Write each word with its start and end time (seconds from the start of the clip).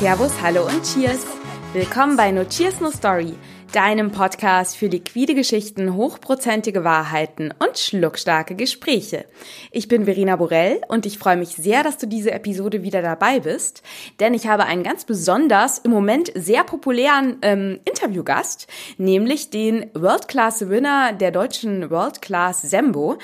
Servus, 0.00 0.32
hallo 0.40 0.66
und 0.66 0.82
Cheers. 0.82 1.26
Willkommen 1.74 2.16
bei 2.16 2.30
No 2.30 2.44
Cheers 2.44 2.80
No 2.80 2.90
Story, 2.90 3.34
deinem 3.72 4.10
Podcast 4.10 4.78
für 4.78 4.86
liquide 4.86 5.34
Geschichten, 5.34 5.94
hochprozentige 5.94 6.84
Wahrheiten 6.84 7.52
und 7.58 7.76
schluckstarke 7.76 8.54
Gespräche. 8.54 9.26
Ich 9.70 9.88
bin 9.88 10.06
Verena 10.06 10.36
Borell 10.36 10.80
und 10.88 11.04
ich 11.04 11.18
freue 11.18 11.36
mich 11.36 11.50
sehr, 11.50 11.82
dass 11.82 11.98
du 11.98 12.06
diese 12.06 12.30
Episode 12.30 12.82
wieder 12.82 13.02
dabei 13.02 13.40
bist, 13.40 13.82
denn 14.20 14.32
ich 14.32 14.46
habe 14.46 14.64
einen 14.64 14.84
ganz 14.84 15.04
besonders 15.04 15.76
im 15.76 15.90
Moment 15.90 16.32
sehr 16.34 16.64
populären 16.64 17.36
ähm, 17.42 17.78
Interviewgast, 17.84 18.68
nämlich 18.96 19.50
den 19.50 19.90
World 19.92 20.28
Class 20.28 20.70
Winner 20.70 21.12
der 21.12 21.30
deutschen 21.30 21.90
World 21.90 22.22
Class 22.22 22.62
Sembo. 22.62 23.18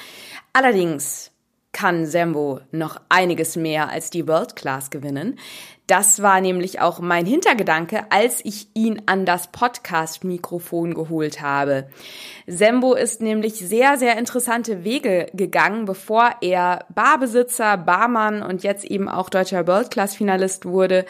Allerdings 0.52 1.32
kann 1.72 2.06
Sembo 2.06 2.60
noch 2.70 3.00
einiges 3.10 3.54
mehr 3.54 3.90
als 3.90 4.08
die 4.08 4.26
World 4.26 4.56
Class 4.56 4.88
gewinnen. 4.88 5.38
Das 5.86 6.20
war 6.20 6.40
nämlich 6.40 6.80
auch 6.80 6.98
mein 6.98 7.26
Hintergedanke, 7.26 8.06
als 8.10 8.44
ich 8.44 8.68
ihn 8.74 9.02
an 9.06 9.24
das 9.24 9.52
Podcast-Mikrofon 9.52 10.94
geholt 10.94 11.40
habe. 11.40 11.88
Sembo 12.48 12.94
ist 12.94 13.20
nämlich 13.20 13.54
sehr, 13.54 13.96
sehr 13.96 14.18
interessante 14.18 14.82
Wege 14.82 15.28
gegangen, 15.32 15.84
bevor 15.84 16.30
er 16.40 16.86
Barbesitzer, 16.92 17.76
Barmann 17.76 18.42
und 18.42 18.64
jetzt 18.64 18.84
eben 18.84 19.08
auch 19.08 19.28
deutscher 19.28 19.68
World 19.68 19.92
Class-Finalist 19.92 20.64
wurde. 20.66 21.04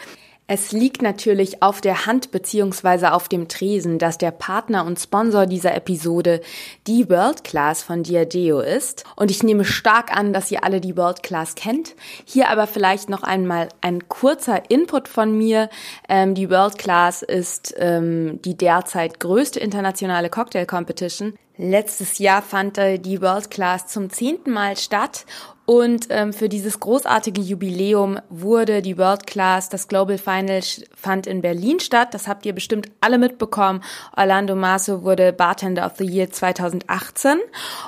Es 0.49 0.71
liegt 0.71 1.01
natürlich 1.01 1.61
auf 1.61 1.81
der 1.81 2.05
Hand 2.05 2.31
beziehungsweise 2.31 3.11
auf 3.11 3.27
dem 3.27 3.49
Tresen, 3.49 3.99
dass 3.99 4.17
der 4.17 4.31
Partner 4.31 4.85
und 4.85 4.97
Sponsor 4.97 5.45
dieser 5.45 5.75
Episode 5.75 6.39
die 6.87 7.09
World 7.09 7.43
Class 7.43 7.83
von 7.83 8.01
Diageo 8.01 8.61
ist. 8.61 9.03
Und 9.17 9.29
ich 9.29 9.43
nehme 9.43 9.65
stark 9.65 10.15
an, 10.15 10.31
dass 10.31 10.49
ihr 10.49 10.63
alle 10.63 10.79
die 10.79 10.95
World 10.95 11.21
Class 11.21 11.55
kennt. 11.55 11.95
Hier 12.23 12.47
aber 12.47 12.65
vielleicht 12.65 13.09
noch 13.09 13.23
einmal 13.23 13.67
ein 13.81 14.07
kurzer 14.07 14.69
Input 14.69 15.09
von 15.09 15.37
mir. 15.37 15.69
Ähm, 16.07 16.33
die 16.33 16.49
World 16.49 16.77
Class 16.77 17.23
ist 17.23 17.75
ähm, 17.77 18.41
die 18.43 18.55
derzeit 18.55 19.19
größte 19.19 19.59
internationale 19.59 20.29
Cocktail 20.29 20.65
Competition. 20.65 21.33
Letztes 21.57 22.19
Jahr 22.19 22.41
fand 22.41 22.77
die 22.77 23.21
World 23.21 23.49
Class 23.49 23.87
zum 23.87 24.09
zehnten 24.09 24.51
Mal 24.51 24.77
statt 24.77 25.25
und 25.69 26.07
ähm, 26.11 26.31
für 26.31 26.47
dieses 26.47 26.79
großartige 26.79 27.41
Jubiläum 27.41 28.21
wurde 28.29 28.81
die 28.81 28.97
World 28.97 29.27
Class, 29.27 29.67
das 29.67 29.89
Global 29.89 30.17
Final 30.17 30.61
fand 30.95 31.27
in 31.27 31.41
Berlin 31.41 31.81
statt. 31.81 32.13
Das 32.13 32.25
habt 32.25 32.45
ihr 32.45 32.53
bestimmt 32.53 32.89
alle 33.01 33.17
mitbekommen. 33.17 33.83
Orlando 34.15 34.55
Maso 34.55 35.03
wurde 35.03 35.33
Bartender 35.33 35.85
of 35.85 35.97
the 35.97 36.05
Year 36.05 36.31
2018 36.31 37.39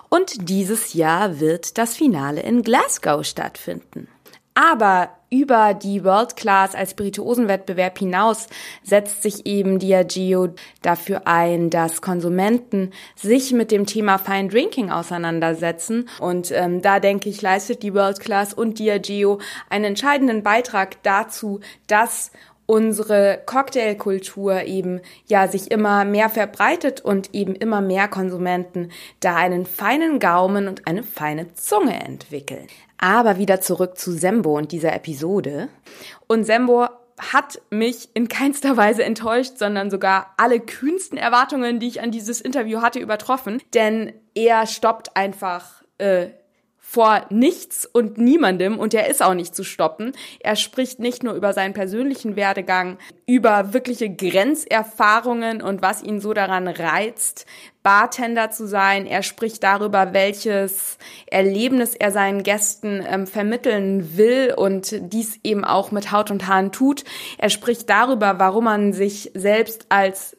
und 0.10 0.50
dieses 0.50 0.94
Jahr 0.94 1.40
wird 1.40 1.78
das 1.78 1.96
Finale 1.96 2.42
in 2.42 2.64
Glasgow 2.64 3.24
stattfinden. 3.24 4.10
Aber 4.56 5.12
über 5.30 5.74
die 5.74 6.04
World 6.04 6.36
Class 6.36 6.76
als 6.76 6.92
Spirituosenwettbewerb 6.92 8.00
hinaus 8.00 8.48
setzt 8.84 9.24
sich 9.24 9.46
eben 9.46 9.80
Diageo 9.80 10.50
dafür 10.82 11.28
ein, 11.28 11.70
dass 11.70 12.02
Konsumenten 12.02 12.92
sich 13.16 13.52
mit 13.52 13.72
dem 13.72 13.86
Thema 13.86 14.18
Fine 14.18 14.50
Drinking 14.50 14.90
auseinandersetzen. 14.90 16.10
Und 16.20 16.52
ähm, 16.52 16.82
da 16.82 17.00
denke 17.00 17.30
ich, 17.30 17.42
leistet 17.42 17.84
die 17.84 17.94
World 17.94 18.20
Class 18.20 18.54
und 18.54 18.80
Diageo 18.80 19.40
einen 19.70 19.86
entscheidenden 19.86 20.44
Beitrag 20.44 21.02
dazu, 21.04 21.60
dass 21.88 22.32
unsere 22.66 23.42
Cocktailkultur 23.48 24.64
eben 24.66 25.02
ja 25.26 25.48
sich 25.48 25.72
immer 25.72 26.06
mehr 26.06 26.30
verbreitet 26.30 27.02
und 27.02 27.34
eben 27.34 27.56
immer 27.56 27.82
mehr 27.82 28.08
Konsumenten 28.08 28.92
da 29.22 29.36
einen 29.36 29.66
feinen 29.66 30.20
Gaumen 30.20 30.68
und 30.68 30.86
eine 30.86 31.02
feine 31.02 31.52
Zunge 31.56 32.00
entwickeln. 32.00 32.68
Aber 33.00 33.38
wieder 33.38 33.62
zurück 33.62 33.98
zu 33.98 34.12
Sembo 34.12 34.58
und 34.58 34.72
dieser 34.72 34.94
Episode. 34.94 35.70
Und 36.28 36.44
Sembo 36.44 36.88
hat 37.18 37.62
mich 37.70 38.10
in 38.14 38.28
keinster 38.28 38.78
Weise 38.78 39.04
enttäuscht, 39.04 39.58
sondern 39.58 39.90
sogar 39.90 40.34
alle 40.38 40.60
kühnsten 40.60 41.18
Erwartungen, 41.18 41.80
die 41.80 41.88
ich 41.88 42.02
an 42.02 42.12
dieses 42.12 42.40
Interview 42.42 42.82
hatte, 42.82 43.00
übertroffen. 43.00 43.62
Denn 43.74 44.14
er 44.36 44.68
stoppt 44.68 45.16
einfach 45.18 45.84
äh, 45.98 46.28
vor 46.92 47.28
nichts 47.30 47.86
und 47.86 48.18
niemandem 48.18 48.80
und 48.80 48.96
er 48.96 49.08
ist 49.10 49.22
auch 49.22 49.36
nicht 49.36 49.54
zu 49.56 49.64
stoppen. 49.64 50.14
Er 50.40 50.56
spricht 50.56 50.98
nicht 50.98 51.22
nur 51.22 51.36
über 51.36 51.54
seinen 51.54 51.76
persönlichen 51.76 52.36
Werdegang, 52.36 52.98
über 53.28 53.76
wirkliche 53.76 54.10
Grenzerfahrungen 54.10 55.62
und 55.62 55.84
was 55.84 56.02
ihn 56.02 56.20
so 56.20 56.34
daran 56.34 56.68
reizt, 56.68 57.46
Bartender 57.84 58.50
zu 58.50 58.68
sein. 58.68 59.06
Er 59.06 59.22
spricht 59.22 59.62
darüber, 59.62 60.14
welches 60.14 60.98
Erlebnis 61.28 61.94
er 61.94 62.12
seinen 62.12 62.42
Gästen 62.42 63.06
ähm, 63.08 63.28
vermitteln 63.28 64.18
will 64.18 64.56
und 64.58 64.96
dies 65.14 65.40
eben 65.44 65.66
auch 65.66 65.92
mit 65.92 66.12
Haut 66.12 66.32
und 66.32 66.48
Haaren 66.48 66.72
tut. 66.72 67.04
Er 67.38 67.52
spricht 67.52 67.88
darüber, 67.88 68.40
warum 68.40 68.64
man 68.64 68.94
sich 68.94 69.30
selbst 69.36 69.86
als 69.90 70.38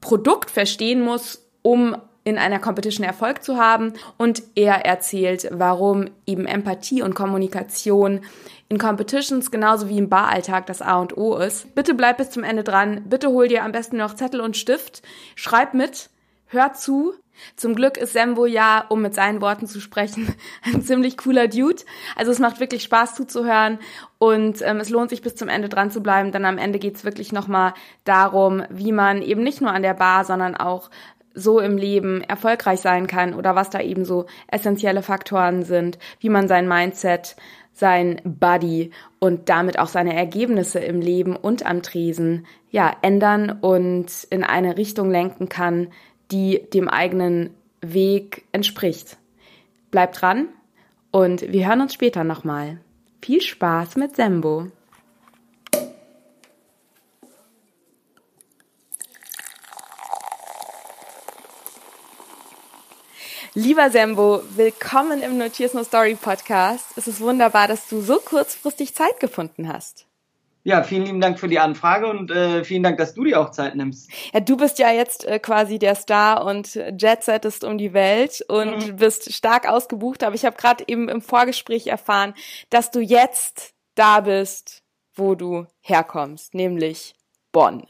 Produkt 0.00 0.50
verstehen 0.50 1.02
muss, 1.02 1.46
um 1.60 1.94
in 2.24 2.38
einer 2.38 2.58
Competition 2.58 3.04
Erfolg 3.06 3.44
zu 3.44 3.58
haben 3.58 3.92
und 4.16 4.42
er 4.54 4.84
erzählt, 4.86 5.48
warum 5.52 6.10
eben 6.26 6.46
Empathie 6.46 7.02
und 7.02 7.14
Kommunikation 7.14 8.22
in 8.68 8.78
Competitions 8.78 9.50
genauso 9.50 9.88
wie 9.88 9.98
im 9.98 10.08
Baralltag 10.08 10.66
das 10.66 10.82
A 10.82 10.98
und 10.98 11.16
O 11.16 11.36
ist. 11.36 11.74
Bitte 11.74 11.94
bleib 11.94 12.16
bis 12.16 12.30
zum 12.30 12.42
Ende 12.42 12.64
dran. 12.64 13.02
Bitte 13.06 13.28
hol 13.28 13.48
dir 13.48 13.62
am 13.62 13.72
besten 13.72 13.98
noch 13.98 14.14
Zettel 14.14 14.40
und 14.40 14.56
Stift. 14.56 15.02
Schreib 15.34 15.74
mit. 15.74 16.10
Hör 16.46 16.72
zu. 16.72 17.14
Zum 17.56 17.74
Glück 17.74 17.96
ist 17.96 18.12
Sembo 18.12 18.46
ja, 18.46 18.84
um 18.88 19.02
mit 19.02 19.14
seinen 19.14 19.40
Worten 19.40 19.66
zu 19.66 19.80
sprechen, 19.80 20.32
ein 20.62 20.82
ziemlich 20.82 21.16
cooler 21.16 21.48
Dude. 21.48 21.82
Also 22.16 22.30
es 22.30 22.38
macht 22.38 22.60
wirklich 22.60 22.84
Spaß 22.84 23.14
zuzuhören 23.14 23.78
und 24.18 24.62
ähm, 24.62 24.78
es 24.78 24.88
lohnt 24.88 25.10
sich 25.10 25.20
bis 25.20 25.34
zum 25.34 25.48
Ende 25.48 25.68
dran 25.68 25.90
zu 25.90 26.00
bleiben, 26.00 26.32
denn 26.32 26.44
am 26.44 26.58
Ende 26.58 26.78
geht's 26.78 27.04
wirklich 27.04 27.32
nochmal 27.32 27.74
darum, 28.04 28.62
wie 28.70 28.92
man 28.92 29.20
eben 29.20 29.42
nicht 29.42 29.60
nur 29.60 29.72
an 29.72 29.82
der 29.82 29.94
Bar, 29.94 30.24
sondern 30.24 30.56
auch 30.56 30.90
so 31.34 31.60
im 31.60 31.76
Leben 31.76 32.22
erfolgreich 32.22 32.80
sein 32.80 33.06
kann 33.06 33.34
oder 33.34 33.54
was 33.54 33.70
da 33.70 33.80
eben 33.80 34.04
so 34.04 34.26
essentielle 34.46 35.02
Faktoren 35.02 35.64
sind, 35.64 35.98
wie 36.20 36.28
man 36.28 36.48
sein 36.48 36.68
Mindset, 36.68 37.36
sein 37.72 38.20
Body 38.24 38.92
und 39.18 39.48
damit 39.48 39.78
auch 39.78 39.88
seine 39.88 40.14
Ergebnisse 40.14 40.78
im 40.78 41.00
Leben 41.00 41.34
und 41.34 41.66
am 41.66 41.82
Tresen 41.82 42.46
ja 42.70 42.96
ändern 43.02 43.58
und 43.60 44.24
in 44.30 44.44
eine 44.44 44.76
Richtung 44.78 45.10
lenken 45.10 45.48
kann, 45.48 45.88
die 46.30 46.62
dem 46.72 46.88
eigenen 46.88 47.50
Weg 47.80 48.44
entspricht. 48.52 49.18
Bleibt 49.90 50.22
dran 50.22 50.48
und 51.10 51.52
wir 51.52 51.68
hören 51.68 51.80
uns 51.80 51.94
später 51.94 52.24
nochmal. 52.24 52.78
Viel 53.20 53.40
Spaß 53.40 53.96
mit 53.96 54.16
Sembo! 54.16 54.68
Lieber 63.56 63.88
Sembo, 63.88 64.42
willkommen 64.56 65.22
im 65.22 65.38
Notiers 65.38 65.74
No 65.74 65.84
Story 65.84 66.16
Podcast. 66.20 66.86
Es 66.96 67.06
ist 67.06 67.20
wunderbar, 67.20 67.68
dass 67.68 67.88
du 67.88 68.00
so 68.00 68.16
kurzfristig 68.16 68.96
Zeit 68.96 69.20
gefunden 69.20 69.72
hast. 69.72 70.06
Ja, 70.64 70.82
vielen 70.82 71.04
lieben 71.04 71.20
Dank 71.20 71.38
für 71.38 71.46
die 71.46 71.60
Anfrage 71.60 72.08
und 72.08 72.32
äh, 72.32 72.64
vielen 72.64 72.82
Dank, 72.82 72.98
dass 72.98 73.14
du 73.14 73.22
dir 73.22 73.40
auch 73.40 73.52
Zeit 73.52 73.76
nimmst. 73.76 74.10
Ja, 74.32 74.40
du 74.40 74.56
bist 74.56 74.80
ja 74.80 74.90
jetzt 74.90 75.24
äh, 75.24 75.38
quasi 75.38 75.78
der 75.78 75.94
Star 75.94 76.44
und 76.44 76.74
jetsettest 76.74 77.62
um 77.62 77.78
die 77.78 77.92
Welt 77.92 78.44
und 78.48 78.88
mhm. 78.88 78.96
bist 78.96 79.32
stark 79.32 79.68
ausgebucht. 79.68 80.24
Aber 80.24 80.34
ich 80.34 80.44
habe 80.44 80.56
gerade 80.56 80.82
eben 80.88 81.08
im 81.08 81.22
Vorgespräch 81.22 81.86
erfahren, 81.86 82.34
dass 82.70 82.90
du 82.90 82.98
jetzt 82.98 83.72
da 83.94 84.22
bist, 84.22 84.82
wo 85.14 85.36
du 85.36 85.68
herkommst, 85.80 86.54
nämlich 86.54 87.14
Bonn. 87.52 87.86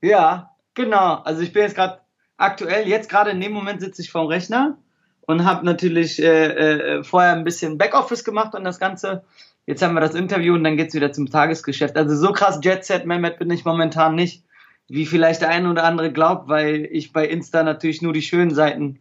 Ja, 0.00 0.54
genau. 0.74 1.16
Also 1.24 1.42
ich 1.42 1.52
bin 1.52 1.62
jetzt 1.62 1.74
gerade 1.74 2.00
aktuell, 2.36 2.86
jetzt 2.86 3.08
gerade 3.08 3.30
in 3.30 3.40
dem 3.40 3.50
Moment 3.50 3.80
sitze 3.80 4.00
ich 4.00 4.12
vorm 4.12 4.28
Rechner 4.28 4.78
und 5.26 5.44
habe 5.44 5.64
natürlich 5.64 6.22
äh, 6.22 6.98
äh, 6.98 7.04
vorher 7.04 7.32
ein 7.32 7.44
bisschen 7.44 7.78
Backoffice 7.78 8.24
gemacht 8.24 8.54
und 8.54 8.64
das 8.64 8.78
Ganze. 8.78 9.24
Jetzt 9.66 9.82
haben 9.82 9.94
wir 9.94 10.00
das 10.00 10.14
Interview 10.14 10.54
und 10.54 10.64
dann 10.64 10.76
geht's 10.76 10.94
wieder 10.94 11.12
zum 11.12 11.30
Tagesgeschäft. 11.30 11.96
Also 11.96 12.14
so 12.14 12.32
krass 12.32 12.60
Jet 12.62 12.84
Set 12.84 13.06
Mehmet 13.06 13.38
bin 13.38 13.50
ich 13.50 13.64
momentan 13.64 14.14
nicht, 14.14 14.44
wie 14.88 15.06
vielleicht 15.06 15.40
der 15.40 15.48
eine 15.48 15.70
oder 15.70 15.84
andere 15.84 16.12
glaubt, 16.12 16.48
weil 16.48 16.86
ich 16.90 17.12
bei 17.12 17.26
Insta 17.26 17.62
natürlich 17.62 18.02
nur 18.02 18.12
die 18.12 18.20
schönen 18.20 18.54
Seiten 18.54 19.00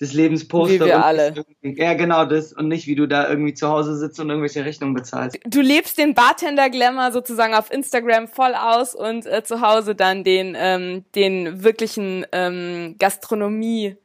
des 0.00 0.12
Lebens 0.12 0.48
poste. 0.48 0.80
Wie 0.80 0.84
wir 0.86 1.04
alle. 1.04 1.44
Ja, 1.62 1.94
genau 1.94 2.24
das 2.24 2.52
und 2.52 2.66
nicht, 2.66 2.88
wie 2.88 2.96
du 2.96 3.06
da 3.06 3.28
irgendwie 3.28 3.54
zu 3.54 3.68
Hause 3.68 3.96
sitzt 3.96 4.18
und 4.18 4.30
irgendwelche 4.30 4.64
Rechnungen 4.64 4.94
bezahlst. 4.94 5.38
Du 5.44 5.60
lebst 5.60 5.98
den 5.98 6.14
Bartender-Glamour 6.14 7.12
sozusagen 7.12 7.54
auf 7.54 7.70
Instagram 7.70 8.26
voll 8.26 8.54
aus 8.54 8.96
und 8.96 9.26
äh, 9.26 9.44
zu 9.44 9.60
Hause 9.60 9.94
dann 9.94 10.24
den, 10.24 10.56
ähm, 10.58 11.04
den 11.14 11.62
wirklichen 11.62 12.26
ähm, 12.32 12.96
Gastronomie- 12.98 13.96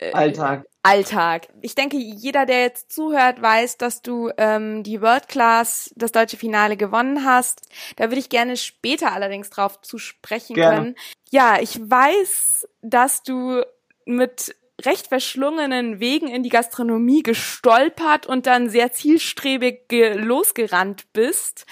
äh, 0.00 0.12
Alltag. 0.12 0.66
Alltag. 0.82 1.48
Ich 1.60 1.74
denke, 1.74 1.98
jeder, 1.98 2.46
der 2.46 2.62
jetzt 2.62 2.90
zuhört, 2.90 3.42
weiß, 3.42 3.76
dass 3.76 4.00
du 4.00 4.30
ähm, 4.38 4.82
die 4.82 5.02
World 5.02 5.28
Class, 5.28 5.92
das 5.94 6.12
deutsche 6.12 6.38
Finale 6.38 6.76
gewonnen 6.76 7.24
hast. 7.24 7.68
Da 7.96 8.04
würde 8.04 8.18
ich 8.18 8.30
gerne 8.30 8.56
später 8.56 9.12
allerdings 9.12 9.50
drauf 9.50 9.80
zu 9.82 9.98
sprechen 9.98 10.54
gerne. 10.54 10.76
können. 10.76 10.94
Ja, 11.30 11.58
ich 11.60 11.78
weiß, 11.78 12.66
dass 12.80 13.22
du 13.22 13.62
mit 14.06 14.56
recht 14.86 15.08
verschlungenen 15.08 16.00
Wegen 16.00 16.28
in 16.28 16.42
die 16.42 16.48
Gastronomie 16.48 17.22
gestolpert 17.22 18.26
und 18.26 18.46
dann 18.46 18.70
sehr 18.70 18.92
zielstrebig 18.92 19.82
losgerannt 19.90 21.12
bist. 21.12 21.66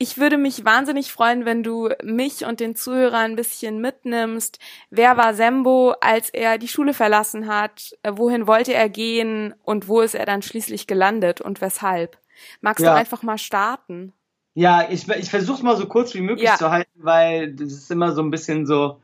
Ich 0.00 0.16
würde 0.16 0.38
mich 0.38 0.64
wahnsinnig 0.64 1.10
freuen, 1.10 1.44
wenn 1.44 1.64
du 1.64 1.88
mich 2.04 2.44
und 2.44 2.60
den 2.60 2.76
Zuhörern 2.76 3.32
ein 3.32 3.36
bisschen 3.36 3.80
mitnimmst. 3.80 4.60
Wer 4.90 5.16
war 5.16 5.34
Sembo, 5.34 5.92
als 6.00 6.30
er 6.30 6.58
die 6.58 6.68
Schule 6.68 6.94
verlassen 6.94 7.48
hat? 7.48 7.96
Äh, 8.04 8.12
wohin 8.14 8.46
wollte 8.46 8.72
er 8.72 8.88
gehen? 8.88 9.54
Und 9.64 9.88
wo 9.88 10.00
ist 10.00 10.14
er 10.14 10.24
dann 10.24 10.42
schließlich 10.42 10.86
gelandet 10.86 11.40
und 11.40 11.60
weshalb? 11.60 12.16
Magst 12.60 12.84
ja. 12.84 12.92
du 12.92 12.96
einfach 12.96 13.24
mal 13.24 13.38
starten? 13.38 14.12
Ja, 14.54 14.88
ich, 14.88 15.08
ich 15.08 15.30
versuche 15.30 15.58
es 15.58 15.62
mal 15.62 15.76
so 15.76 15.86
kurz 15.86 16.14
wie 16.14 16.20
möglich 16.20 16.46
ja. 16.46 16.56
zu 16.56 16.70
halten, 16.70 16.90
weil 17.02 17.52
das 17.54 17.72
ist 17.72 17.90
immer 17.90 18.12
so 18.12 18.22
ein 18.22 18.30
bisschen 18.30 18.66
so 18.66 19.00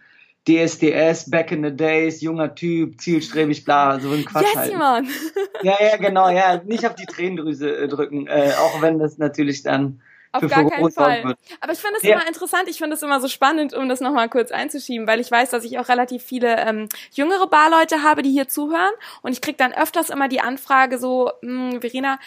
DSDS, 0.46 1.28
back 1.28 1.50
in 1.50 1.64
the 1.64 1.74
days, 1.74 2.20
junger 2.20 2.54
Typ, 2.54 3.00
zielstrebig, 3.00 3.64
bla, 3.64 3.98
so 3.98 4.10
ein 4.10 4.24
Quatsch 4.24 4.46
yes, 4.46 4.56
halt. 4.56 4.78
Mann. 4.78 5.08
Ja, 5.62 5.76
ja, 5.80 5.96
genau, 5.96 6.28
ja, 6.28 6.62
nicht 6.62 6.86
auf 6.86 6.94
die 6.94 7.06
Tränendrüse 7.06 7.74
äh, 7.74 7.88
drücken, 7.88 8.26
äh, 8.26 8.52
auch 8.58 8.82
wenn 8.82 8.98
das 8.98 9.18
natürlich 9.18 9.62
dann 9.62 10.02
auf 10.34 10.50
gar 10.50 10.68
keinen 10.68 10.90
Fall. 10.90 11.24
Wird. 11.24 11.38
Aber 11.60 11.72
ich 11.72 11.78
finde 11.78 11.96
es 11.98 12.02
ja. 12.02 12.14
immer 12.14 12.26
interessant, 12.26 12.68
ich 12.68 12.78
finde 12.78 12.94
es 12.94 13.02
immer 13.02 13.20
so 13.20 13.28
spannend, 13.28 13.74
um 13.74 13.88
das 13.88 14.00
nochmal 14.00 14.28
kurz 14.28 14.50
einzuschieben, 14.50 15.06
weil 15.06 15.20
ich 15.20 15.30
weiß, 15.30 15.50
dass 15.50 15.64
ich 15.64 15.78
auch 15.78 15.88
relativ 15.88 16.22
viele 16.22 16.56
ähm, 16.58 16.88
jüngere 17.12 17.46
Barleute 17.46 18.02
habe, 18.02 18.22
die 18.22 18.30
hier 18.30 18.48
zuhören 18.48 18.92
und 19.22 19.32
ich 19.32 19.40
krieg 19.40 19.58
dann 19.58 19.72
öfters 19.72 20.10
immer 20.10 20.28
die 20.28 20.40
Anfrage 20.40 20.98
so, 20.98 21.30
hm, 21.42 21.80
Verena, 21.80 22.18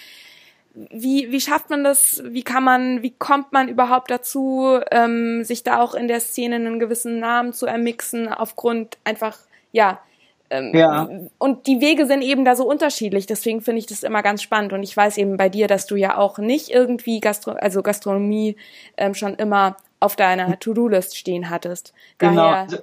wie, 0.92 1.32
wie 1.32 1.42
schafft 1.42 1.70
man 1.70 1.84
das? 1.84 2.22
Wie 2.26 2.44
kann 2.44 2.64
man, 2.64 3.02
wie 3.02 3.12
kommt 3.12 3.52
man 3.52 3.68
überhaupt 3.68 4.12
dazu, 4.12 4.80
ähm, 4.92 5.44
sich 5.44 5.64
da 5.64 5.82
auch 5.82 5.96
in 5.96 6.08
der 6.08 6.20
Szene 6.20 6.56
einen 6.56 6.80
gewissen 6.80 7.20
Namen 7.20 7.52
zu 7.52 7.66
ermixen, 7.66 8.28
aufgrund 8.32 8.98
einfach, 9.04 9.38
ja, 9.72 10.00
ähm, 10.50 10.72
ja. 10.74 11.10
Und 11.38 11.68
die 11.68 11.82
Wege 11.82 12.06
sind 12.06 12.22
eben 12.22 12.46
da 12.46 12.56
so 12.56 12.68
unterschiedlich, 12.68 13.26
deswegen 13.26 13.62
finde 13.62 13.80
ich 13.80 13.86
das 13.86 14.04
immer 14.04 14.24
ganz 14.24 14.42
spannend. 14.42 14.74
Und 14.74 14.84
ich 14.84 14.96
weiß 14.96 15.18
eben 15.18 15.38
bei 15.38 15.50
dir, 15.50 15.68
dass 15.68 15.86
du 15.86 15.96
ja 15.96 16.18
auch 16.18 16.38
nicht 16.38 16.70
irgendwie 16.70 17.20
Gastro 17.20 17.52
also 17.52 17.82
Gastronomie 17.82 18.56
ähm, 18.98 19.14
schon 19.14 19.36
immer 19.36 19.78
auf 20.00 20.16
deiner 20.16 20.60
To-Do-List 20.60 21.18
stehen 21.18 21.50
hattest. 21.50 21.94
Genau. 22.18 22.36
Daher 22.36 22.58
also, 22.58 22.78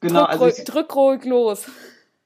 genau, 0.00 0.20
drück, 0.20 0.30
also 0.30 0.46
ich, 0.48 0.64
drück 0.64 0.96
ruhig 0.96 1.24
los. 1.24 1.66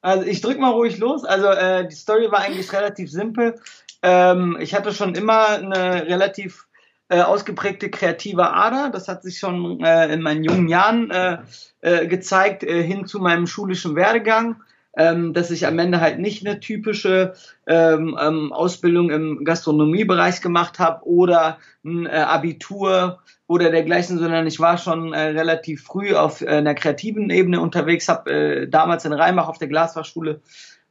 Also 0.00 0.26
ich 0.26 0.40
drück 0.40 0.58
mal 0.58 0.70
ruhig 0.70 0.98
los. 0.98 1.24
Also 1.24 1.48
äh, 1.48 1.86
die 1.86 1.94
Story 1.94 2.30
war 2.30 2.40
eigentlich 2.40 2.72
relativ 2.72 3.10
simpel. 3.10 3.60
Ähm, 4.02 4.56
ich 4.60 4.74
hatte 4.74 4.92
schon 4.94 5.14
immer 5.14 5.48
eine 5.48 6.06
relativ 6.06 6.66
äh, 7.08 7.20
ausgeprägte 7.20 7.90
kreative 7.90 8.52
Ader. 8.52 8.90
Das 8.90 9.08
hat 9.08 9.22
sich 9.22 9.38
schon 9.38 9.82
äh, 9.82 10.12
in 10.12 10.22
meinen 10.22 10.44
jungen 10.44 10.68
Jahren 10.68 11.10
äh, 11.10 11.38
äh, 11.80 12.06
gezeigt, 12.06 12.62
äh, 12.62 12.82
hin 12.82 13.06
zu 13.06 13.18
meinem 13.18 13.46
schulischen 13.46 13.96
Werdegang 13.96 14.62
ähm, 14.96 15.32
dass 15.32 15.50
ich 15.50 15.66
am 15.66 15.78
Ende 15.78 16.00
halt 16.00 16.18
nicht 16.18 16.46
eine 16.46 16.60
typische 16.60 17.34
ähm, 17.66 18.18
ähm, 18.20 18.52
Ausbildung 18.52 19.10
im 19.10 19.44
Gastronomiebereich 19.44 20.40
gemacht 20.40 20.78
habe 20.78 21.06
oder 21.06 21.58
ein 21.84 22.06
äh, 22.06 22.10
Abitur 22.10 23.20
oder 23.46 23.70
dergleichen, 23.70 24.18
sondern 24.18 24.46
ich 24.46 24.60
war 24.60 24.78
schon 24.78 25.12
äh, 25.12 25.20
relativ 25.20 25.84
früh 25.84 26.14
auf 26.14 26.42
äh, 26.42 26.48
einer 26.48 26.74
kreativen 26.74 27.30
Ebene 27.30 27.60
unterwegs, 27.60 28.08
habe 28.08 28.30
äh, 28.30 28.68
damals 28.68 29.04
in 29.04 29.12
Rheinbach 29.12 29.48
auf 29.48 29.58
der 29.58 29.68
Glasfachschule 29.68 30.40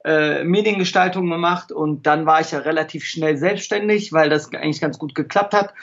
äh, 0.06 0.44
Mediengestaltung 0.44 1.30
gemacht 1.30 1.72
und 1.72 2.08
dann 2.08 2.26
war 2.26 2.40
ich 2.40 2.52
ja 2.52 2.60
relativ 2.60 3.04
schnell 3.04 3.38
selbstständig, 3.38 4.14
weil 4.14 4.30
das 4.30 4.54
eigentlich 4.54 4.80
ganz 4.80 4.98
gut 5.00 5.16
geklappt 5.16 5.54
hat. 5.54 5.74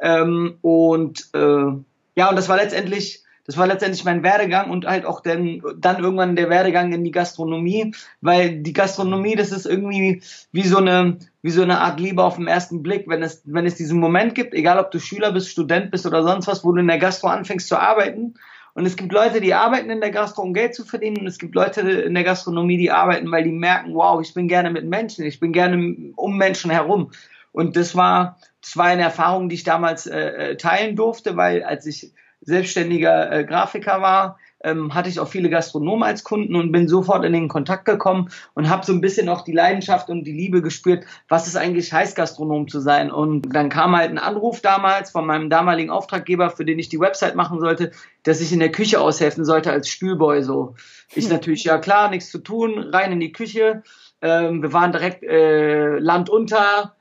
Ähm, 0.00 0.58
und 0.62 1.28
äh, 1.34 1.72
ja, 2.16 2.28
und 2.30 2.36
das 2.36 2.48
war 2.48 2.56
letztendlich 2.56 3.23
das 3.46 3.58
war 3.58 3.66
letztendlich 3.66 4.04
mein 4.04 4.22
Werdegang 4.22 4.70
und 4.70 4.86
halt 4.86 5.04
auch 5.04 5.20
dann, 5.20 5.62
dann 5.76 6.02
irgendwann 6.02 6.36
der 6.36 6.48
Werdegang 6.48 6.92
in 6.92 7.04
die 7.04 7.10
Gastronomie, 7.10 7.94
weil 8.20 8.62
die 8.62 8.72
Gastronomie, 8.72 9.36
das 9.36 9.52
ist 9.52 9.66
irgendwie 9.66 10.22
wie 10.50 10.62
so 10.62 10.78
eine, 10.78 11.18
wie 11.42 11.50
so 11.50 11.62
eine 11.62 11.80
Art 11.80 12.00
Liebe 12.00 12.24
auf 12.24 12.36
den 12.36 12.46
ersten 12.46 12.82
Blick, 12.82 13.06
wenn 13.06 13.22
es, 13.22 13.42
wenn 13.44 13.66
es 13.66 13.74
diesen 13.74 14.00
Moment 14.00 14.34
gibt, 14.34 14.54
egal 14.54 14.78
ob 14.78 14.90
du 14.90 14.98
Schüler 14.98 15.30
bist, 15.32 15.50
Student 15.50 15.90
bist 15.90 16.06
oder 16.06 16.22
sonst 16.22 16.46
was, 16.46 16.64
wo 16.64 16.72
du 16.72 16.80
in 16.80 16.88
der 16.88 16.98
Gastro 16.98 17.28
anfängst 17.28 17.68
zu 17.68 17.78
arbeiten. 17.78 18.34
Und 18.72 18.86
es 18.86 18.96
gibt 18.96 19.12
Leute, 19.12 19.40
die 19.40 19.54
arbeiten 19.54 19.90
in 19.90 20.00
der 20.00 20.10
Gastro, 20.10 20.42
um 20.42 20.52
Geld 20.52 20.74
zu 20.74 20.84
verdienen. 20.84 21.18
Und 21.18 21.26
es 21.28 21.38
gibt 21.38 21.54
Leute 21.54 21.82
in 21.82 22.14
der 22.14 22.24
Gastronomie, 22.24 22.76
die 22.76 22.90
arbeiten, 22.90 23.30
weil 23.30 23.44
die 23.44 23.52
merken, 23.52 23.94
wow, 23.94 24.20
ich 24.20 24.34
bin 24.34 24.48
gerne 24.48 24.70
mit 24.70 24.84
Menschen, 24.84 25.24
ich 25.24 25.38
bin 25.38 25.52
gerne 25.52 26.12
um 26.16 26.36
Menschen 26.36 26.72
herum. 26.72 27.12
Und 27.52 27.76
das 27.76 27.94
war, 27.94 28.38
das 28.60 28.76
war 28.76 28.86
eine 28.86 29.02
Erfahrung, 29.02 29.48
die 29.48 29.54
ich 29.54 29.62
damals 29.62 30.06
äh, 30.06 30.18
äh 30.18 30.56
teilen 30.56 30.96
durfte, 30.96 31.36
weil 31.36 31.62
als 31.62 31.86
ich 31.86 32.12
selbstständiger 32.44 33.32
äh, 33.32 33.44
Grafiker 33.44 34.00
war, 34.00 34.38
ähm, 34.64 34.94
hatte 34.94 35.08
ich 35.08 35.20
auch 35.20 35.28
viele 35.28 35.50
Gastronomen 35.50 36.02
als 36.02 36.24
Kunden 36.24 36.56
und 36.56 36.72
bin 36.72 36.88
sofort 36.88 37.24
in 37.24 37.34
den 37.34 37.48
Kontakt 37.48 37.84
gekommen 37.84 38.30
und 38.54 38.70
habe 38.70 38.84
so 38.84 38.92
ein 38.92 39.02
bisschen 39.02 39.28
auch 39.28 39.42
die 39.42 39.52
Leidenschaft 39.52 40.08
und 40.08 40.24
die 40.24 40.32
Liebe 40.32 40.62
gespürt, 40.62 41.04
was 41.28 41.46
es 41.46 41.54
eigentlich 41.54 41.92
heißt, 41.92 42.16
Gastronom 42.16 42.68
zu 42.68 42.80
sein. 42.80 43.12
Und 43.12 43.42
dann 43.54 43.68
kam 43.68 43.94
halt 43.94 44.10
ein 44.10 44.18
Anruf 44.18 44.62
damals 44.62 45.10
von 45.10 45.26
meinem 45.26 45.50
damaligen 45.50 45.90
Auftraggeber, 45.90 46.50
für 46.50 46.64
den 46.64 46.78
ich 46.78 46.88
die 46.88 47.00
Website 47.00 47.36
machen 47.36 47.60
sollte, 47.60 47.92
dass 48.22 48.40
ich 48.40 48.52
in 48.52 48.60
der 48.60 48.72
Küche 48.72 49.00
aushelfen 49.00 49.44
sollte 49.44 49.70
als 49.70 49.88
Spülboy. 49.88 50.42
So, 50.42 50.74
ich 51.14 51.28
natürlich 51.30 51.64
ja 51.64 51.78
klar, 51.78 52.08
nichts 52.08 52.30
zu 52.30 52.38
tun, 52.38 52.78
rein 52.78 53.12
in 53.12 53.20
die 53.20 53.32
Küche. 53.32 53.82
Ähm, 54.22 54.62
wir 54.62 54.72
waren 54.72 54.92
direkt 54.92 55.22
äh, 55.22 55.98
Land 55.98 56.30
unter, 56.30 56.96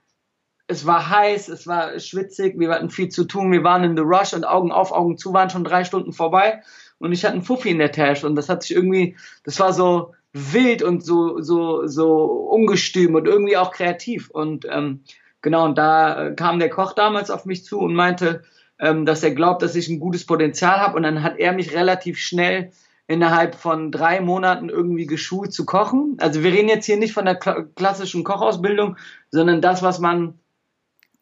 es 0.67 0.85
war 0.85 1.09
heiß, 1.09 1.49
es 1.49 1.67
war 1.67 1.99
schwitzig, 1.99 2.57
wir 2.57 2.69
hatten 2.69 2.89
viel 2.89 3.09
zu 3.09 3.25
tun, 3.25 3.51
wir 3.51 3.63
waren 3.63 3.83
in 3.83 3.97
the 3.97 4.03
rush 4.03 4.33
und 4.33 4.45
Augen 4.45 4.71
auf, 4.71 4.91
Augen 4.91 5.17
zu 5.17 5.33
waren 5.33 5.49
schon 5.49 5.63
drei 5.63 5.83
Stunden 5.83 6.13
vorbei 6.13 6.61
und 6.99 7.11
ich 7.11 7.23
hatte 7.23 7.33
einen 7.33 7.43
Fuffi 7.43 7.69
in 7.69 7.79
der 7.79 7.91
Tasche 7.91 8.25
und 8.25 8.35
das 8.35 8.49
hat 8.49 8.63
sich 8.63 8.75
irgendwie, 8.75 9.15
das 9.43 9.59
war 9.59 9.73
so 9.73 10.13
wild 10.31 10.81
und 10.81 11.03
so, 11.05 11.41
so, 11.41 11.85
so 11.85 12.25
ungestüm 12.25 13.15
und 13.15 13.27
irgendwie 13.27 13.57
auch 13.57 13.71
kreativ 13.71 14.29
und 14.29 14.65
ähm, 14.69 15.01
genau, 15.41 15.65
und 15.65 15.77
da 15.77 16.27
äh, 16.27 16.35
kam 16.35 16.59
der 16.59 16.69
Koch 16.69 16.93
damals 16.93 17.29
auf 17.29 17.45
mich 17.45 17.65
zu 17.65 17.79
und 17.79 17.93
meinte, 17.93 18.43
ähm, 18.79 19.05
dass 19.05 19.21
er 19.21 19.31
glaubt, 19.31 19.61
dass 19.61 19.75
ich 19.75 19.89
ein 19.89 19.99
gutes 19.99 20.25
Potenzial 20.25 20.79
habe 20.79 20.95
und 20.95 21.03
dann 21.03 21.23
hat 21.23 21.37
er 21.37 21.53
mich 21.53 21.75
relativ 21.75 22.17
schnell 22.17 22.71
innerhalb 23.05 23.55
von 23.55 23.91
drei 23.91 24.21
Monaten 24.21 24.69
irgendwie 24.69 25.05
geschult 25.05 25.53
zu 25.53 25.65
kochen. 25.65 26.15
Also 26.19 26.41
wir 26.41 26.53
reden 26.53 26.69
jetzt 26.69 26.85
hier 26.85 26.97
nicht 26.97 27.13
von 27.13 27.25
der 27.25 27.35
klassischen 27.35 28.23
Kochausbildung, 28.23 28.95
sondern 29.29 29.61
das, 29.61 29.83
was 29.83 29.99
man 29.99 30.39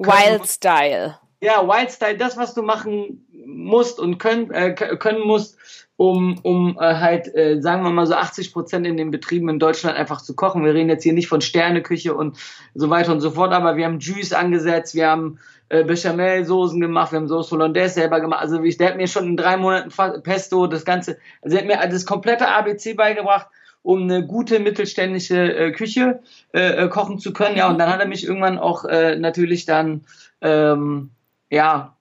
Wild 0.06 0.48
Style. 0.48 1.18
Ja, 1.42 1.68
Wild 1.68 1.92
Style, 1.92 2.18
das, 2.18 2.38
was 2.38 2.54
du 2.54 2.62
machen 2.62 3.26
musst 3.46 4.00
und 4.00 4.18
können, 4.18 4.52
äh, 4.52 4.74
können 4.74 5.22
musst, 5.22 5.58
um, 5.98 6.40
um 6.44 6.78
äh, 6.80 6.96
halt, 6.96 7.34
äh, 7.36 7.62
sagen 7.62 7.84
wir 7.84 7.92
mal 7.92 8.08
so 8.08 8.16
80 8.16 8.54
Prozent 8.54 8.88
in 8.88 8.98
den 8.98 9.12
Betrieben 9.12 9.50
in 9.50 9.60
Deutschland 9.60 9.98
einfach 9.98 10.22
zu 10.22 10.36
kochen. 10.36 10.64
Wir 10.64 10.74
reden 10.74 10.90
jetzt 10.90 11.04
hier 11.04 11.14
nicht 11.14 11.28
von 11.28 11.42
Sterneküche 11.42 12.16
und 12.16 12.38
so 12.74 12.90
weiter 12.90 13.12
und 13.12 13.22
so 13.22 13.32
fort, 13.32 13.54
aber 13.54 13.76
wir 13.76 13.86
haben 13.86 14.00
Juice 14.00 14.34
angesetzt, 14.34 14.96
wir 14.96 15.10
haben 15.10 15.40
äh, 15.70 15.84
Bechamel-Soßen 15.84 16.80
gemacht, 16.82 17.12
wir 17.12 17.18
haben 17.18 17.28
Sauce 17.28 17.52
Hollandaise 17.52 17.94
selber 17.94 18.20
gemacht. 18.20 18.42
Also 18.42 18.62
ich, 18.64 18.78
der 18.78 18.90
hat 18.90 18.98
mir 18.98 19.08
schon 19.08 19.28
in 19.28 19.38
drei 19.38 19.58
Monaten 19.58 19.92
Pesto, 20.24 20.68
das 20.68 20.86
Ganze, 20.86 21.18
also 21.42 21.56
er 21.56 21.62
hat 21.64 21.68
mir 21.68 21.90
das 21.90 22.06
komplette 22.06 22.48
ABC 22.48 22.94
beigebracht 22.94 23.48
um 23.84 24.04
eine 24.04 24.26
gute 24.26 24.60
mittelständische 24.60 25.56
äh, 25.56 25.72
Küche 25.72 26.22
äh, 26.54 26.86
äh, 26.86 26.90
kochen 26.90 27.20
zu 27.20 27.34
können. 27.34 27.58
Ja, 27.58 27.70
und 27.70 27.78
dann 27.80 27.92
hat 27.92 28.00
er 28.00 28.08
mich 28.08 28.26
irgendwann 28.26 28.60
auch 28.60 28.86
äh, 28.86 29.16
natürlich 29.16 29.66
dann, 29.66 30.06
ähm, 30.42 31.12
ja, 31.50 31.98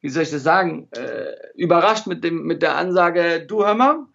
wie 0.00 0.08
soll 0.08 0.22
ich 0.22 0.30
das 0.30 0.42
sagen, 0.42 0.88
äh, 0.92 1.34
überrascht 1.54 2.06
mit 2.06 2.24
dem 2.24 2.44
mit 2.44 2.62
der 2.62 2.76
Ansage, 2.76 3.44
du 3.46 3.64
hör 3.64 3.74
mal, 3.74 4.06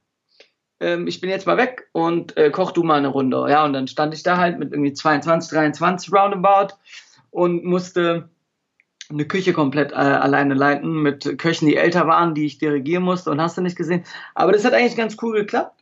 ähm, 0.80 1.08
ich 1.08 1.22
bin 1.22 1.30
jetzt 1.30 1.48
mal 1.48 1.58
weg 1.58 1.88
und 1.92 2.36
äh, 2.38 2.50
koch 2.50 2.72
du 2.72 2.84
mal 2.84 2.98
eine 2.98 3.08
Runde. 3.10 3.46
Ja, 3.50 3.66
und 3.66 3.74
dann 3.74 3.88
stand 3.88 4.14
ich 4.14 4.24
da 4.24 4.38
halt 4.38 4.60
mit 4.60 4.72
irgendwie 4.72 4.94
22, 4.94 5.52
23 5.52 6.12
roundabout 6.12 6.76
und 7.30 7.64
musste 7.64 8.30
eine 9.10 9.26
Küche 9.26 9.54
komplett 9.54 9.92
äh, 9.92 9.96
alleine 9.96 10.56
leiten 10.56 11.02
mit 11.02 11.38
Köchen, 11.38 11.68
die 11.68 11.76
älter 11.76 12.08
waren, 12.08 12.34
die 12.34 12.46
ich 12.46 12.58
dirigieren 12.58 13.04
musste 13.04 13.30
und 13.30 13.42
hast 13.42 13.58
du 13.58 13.62
nicht 13.62 13.78
gesehen. 13.78 14.04
Aber 14.34 14.52
das 14.52 14.66
hat 14.66 14.74
eigentlich 14.74 14.96
ganz 14.96 15.18
cool 15.22 15.34
geklappt. 15.34 15.75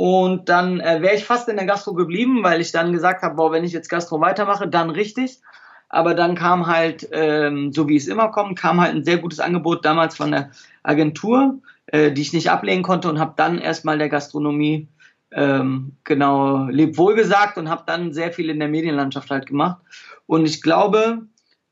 Und 0.00 0.48
dann 0.48 0.80
äh, 0.80 1.02
wäre 1.02 1.14
ich 1.14 1.26
fast 1.26 1.46
in 1.50 1.56
der 1.56 1.66
Gastro 1.66 1.92
geblieben, 1.92 2.42
weil 2.42 2.62
ich 2.62 2.72
dann 2.72 2.90
gesagt 2.90 3.22
habe, 3.22 3.34
boah, 3.34 3.52
wenn 3.52 3.64
ich 3.64 3.72
jetzt 3.72 3.90
Gastro 3.90 4.18
weitermache, 4.18 4.66
dann 4.66 4.88
richtig. 4.88 5.42
Aber 5.90 6.14
dann 6.14 6.36
kam 6.36 6.68
halt, 6.68 7.06
ähm, 7.12 7.70
so 7.70 7.86
wie 7.86 7.96
es 7.96 8.08
immer 8.08 8.30
kommt, 8.30 8.58
kam 8.58 8.80
halt 8.80 8.94
ein 8.94 9.04
sehr 9.04 9.18
gutes 9.18 9.40
Angebot 9.40 9.84
damals 9.84 10.16
von 10.16 10.30
der 10.30 10.52
Agentur, 10.82 11.58
äh, 11.84 12.12
die 12.12 12.22
ich 12.22 12.32
nicht 12.32 12.50
ablehnen 12.50 12.82
konnte 12.82 13.10
und 13.10 13.18
habe 13.18 13.34
dann 13.36 13.58
erstmal 13.58 13.98
der 13.98 14.08
Gastronomie 14.08 14.88
ähm, 15.32 15.96
genau 16.04 16.64
lebwohl 16.68 17.14
gesagt 17.14 17.58
und 17.58 17.68
habe 17.68 17.82
dann 17.84 18.14
sehr 18.14 18.32
viel 18.32 18.48
in 18.48 18.58
der 18.58 18.68
Medienlandschaft 18.68 19.30
halt 19.30 19.48
gemacht. 19.48 19.82
Und 20.24 20.46
ich 20.46 20.62
glaube, 20.62 21.26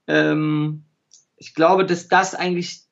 ähm, 0.06 0.85
ich 1.38 1.54
glaube, 1.54 1.87
dass 1.87 2.08
das 2.08 2.35
eigentlich 2.35 2.82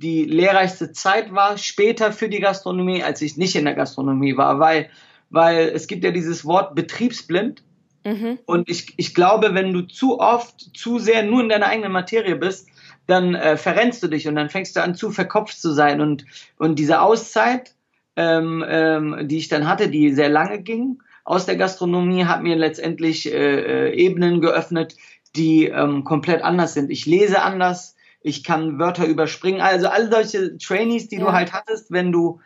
die 0.00 0.24
lehrreichste 0.24 0.92
Zeit 0.92 1.34
war 1.34 1.58
später 1.58 2.10
für 2.12 2.30
die 2.30 2.40
Gastronomie, 2.40 3.02
als 3.02 3.20
ich 3.20 3.36
nicht 3.36 3.54
in 3.54 3.66
der 3.66 3.74
Gastronomie 3.74 4.36
war, 4.36 4.58
weil, 4.58 4.88
weil 5.28 5.68
es 5.68 5.86
gibt 5.86 6.04
ja 6.04 6.10
dieses 6.10 6.44
Wort 6.46 6.74
betriebsblind. 6.74 7.62
Mhm. 8.04 8.38
Und 8.46 8.70
ich, 8.70 8.94
ich 8.96 9.14
glaube, 9.14 9.54
wenn 9.54 9.74
du 9.74 9.82
zu 9.82 10.18
oft, 10.18 10.74
zu 10.74 10.98
sehr 10.98 11.22
nur 11.22 11.42
in 11.42 11.50
deiner 11.50 11.66
eigenen 11.66 11.92
Materie 11.92 12.36
bist, 12.36 12.68
dann 13.06 13.34
äh, 13.34 13.58
verrennst 13.58 14.02
du 14.02 14.08
dich 14.08 14.26
und 14.26 14.36
dann 14.36 14.48
fängst 14.48 14.74
du 14.74 14.82
an, 14.82 14.94
zu 14.94 15.10
verkopft 15.10 15.60
zu 15.60 15.72
sein. 15.72 16.00
Und, 16.00 16.24
und 16.56 16.78
diese 16.78 17.02
Auszeit, 17.02 17.74
ähm, 18.16 18.64
ähm, 18.66 19.28
die 19.28 19.36
ich 19.36 19.48
dann 19.48 19.68
hatte, 19.68 19.88
die 19.88 20.14
sehr 20.14 20.30
lange 20.30 20.62
ging, 20.62 21.02
aus 21.24 21.44
der 21.44 21.56
Gastronomie, 21.56 22.24
hat 22.24 22.42
mir 22.42 22.56
letztendlich 22.56 23.30
äh, 23.30 23.88
äh, 23.88 23.94
Ebenen 23.94 24.40
geöffnet, 24.40 24.96
die 25.36 25.66
ähm, 25.66 26.04
komplett 26.04 26.42
anders 26.42 26.72
sind. 26.72 26.90
Ich 26.90 27.04
lese 27.04 27.42
anders, 27.42 27.96
ich 28.22 28.44
kann 28.44 28.78
Wörter 28.78 29.06
überspringen. 29.06 29.60
Also 29.60 29.88
alle 29.88 30.10
solche 30.10 30.58
Trainees, 30.58 31.08
die 31.08 31.16
ja. 31.16 31.22
du 31.22 31.32
halt 31.32 31.52
hattest, 31.52 31.90
wenn 31.90 32.12
du 32.12 32.40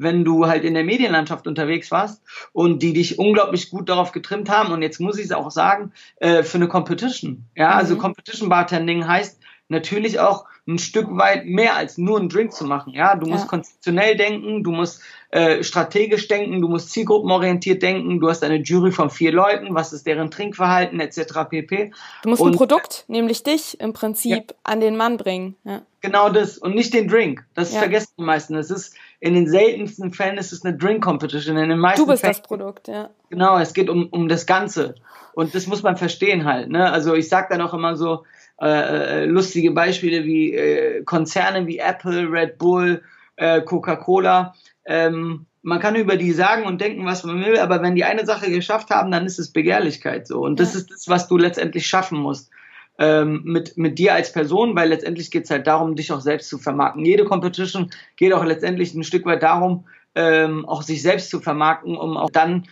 wenn 0.00 0.24
du 0.24 0.46
halt 0.46 0.64
in 0.64 0.72
der 0.72 0.82
Medienlandschaft 0.82 1.46
unterwegs 1.46 1.90
warst 1.90 2.22
und 2.54 2.82
die 2.82 2.94
dich 2.94 3.18
unglaublich 3.18 3.68
gut 3.68 3.90
darauf 3.90 4.12
getrimmt 4.12 4.48
haben. 4.48 4.72
Und 4.72 4.80
jetzt 4.80 4.98
muss 4.98 5.18
ich 5.18 5.26
es 5.26 5.32
auch 5.32 5.50
sagen, 5.50 5.92
äh, 6.16 6.42
für 6.42 6.56
eine 6.56 6.68
Competition. 6.68 7.44
Ja, 7.54 7.72
also 7.72 7.74
mhm. 7.74 7.80
also 7.80 7.96
Competition 7.98 8.48
Bartending 8.48 9.06
heißt 9.06 9.38
natürlich 9.68 10.18
auch 10.18 10.46
ein 10.66 10.78
Stück 10.78 11.06
weit 11.16 11.44
mehr 11.44 11.76
als 11.76 11.98
nur 11.98 12.18
einen 12.18 12.30
Drink 12.30 12.52
zu 12.52 12.64
machen. 12.64 12.94
Ja, 12.94 13.14
du 13.14 13.26
musst 13.26 13.44
ja. 13.44 13.48
konzeptionell 13.48 14.16
denken, 14.16 14.64
du 14.64 14.72
musst 14.72 15.02
äh, 15.32 15.62
strategisch 15.62 16.26
denken, 16.28 16.60
du 16.60 16.68
musst 16.68 16.90
zielgruppenorientiert 16.90 17.82
denken, 17.82 18.18
du 18.18 18.28
hast 18.28 18.42
eine 18.42 18.56
Jury 18.56 18.90
von 18.90 19.10
vier 19.10 19.32
Leuten, 19.32 19.74
was 19.74 19.92
ist 19.92 20.06
deren 20.06 20.30
Trinkverhalten 20.30 20.98
etc. 20.98 21.48
pp. 21.48 21.92
Du 22.22 22.30
musst 22.30 22.42
und, 22.42 22.52
ein 22.52 22.56
Produkt, 22.56 23.04
nämlich 23.06 23.42
dich 23.42 23.78
im 23.80 23.92
Prinzip 23.92 24.32
ja. 24.32 24.56
an 24.64 24.80
den 24.80 24.96
Mann 24.96 25.16
bringen. 25.16 25.54
Ja. 25.64 25.82
Genau 26.00 26.30
das 26.30 26.58
und 26.58 26.74
nicht 26.74 26.94
den 26.94 27.06
Drink. 27.06 27.44
Das 27.54 27.72
ja. 27.72 27.78
vergessen 27.78 28.12
die 28.18 28.24
meisten. 28.24 28.56
Es 28.56 28.70
ist 28.70 28.96
in 29.20 29.34
den 29.34 29.48
seltensten 29.48 30.12
Fällen 30.12 30.38
ist 30.38 30.52
es 30.52 30.64
eine 30.64 30.76
Drink 30.76 31.04
Competition. 31.04 31.56
In 31.56 31.68
den 31.68 31.78
meisten 31.78 32.02
du 32.02 32.10
bist 32.10 32.22
Fällen, 32.22 32.32
das 32.32 32.42
Produkt, 32.42 32.88
ja. 32.88 33.10
Genau, 33.28 33.58
es 33.58 33.72
geht 33.72 33.88
um, 33.88 34.08
um 34.10 34.28
das 34.28 34.46
Ganze 34.46 34.96
und 35.34 35.54
das 35.54 35.66
muss 35.66 35.82
man 35.82 35.96
verstehen 35.96 36.44
halt. 36.44 36.70
Ne? 36.70 36.90
Also 36.90 37.14
ich 37.14 37.28
sag 37.28 37.50
dann 37.50 37.60
auch 37.60 37.74
immer 37.74 37.96
so 37.96 38.24
äh, 38.60 39.22
äh, 39.22 39.24
lustige 39.26 39.70
Beispiele 39.70 40.24
wie 40.24 40.54
äh, 40.54 41.02
Konzerne 41.04 41.66
wie 41.66 41.78
Apple, 41.78 42.30
Red 42.30 42.58
Bull, 42.58 43.02
äh, 43.36 43.62
Coca-Cola. 43.62 44.54
Ähm, 44.90 45.46
man 45.62 45.78
kann 45.78 45.94
über 45.94 46.16
die 46.16 46.32
sagen 46.32 46.64
und 46.64 46.80
denken, 46.80 47.04
was 47.06 47.22
man 47.22 47.44
will, 47.44 47.58
aber 47.58 47.80
wenn 47.80 47.94
die 47.94 48.02
eine 48.02 48.26
Sache 48.26 48.50
geschafft 48.50 48.90
haben, 48.90 49.12
dann 49.12 49.24
ist 49.24 49.38
es 49.38 49.52
Begehrlichkeit 49.52 50.26
so. 50.26 50.40
Und 50.40 50.58
das 50.58 50.74
ist 50.74 50.90
das, 50.90 51.08
was 51.08 51.28
du 51.28 51.36
letztendlich 51.36 51.86
schaffen 51.86 52.18
musst. 52.18 52.50
Ähm, 52.98 53.42
mit, 53.44 53.78
mit 53.78 53.98
dir 53.98 54.14
als 54.14 54.32
Person, 54.32 54.74
weil 54.74 54.88
letztendlich 54.88 55.30
geht 55.30 55.44
es 55.44 55.50
halt 55.50 55.66
darum, 55.68 55.94
dich 55.94 56.12
auch 56.12 56.20
selbst 56.20 56.48
zu 56.48 56.58
vermarkten. 56.58 57.04
Jede 57.04 57.24
Competition 57.24 57.90
geht 58.16 58.32
auch 58.32 58.44
letztendlich 58.44 58.92
ein 58.94 59.04
Stück 59.04 59.24
weit 59.26 59.44
darum, 59.44 59.84
ähm, 60.16 60.66
auch 60.66 60.82
sich 60.82 61.00
selbst 61.00 61.30
zu 61.30 61.40
vermarkten, 61.40 61.96
um 61.96 62.16
auch 62.16 62.30
dann 62.30 62.66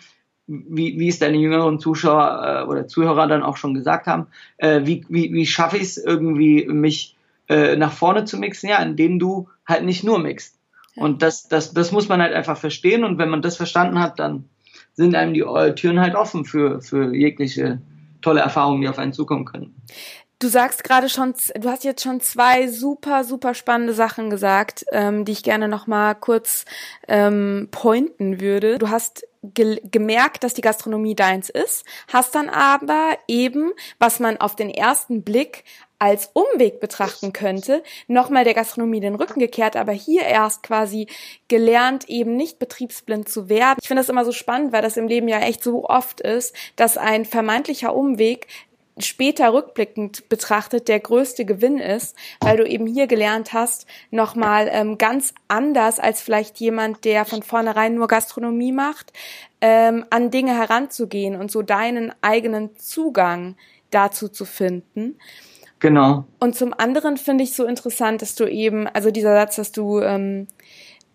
wie, 0.48 0.98
wie 0.98 1.08
es 1.08 1.18
deine 1.18 1.37
jüngeren 1.37 1.78
Zuschauer 1.78 2.64
äh, 2.64 2.68
oder 2.68 2.88
Zuhörer 2.88 3.28
dann 3.28 3.42
auch 3.42 3.56
schon 3.56 3.75
gesagt 3.75 4.06
haben, 4.06 4.26
äh, 4.56 4.80
wie, 4.84 5.06
wie, 5.08 5.32
wie 5.32 5.46
schaffe 5.46 5.76
ich 5.76 5.84
es 5.84 5.98
irgendwie, 5.98 6.66
mich 6.66 7.16
äh, 7.48 7.76
nach 7.76 7.92
vorne 7.92 8.25
zu 8.25 8.38
mixen, 8.38 8.68
ja, 8.68 8.82
indem 8.82 9.18
du 9.18 9.48
halt 9.66 9.84
nicht 9.84 10.04
nur 10.04 10.18
mixt. 10.18 10.57
Und 10.97 11.23
das, 11.23 11.49
das, 11.49 11.73
das 11.73 11.92
muss 11.92 12.09
man 12.09 12.21
halt 12.21 12.35
einfach 12.35 12.59
verstehen 12.59 13.04
und 13.04 13.18
wenn 13.18 13.28
man 13.28 13.42
das 13.42 13.57
verstanden 13.57 14.00
hat, 14.00 14.18
dann 14.18 14.49
sind 14.95 15.14
einem 15.14 15.33
die 15.33 15.45
Türen 15.75 16.00
halt 16.00 16.16
offen 16.16 16.45
für, 16.45 16.80
für 16.80 17.14
jegliche 17.14 17.80
tolle 18.21 18.40
Erfahrungen, 18.40 18.80
die 18.80 18.88
auf 18.88 18.99
einen 18.99 19.12
zukommen 19.12 19.45
können. 19.45 19.75
Du 20.40 20.47
sagst 20.47 20.85
gerade 20.85 21.09
schon, 21.09 21.35
du 21.61 21.68
hast 21.68 21.83
jetzt 21.83 22.02
schon 22.02 22.21
zwei 22.21 22.68
super, 22.68 23.25
super 23.25 23.54
spannende 23.54 23.92
Sachen 23.92 24.30
gesagt, 24.30 24.85
ähm, 24.92 25.25
die 25.25 25.33
ich 25.33 25.42
gerne 25.42 25.66
nochmal 25.66 26.14
kurz 26.14 26.64
ähm, 27.09 27.68
pointen 27.73 28.40
würde. 28.40 28.78
Du 28.78 28.88
hast 28.88 29.26
ge 29.42 29.80
gemerkt, 29.90 30.45
dass 30.45 30.54
die 30.54 30.61
Gastronomie 30.61 31.16
deins 31.16 31.49
ist, 31.49 31.85
hast 32.12 32.37
dann 32.37 32.49
aber 32.49 33.18
eben, 33.26 33.73
was 33.99 34.21
man 34.21 34.37
auf 34.37 34.54
den 34.54 34.71
ersten 34.71 35.25
Blick 35.25 35.64
als 35.99 36.31
Umweg 36.33 36.81
betrachten 36.81 37.33
könnte, 37.33 37.83
nochmal 38.07 38.45
der 38.45 38.55
Gastronomie 38.55 39.00
den 39.00 39.17
Rücken 39.17 39.40
gekehrt, 39.40 39.76
aber 39.76 39.93
hier 39.93 40.23
erst 40.23 40.62
quasi 40.62 41.09
gelernt, 41.49 42.09
eben 42.09 42.37
nicht 42.37 42.59
betriebsblind 42.59 43.28
zu 43.28 43.49
werden. 43.49 43.78
Ich 43.81 43.88
finde 43.88 44.02
das 44.02 44.09
immer 44.09 44.25
so 44.25 44.33
spannend, 44.33 44.73
weil 44.73 44.83
das 44.83 44.97
im 44.97 45.09
Leben 45.09 45.28
ja 45.28 45.40
echt 45.40 45.62
so 45.62 45.85
oft 45.85 46.21
ist, 46.21 46.55
dass 46.76 46.97
ein 46.97 47.25
vermeintlicher 47.25 47.95
Umweg 47.95 48.47
später 49.00 49.52
rückblickend 49.52 50.28
betrachtet 50.28 50.88
der 50.88 51.00
größte 51.00 51.45
Gewinn 51.45 51.78
ist, 51.78 52.17
weil 52.40 52.57
du 52.57 52.67
eben 52.67 52.87
hier 52.87 53.07
gelernt 53.07 53.52
hast, 53.52 53.87
nochmal 54.11 54.69
ähm, 54.71 54.99
ganz 54.99 55.35
anders 55.47 55.99
als 56.00 56.21
vielleicht 56.21 56.59
jemand, 56.59 57.05
der 57.05 57.25
von 57.25 57.43
vornherein 57.43 57.95
nur 57.95 58.09
Gastronomie 58.09 58.73
macht, 58.73 59.12
ähm, 59.61 60.05
an 60.11 60.31
Dinge 60.31 60.57
heranzugehen 60.57 61.37
und 61.37 61.50
so 61.50 61.62
deinen 61.62 62.12
eigenen 62.23 62.76
Zugang 62.76 63.57
dazu 63.90 64.28
zu 64.28 64.45
finden. 64.45 65.19
Genau. 65.80 66.25
Und 66.40 66.56
zum 66.56 66.75
anderen 66.75 67.16
finde 67.16 67.44
ich 67.44 67.54
so 67.54 67.64
interessant, 67.64 68.23
dass 68.23 68.35
du 68.35 68.47
eben, 68.47 68.87
also 68.88 69.11
dieser 69.11 69.35
Satz, 69.35 69.56
dass 69.56 69.73
du 69.73 70.00
ähm, 70.00 70.49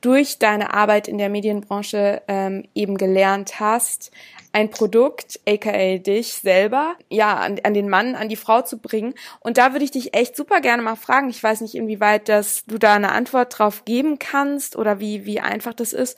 durch 0.03 0.37
deine 0.37 0.73
Arbeit 0.73 1.07
in 1.07 1.17
der 1.17 1.29
Medienbranche 1.29 2.21
ähm, 2.27 2.65
eben 2.75 2.97
gelernt 2.97 3.59
hast, 3.59 4.11
ein 4.51 4.69
Produkt, 4.69 5.39
aka 5.47 5.97
dich 5.97 6.33
selber, 6.33 6.95
ja, 7.09 7.37
an, 7.37 7.59
an 7.63 7.73
den 7.73 7.89
Mann, 7.89 8.13
an 8.13 8.29
die 8.29 8.35
Frau 8.35 8.61
zu 8.61 8.77
bringen. 8.77 9.15
Und 9.39 9.57
da 9.57 9.71
würde 9.71 9.85
ich 9.85 9.91
dich 9.91 10.13
echt 10.13 10.35
super 10.35 10.61
gerne 10.61 10.83
mal 10.83 10.95
fragen. 10.95 11.29
Ich 11.29 11.41
weiß 11.41 11.61
nicht, 11.61 11.73
inwieweit 11.73 12.29
das 12.29 12.63
du 12.65 12.77
da 12.77 12.93
eine 12.95 13.13
Antwort 13.13 13.57
drauf 13.57 13.85
geben 13.85 14.19
kannst 14.19 14.75
oder 14.75 14.99
wie, 14.99 15.25
wie 15.25 15.39
einfach 15.39 15.73
das 15.73 15.91
ist. 15.93 16.17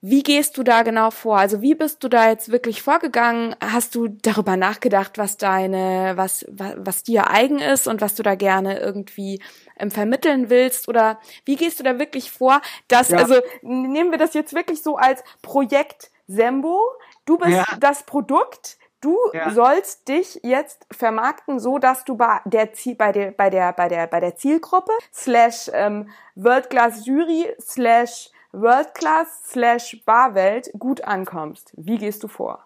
Wie 0.00 0.22
gehst 0.22 0.58
du 0.58 0.62
da 0.62 0.82
genau 0.82 1.10
vor? 1.10 1.38
Also 1.38 1.62
wie 1.62 1.74
bist 1.74 2.04
du 2.04 2.08
da 2.08 2.28
jetzt 2.28 2.52
wirklich 2.52 2.82
vorgegangen? 2.82 3.56
Hast 3.60 3.94
du 3.94 4.08
darüber 4.08 4.56
nachgedacht, 4.56 5.18
was 5.18 5.36
deine, 5.36 6.12
was, 6.16 6.44
was, 6.48 6.74
was 6.76 7.02
dir 7.02 7.30
eigen 7.30 7.58
ist 7.58 7.88
und 7.88 8.00
was 8.00 8.14
du 8.14 8.22
da 8.22 8.34
gerne 8.34 8.78
irgendwie 8.78 9.42
ähm, 9.78 9.90
vermitteln 9.90 10.50
willst? 10.50 10.88
Oder 10.88 11.18
wie 11.44 11.56
gehst 11.56 11.80
du 11.80 11.84
da 11.84 11.98
wirklich 11.98 12.30
vor, 12.30 12.60
dass, 12.88 13.08
ja. 13.08 13.18
also 13.18 13.36
nehmen 13.62 14.10
wir 14.10 14.18
das 14.18 14.34
jetzt 14.34 14.54
wirklich 14.54 14.82
so 14.82 14.96
als 14.96 15.24
Projekt 15.42 16.10
Sembo, 16.28 16.80
Du 17.26 17.38
bist 17.38 17.56
ja. 17.56 17.66
das 17.78 18.04
Produkt. 18.04 18.78
Du 19.02 19.18
ja. 19.34 19.50
sollst 19.50 20.08
dich 20.08 20.40
jetzt 20.42 20.86
vermarkten, 20.90 21.58
so 21.58 21.78
dass 21.78 22.04
du 22.04 22.16
bei 22.16 22.40
der 22.46 22.72
Ziel, 22.72 22.94
bei 22.94 23.12
der, 23.12 23.30
bei 23.32 23.50
der, 23.50 23.72
bei 23.72 23.88
der, 23.88 24.06
bei 24.06 24.20
der 24.20 24.36
Zielgruppe 24.36 24.92
slash 25.12 25.70
ähm, 25.74 26.08
World 26.34 26.70
Class 26.70 27.04
Jury 27.04 27.54
slash 27.60 28.30
World 28.56 28.94
Class 28.94 29.42
slash 29.46 30.02
Barwelt 30.04 30.70
gut 30.78 31.02
ankommst. 31.02 31.72
Wie 31.76 31.98
gehst 31.98 32.22
du 32.24 32.28
vor? 32.28 32.64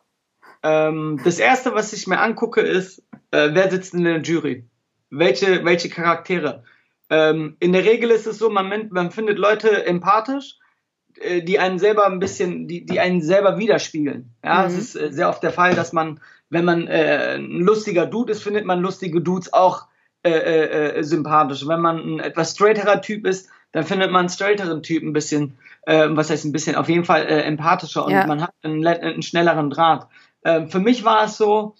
Ähm, 0.63 1.21
das 1.25 1.39
erste, 1.39 1.75
was 1.75 1.93
ich 1.93 2.07
mir 2.07 2.21
angucke, 2.21 2.61
ist, 2.61 3.03
äh, 3.31 3.51
wer 3.53 3.71
sitzt 3.71 3.95
in 3.95 4.05
der 4.05 4.21
Jury? 4.21 4.69
Welche, 5.11 5.65
welche 5.65 5.89
Charaktere? 5.89 6.65
Ähm, 7.09 7.57
in 7.59 7.73
der 7.73 7.85
Regel 7.85 8.11
ist 8.11 8.27
es 8.27 8.39
so, 8.39 8.51
man, 8.51 8.89
man 8.91 9.11
findet 9.11 9.39
Leute 9.39 9.85
empathisch 9.85 10.61
äh, 11.19 11.43
die 11.43 11.59
einen 11.59 11.79
selber 11.79 12.07
ein 12.07 12.19
bisschen, 12.19 12.69
die, 12.69 12.85
die 12.85 13.01
einen 13.01 13.21
selber 13.21 13.59
widerspiegeln. 13.59 14.35
Ja, 14.45 14.63
mhm. 14.63 14.67
es 14.67 14.79
ist 14.79 14.97
äh, 14.97 15.13
sehr 15.13 15.29
oft 15.29 15.43
der 15.43 15.53
Fall, 15.53 15.75
dass 15.75 15.93
man, 15.93 16.21
wenn 16.49 16.65
man 16.65 16.87
äh, 16.87 17.37
ein 17.37 17.61
lustiger 17.61 18.07
Dude 18.07 18.33
ist, 18.33 18.43
findet 18.43 18.65
man 18.65 18.81
lustige 18.81 19.21
Dudes 19.21 19.53
auch 19.53 19.87
äh, 20.23 20.31
äh, 20.31 21.03
sympathisch. 21.03 21.67
Wenn 21.67 21.81
man 21.81 21.99
ein 21.99 22.21
etwas 22.21 22.53
straighterer 22.53 23.01
Typ 23.03 23.27
ist, 23.27 23.49
dann 23.73 23.85
findet 23.85 24.11
man 24.11 24.21
einen 24.21 24.29
straighteren 24.29 24.83
Typ 24.83 25.03
ein 25.03 25.13
bisschen, 25.13 25.59
äh, 25.83 26.09
was 26.11 26.31
heißt 26.31 26.45
ein 26.45 26.53
bisschen, 26.53 26.77
auf 26.77 26.89
jeden 26.89 27.05
Fall 27.05 27.23
äh, 27.27 27.43
empathischer 27.43 28.05
und 28.05 28.13
ja. 28.13 28.27
man 28.27 28.43
hat 28.43 28.53
einen, 28.63 28.87
einen 28.87 29.23
schnelleren 29.23 29.71
Draht. 29.71 30.09
Äh, 30.43 30.67
für 30.67 30.81
mich 30.81 31.05
war 31.05 31.25
es 31.25 31.37
so, 31.37 31.75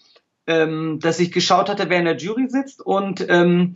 ähm, 0.47 0.99
dass 1.01 1.21
ich 1.21 1.33
geschaut 1.33 1.69
hatte, 1.69 1.89
wer 1.89 1.99
in 1.99 2.05
der 2.05 2.17
Jury 2.17 2.49
sitzt 2.49 2.81
und 2.81 3.25
ähm, 3.29 3.75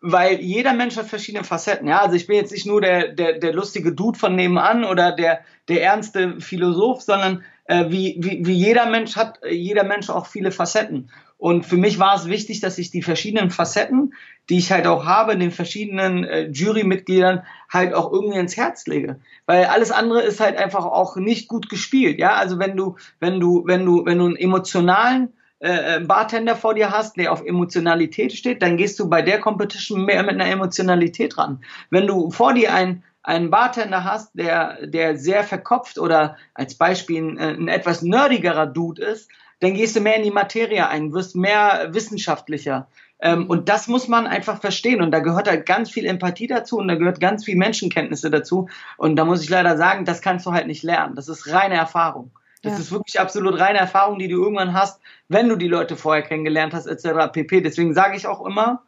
weil 0.00 0.40
jeder 0.40 0.74
Mensch 0.74 0.96
hat 0.96 1.06
verschiedene 1.06 1.44
Facetten. 1.44 1.88
Ja, 1.88 2.02
also 2.02 2.14
ich 2.14 2.26
bin 2.26 2.36
jetzt 2.36 2.52
nicht 2.52 2.66
nur 2.66 2.80
der, 2.80 3.08
der, 3.08 3.38
der 3.38 3.52
lustige 3.52 3.92
Dude 3.92 4.18
von 4.18 4.36
nebenan 4.36 4.84
oder 4.84 5.12
der, 5.12 5.40
der 5.68 5.82
ernste 5.82 6.40
Philosoph, 6.40 7.02
sondern 7.02 7.42
äh, 7.64 7.86
wie, 7.88 8.16
wie, 8.20 8.46
wie 8.46 8.54
jeder 8.54 8.86
Mensch 8.86 9.16
hat 9.16 9.40
jeder 9.48 9.84
Mensch 9.84 10.08
auch 10.08 10.26
viele 10.26 10.52
Facetten. 10.52 11.10
Und 11.38 11.64
für 11.64 11.76
mich 11.76 12.00
war 12.00 12.16
es 12.16 12.26
wichtig, 12.26 12.60
dass 12.60 12.78
ich 12.78 12.90
die 12.90 13.02
verschiedenen 13.02 13.50
Facetten, 13.50 14.12
die 14.50 14.58
ich 14.58 14.72
halt 14.72 14.86
auch 14.88 15.06
habe, 15.06 15.38
den 15.38 15.52
verschiedenen 15.52 16.24
äh, 16.24 16.48
Jurymitgliedern 16.48 17.44
halt 17.72 17.94
auch 17.94 18.12
irgendwie 18.12 18.38
ins 18.38 18.56
Herz 18.56 18.86
lege. 18.86 19.20
Weil 19.46 19.66
alles 19.66 19.92
andere 19.92 20.22
ist 20.22 20.40
halt 20.40 20.56
einfach 20.56 20.84
auch 20.84 21.16
nicht 21.16 21.48
gut 21.48 21.68
gespielt. 21.68 22.18
Ja, 22.18 22.34
also 22.34 22.58
wenn 22.58 22.76
du, 22.76 22.96
wenn 23.20 23.38
du, 23.38 23.62
wenn 23.66 23.86
du, 23.86 24.04
wenn 24.04 24.18
du 24.18 24.26
einen 24.26 24.36
emotionalen 24.36 25.32
äh, 25.60 25.96
äh, 25.96 26.00
Bartender 26.00 26.56
vor 26.56 26.74
dir 26.74 26.90
hast, 26.90 27.16
der 27.16 27.32
auf 27.32 27.44
Emotionalität 27.44 28.32
steht, 28.32 28.60
dann 28.60 28.76
gehst 28.76 28.98
du 28.98 29.08
bei 29.08 29.22
der 29.22 29.38
Competition 29.38 30.04
mehr 30.04 30.22
mit 30.22 30.34
einer 30.34 30.50
Emotionalität 30.50 31.38
ran. 31.38 31.62
Wenn 31.90 32.06
du 32.06 32.30
vor 32.30 32.52
dir 32.52 32.74
einen 32.74 33.04
einen 33.24 33.50
Bartender 33.50 34.04
hast, 34.04 34.30
der, 34.34 34.86
der 34.86 35.18
sehr 35.18 35.44
verkopft 35.44 35.98
oder 35.98 36.38
als 36.54 36.76
Beispiel 36.76 37.22
ein, 37.22 37.36
äh, 37.36 37.54
ein 37.54 37.68
etwas 37.68 38.00
nerdigerer 38.00 38.66
Dude 38.66 39.04
ist, 39.04 39.28
dann 39.60 39.74
gehst 39.74 39.96
du 39.96 40.00
mehr 40.00 40.16
in 40.16 40.22
die 40.22 40.30
Materie 40.30 40.88
ein, 40.88 41.12
wirst 41.12 41.34
mehr 41.34 41.88
wissenschaftlicher. 41.92 42.88
Ähm, 43.20 43.46
und 43.48 43.68
das 43.68 43.88
muss 43.88 44.08
man 44.08 44.26
einfach 44.26 44.60
verstehen. 44.60 45.02
Und 45.02 45.10
da 45.10 45.18
gehört 45.20 45.48
halt 45.48 45.66
ganz 45.66 45.90
viel 45.90 46.06
Empathie 46.06 46.46
dazu 46.46 46.78
und 46.78 46.88
da 46.88 46.94
gehört 46.94 47.20
ganz 47.20 47.44
viel 47.44 47.56
Menschenkenntnisse 47.56 48.30
dazu. 48.30 48.68
Und 48.96 49.16
da 49.16 49.24
muss 49.24 49.42
ich 49.42 49.48
leider 49.48 49.76
sagen, 49.76 50.04
das 50.04 50.22
kannst 50.22 50.46
du 50.46 50.52
halt 50.52 50.66
nicht 50.66 50.82
lernen. 50.82 51.16
Das 51.16 51.28
ist 51.28 51.52
reine 51.52 51.74
Erfahrung. 51.74 52.30
Das 52.62 52.74
ja. 52.74 52.78
ist 52.78 52.92
wirklich 52.92 53.20
absolut 53.20 53.58
reine 53.58 53.78
Erfahrung, 53.78 54.18
die 54.18 54.28
du 54.28 54.42
irgendwann 54.42 54.72
hast, 54.74 55.00
wenn 55.28 55.48
du 55.48 55.56
die 55.56 55.68
Leute 55.68 55.96
vorher 55.96 56.22
kennengelernt 56.22 56.74
hast, 56.74 56.86
etc. 56.86 57.32
pp. 57.32 57.60
Deswegen 57.60 57.94
sage 57.94 58.16
ich 58.16 58.26
auch 58.26 58.44
immer, 58.44 58.82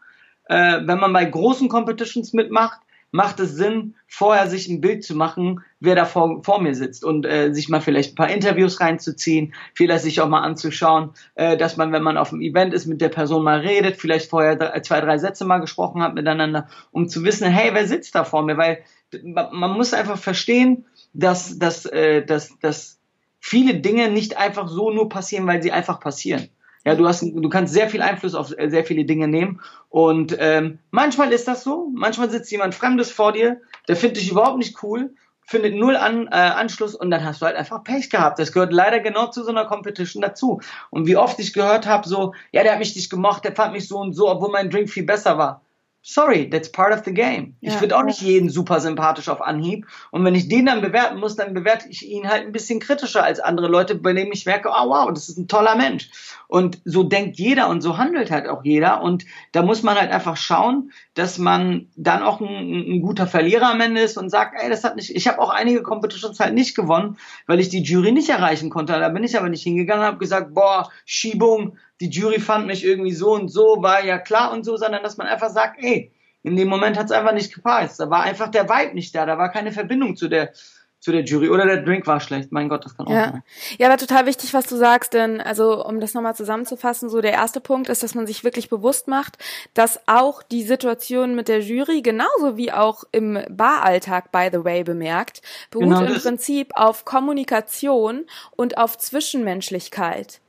äh, 0.46 0.80
wenn 0.84 0.98
man 0.98 1.12
bei 1.12 1.24
großen 1.24 1.68
Competitions 1.68 2.32
mitmacht, 2.32 2.80
macht 3.12 3.40
es 3.40 3.54
Sinn, 3.54 3.96
vorher 4.06 4.48
sich 4.48 4.68
ein 4.68 4.80
Bild 4.80 5.04
zu 5.04 5.14
machen, 5.14 5.60
wer 5.80 5.94
da 5.94 6.04
vor, 6.04 6.42
vor 6.44 6.60
mir 6.60 6.74
sitzt 6.74 7.04
und 7.04 7.26
äh, 7.26 7.52
sich 7.52 7.68
mal 7.68 7.80
vielleicht 7.80 8.12
ein 8.12 8.14
paar 8.16 8.30
Interviews 8.30 8.80
reinzuziehen, 8.80 9.54
vielleicht 9.74 10.04
sich 10.04 10.20
auch 10.20 10.28
mal 10.28 10.42
anzuschauen, 10.42 11.10
äh, 11.34 11.56
dass 11.56 11.76
man, 11.76 11.92
wenn 11.92 12.02
man 12.02 12.16
auf 12.16 12.32
einem 12.32 12.42
Event 12.42 12.72
ist, 12.74 12.86
mit 12.86 13.00
der 13.00 13.08
Person 13.08 13.42
mal 13.42 13.60
redet, 13.60 13.96
vielleicht 13.96 14.30
vorher 14.30 14.82
zwei, 14.82 15.00
drei 15.00 15.18
Sätze 15.18 15.44
mal 15.44 15.58
gesprochen 15.58 16.02
hat 16.02 16.14
miteinander, 16.14 16.68
um 16.92 17.08
zu 17.08 17.24
wissen, 17.24 17.50
hey, 17.50 17.70
wer 17.72 17.86
sitzt 17.86 18.14
da 18.14 18.24
vor 18.24 18.42
mir? 18.42 18.56
Weil 18.56 18.84
man 19.24 19.72
muss 19.72 19.92
einfach 19.92 20.18
verstehen, 20.18 20.86
dass, 21.12 21.58
dass, 21.58 21.86
äh, 21.86 22.24
dass, 22.24 22.58
dass 22.60 23.00
viele 23.40 23.80
Dinge 23.80 24.10
nicht 24.10 24.36
einfach 24.36 24.68
so 24.68 24.90
nur 24.90 25.08
passieren, 25.08 25.46
weil 25.46 25.62
sie 25.62 25.72
einfach 25.72 25.98
passieren. 25.98 26.48
Ja, 26.84 26.94
du 26.94 27.06
hast, 27.06 27.22
du 27.22 27.48
kannst 27.50 27.74
sehr 27.74 27.90
viel 27.90 28.00
Einfluss 28.00 28.34
auf 28.34 28.56
äh, 28.56 28.70
sehr 28.70 28.84
viele 28.84 29.04
Dinge 29.04 29.28
nehmen. 29.28 29.60
Und 29.90 30.34
ähm, 30.38 30.78
manchmal 30.90 31.32
ist 31.32 31.46
das 31.46 31.62
so. 31.62 31.90
Manchmal 31.94 32.30
sitzt 32.30 32.50
jemand 32.50 32.74
Fremdes 32.74 33.10
vor 33.10 33.32
dir, 33.32 33.60
der 33.88 33.96
findet 33.96 34.18
dich 34.18 34.30
überhaupt 34.30 34.58
nicht 34.58 34.82
cool, 34.82 35.14
findet 35.42 35.74
null 35.74 35.96
an, 35.96 36.26
äh, 36.28 36.36
Anschluss 36.36 36.94
und 36.94 37.10
dann 37.10 37.24
hast 37.24 37.42
du 37.42 37.46
halt 37.46 37.56
einfach 37.56 37.84
Pech 37.84 38.08
gehabt. 38.08 38.38
Das 38.38 38.52
gehört 38.52 38.72
leider 38.72 39.00
genau 39.00 39.26
zu 39.26 39.42
so 39.42 39.50
einer 39.50 39.66
Competition 39.66 40.22
dazu. 40.22 40.60
Und 40.88 41.06
wie 41.06 41.16
oft 41.16 41.38
ich 41.38 41.52
gehört 41.52 41.86
habe, 41.86 42.08
so, 42.08 42.34
ja, 42.52 42.62
der 42.62 42.72
hat 42.72 42.78
mich 42.78 42.96
nicht 42.96 43.10
gemocht, 43.10 43.44
der 43.44 43.54
fand 43.54 43.74
mich 43.74 43.86
so 43.86 43.98
und 43.98 44.14
so, 44.14 44.30
obwohl 44.30 44.50
mein 44.50 44.70
Drink 44.70 44.88
viel 44.88 45.04
besser 45.04 45.36
war 45.36 45.62
sorry, 46.02 46.48
that's 46.48 46.70
part 46.70 46.92
of 46.92 47.04
the 47.04 47.12
game. 47.12 47.56
Ja, 47.60 47.72
ich 47.72 47.78
finde 47.78 47.96
auch 47.96 48.02
nicht 48.02 48.22
jeden 48.22 48.48
super 48.48 48.80
sympathisch 48.80 49.28
auf 49.28 49.42
Anhieb. 49.42 49.86
Und 50.10 50.24
wenn 50.24 50.34
ich 50.34 50.48
den 50.48 50.66
dann 50.66 50.80
bewerten 50.80 51.18
muss, 51.18 51.36
dann 51.36 51.52
bewerte 51.52 51.88
ich 51.88 52.06
ihn 52.08 52.28
halt 52.28 52.46
ein 52.46 52.52
bisschen 52.52 52.80
kritischer 52.80 53.22
als 53.22 53.38
andere 53.40 53.68
Leute, 53.68 53.94
bei 53.94 54.12
denen 54.12 54.32
ich 54.32 54.46
merke, 54.46 54.70
oh 54.70 54.88
wow, 54.88 55.10
das 55.12 55.28
ist 55.28 55.36
ein 55.36 55.48
toller 55.48 55.76
Mensch. 55.76 56.08
Und 56.48 56.80
so 56.84 57.02
denkt 57.02 57.38
jeder 57.38 57.68
und 57.68 57.82
so 57.82 57.98
handelt 57.98 58.30
halt 58.30 58.48
auch 58.48 58.64
jeder. 58.64 59.02
Und 59.02 59.24
da 59.52 59.62
muss 59.62 59.82
man 59.82 59.96
halt 59.96 60.10
einfach 60.10 60.36
schauen, 60.36 60.90
dass 61.14 61.38
man 61.38 61.88
dann 61.96 62.22
auch 62.22 62.40
ein, 62.40 62.46
ein 62.46 63.02
guter 63.02 63.26
Verlierer 63.26 63.70
am 63.70 63.80
Ende 63.80 64.00
ist 64.00 64.16
und 64.16 64.30
sagt, 64.30 64.60
ey, 64.60 64.70
das 64.70 64.84
hat 64.84 64.96
nicht, 64.96 65.14
ich 65.14 65.28
habe 65.28 65.38
auch 65.38 65.50
einige 65.50 65.82
Competitions 65.82 66.40
halt 66.40 66.54
nicht 66.54 66.74
gewonnen, 66.74 67.18
weil 67.46 67.60
ich 67.60 67.68
die 67.68 67.82
Jury 67.82 68.12
nicht 68.12 68.30
erreichen 68.30 68.70
konnte. 68.70 68.94
Da 68.94 69.08
bin 69.10 69.22
ich 69.22 69.38
aber 69.38 69.50
nicht 69.50 69.62
hingegangen 69.62 70.02
und 70.02 70.08
habe 70.08 70.18
gesagt, 70.18 70.54
boah, 70.54 70.90
Schiebung, 71.04 71.76
die 72.00 72.08
Jury 72.08 72.40
fand 72.40 72.66
mich 72.66 72.84
irgendwie 72.84 73.12
so 73.12 73.32
und 73.34 73.48
so, 73.48 73.76
war 73.80 74.04
ja 74.04 74.18
klar 74.18 74.52
und 74.52 74.64
so, 74.64 74.76
sondern 74.76 75.02
dass 75.02 75.16
man 75.16 75.26
einfach 75.26 75.50
sagt, 75.50 75.82
ey, 75.82 76.12
in 76.42 76.56
dem 76.56 76.68
Moment 76.68 76.98
hat 76.98 77.06
es 77.06 77.12
einfach 77.12 77.34
nicht 77.34 77.54
gepasst. 77.54 78.00
Da 78.00 78.08
war 78.08 78.22
einfach 78.22 78.48
der 78.48 78.68
Vibe 78.68 78.94
nicht 78.94 79.14
da, 79.14 79.26
da 79.26 79.36
war 79.36 79.50
keine 79.50 79.72
Verbindung 79.72 80.16
zu 80.16 80.28
der 80.28 80.52
zu 81.00 81.12
der 81.12 81.24
Jury 81.24 81.48
oder 81.48 81.64
der 81.64 81.82
Drink 81.82 82.06
war 82.06 82.20
schlecht. 82.20 82.52
Mein 82.52 82.68
Gott, 82.68 82.84
das 82.84 82.94
kann 82.94 83.06
auch 83.06 83.10
ja. 83.10 83.30
sein. 83.30 83.42
Ja, 83.78 83.88
aber 83.88 83.96
total 83.96 84.26
wichtig, 84.26 84.52
was 84.52 84.66
du 84.66 84.76
sagst, 84.76 85.14
denn 85.14 85.40
also 85.40 85.84
um 85.84 85.98
das 85.98 86.12
nochmal 86.12 86.36
zusammenzufassen, 86.36 87.08
so 87.08 87.22
der 87.22 87.32
erste 87.32 87.60
Punkt 87.60 87.88
ist, 87.88 88.02
dass 88.02 88.14
man 88.14 88.26
sich 88.26 88.44
wirklich 88.44 88.68
bewusst 88.68 89.08
macht, 89.08 89.38
dass 89.72 89.98
auch 90.06 90.42
die 90.42 90.62
Situation 90.62 91.34
mit 91.34 91.48
der 91.48 91.60
Jury 91.60 92.02
genauso 92.02 92.58
wie 92.58 92.70
auch 92.70 93.04
im 93.12 93.38
Baralltag, 93.48 94.30
by 94.30 94.50
the 94.52 94.62
way, 94.62 94.84
bemerkt, 94.84 95.40
beruht 95.70 95.86
genau 95.88 96.04
im 96.04 96.20
Prinzip 96.20 96.72
auf 96.74 97.06
Kommunikation 97.06 98.26
und 98.50 98.76
auf 98.76 98.98
Zwischenmenschlichkeit 98.98 100.42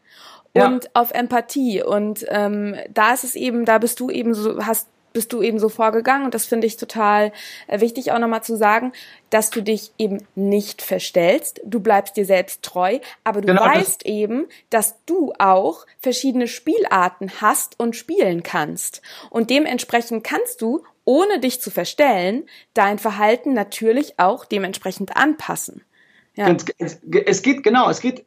und 0.53 0.95
auf 0.95 1.11
Empathie. 1.11 1.81
Und 1.83 2.25
ähm, 2.29 2.75
da 2.93 3.13
ist 3.13 3.23
es 3.23 3.35
eben, 3.35 3.65
da 3.65 3.77
bist 3.77 3.99
du 3.99 4.09
eben 4.09 4.33
so, 4.33 4.65
hast 4.65 4.87
bist 5.13 5.33
du 5.33 5.41
eben 5.41 5.59
so 5.59 5.69
vorgegangen. 5.69 6.25
Und 6.25 6.33
das 6.33 6.45
finde 6.45 6.67
ich 6.67 6.77
total 6.77 7.31
äh, 7.67 7.79
wichtig 7.81 8.11
auch 8.11 8.19
nochmal 8.19 8.43
zu 8.43 8.55
sagen, 8.55 8.93
dass 9.29 9.49
du 9.49 9.61
dich 9.61 9.91
eben 9.97 10.25
nicht 10.35 10.81
verstellst, 10.81 11.61
du 11.65 11.79
bleibst 11.79 12.17
dir 12.17 12.25
selbst 12.25 12.63
treu, 12.63 12.99
aber 13.23 13.41
du 13.41 13.47
genau, 13.47 13.63
weißt 13.63 14.01
das 14.01 14.05
eben, 14.05 14.47
dass 14.69 14.95
du 15.05 15.33
auch 15.37 15.85
verschiedene 15.99 16.47
Spielarten 16.47 17.31
hast 17.41 17.79
und 17.79 17.95
spielen 17.95 18.43
kannst. 18.43 19.01
Und 19.29 19.49
dementsprechend 19.49 20.23
kannst 20.23 20.61
du, 20.61 20.83
ohne 21.03 21.39
dich 21.39 21.61
zu 21.61 21.71
verstellen, 21.71 22.43
dein 22.73 22.99
Verhalten 22.99 23.53
natürlich 23.53 24.19
auch 24.19 24.45
dementsprechend 24.45 25.15
anpassen. 25.17 25.83
Ja. 26.35 26.55
Es, 26.77 26.99
es 27.03 27.41
geht 27.41 27.63
genau, 27.63 27.89
es 27.89 27.99
geht 27.99 28.23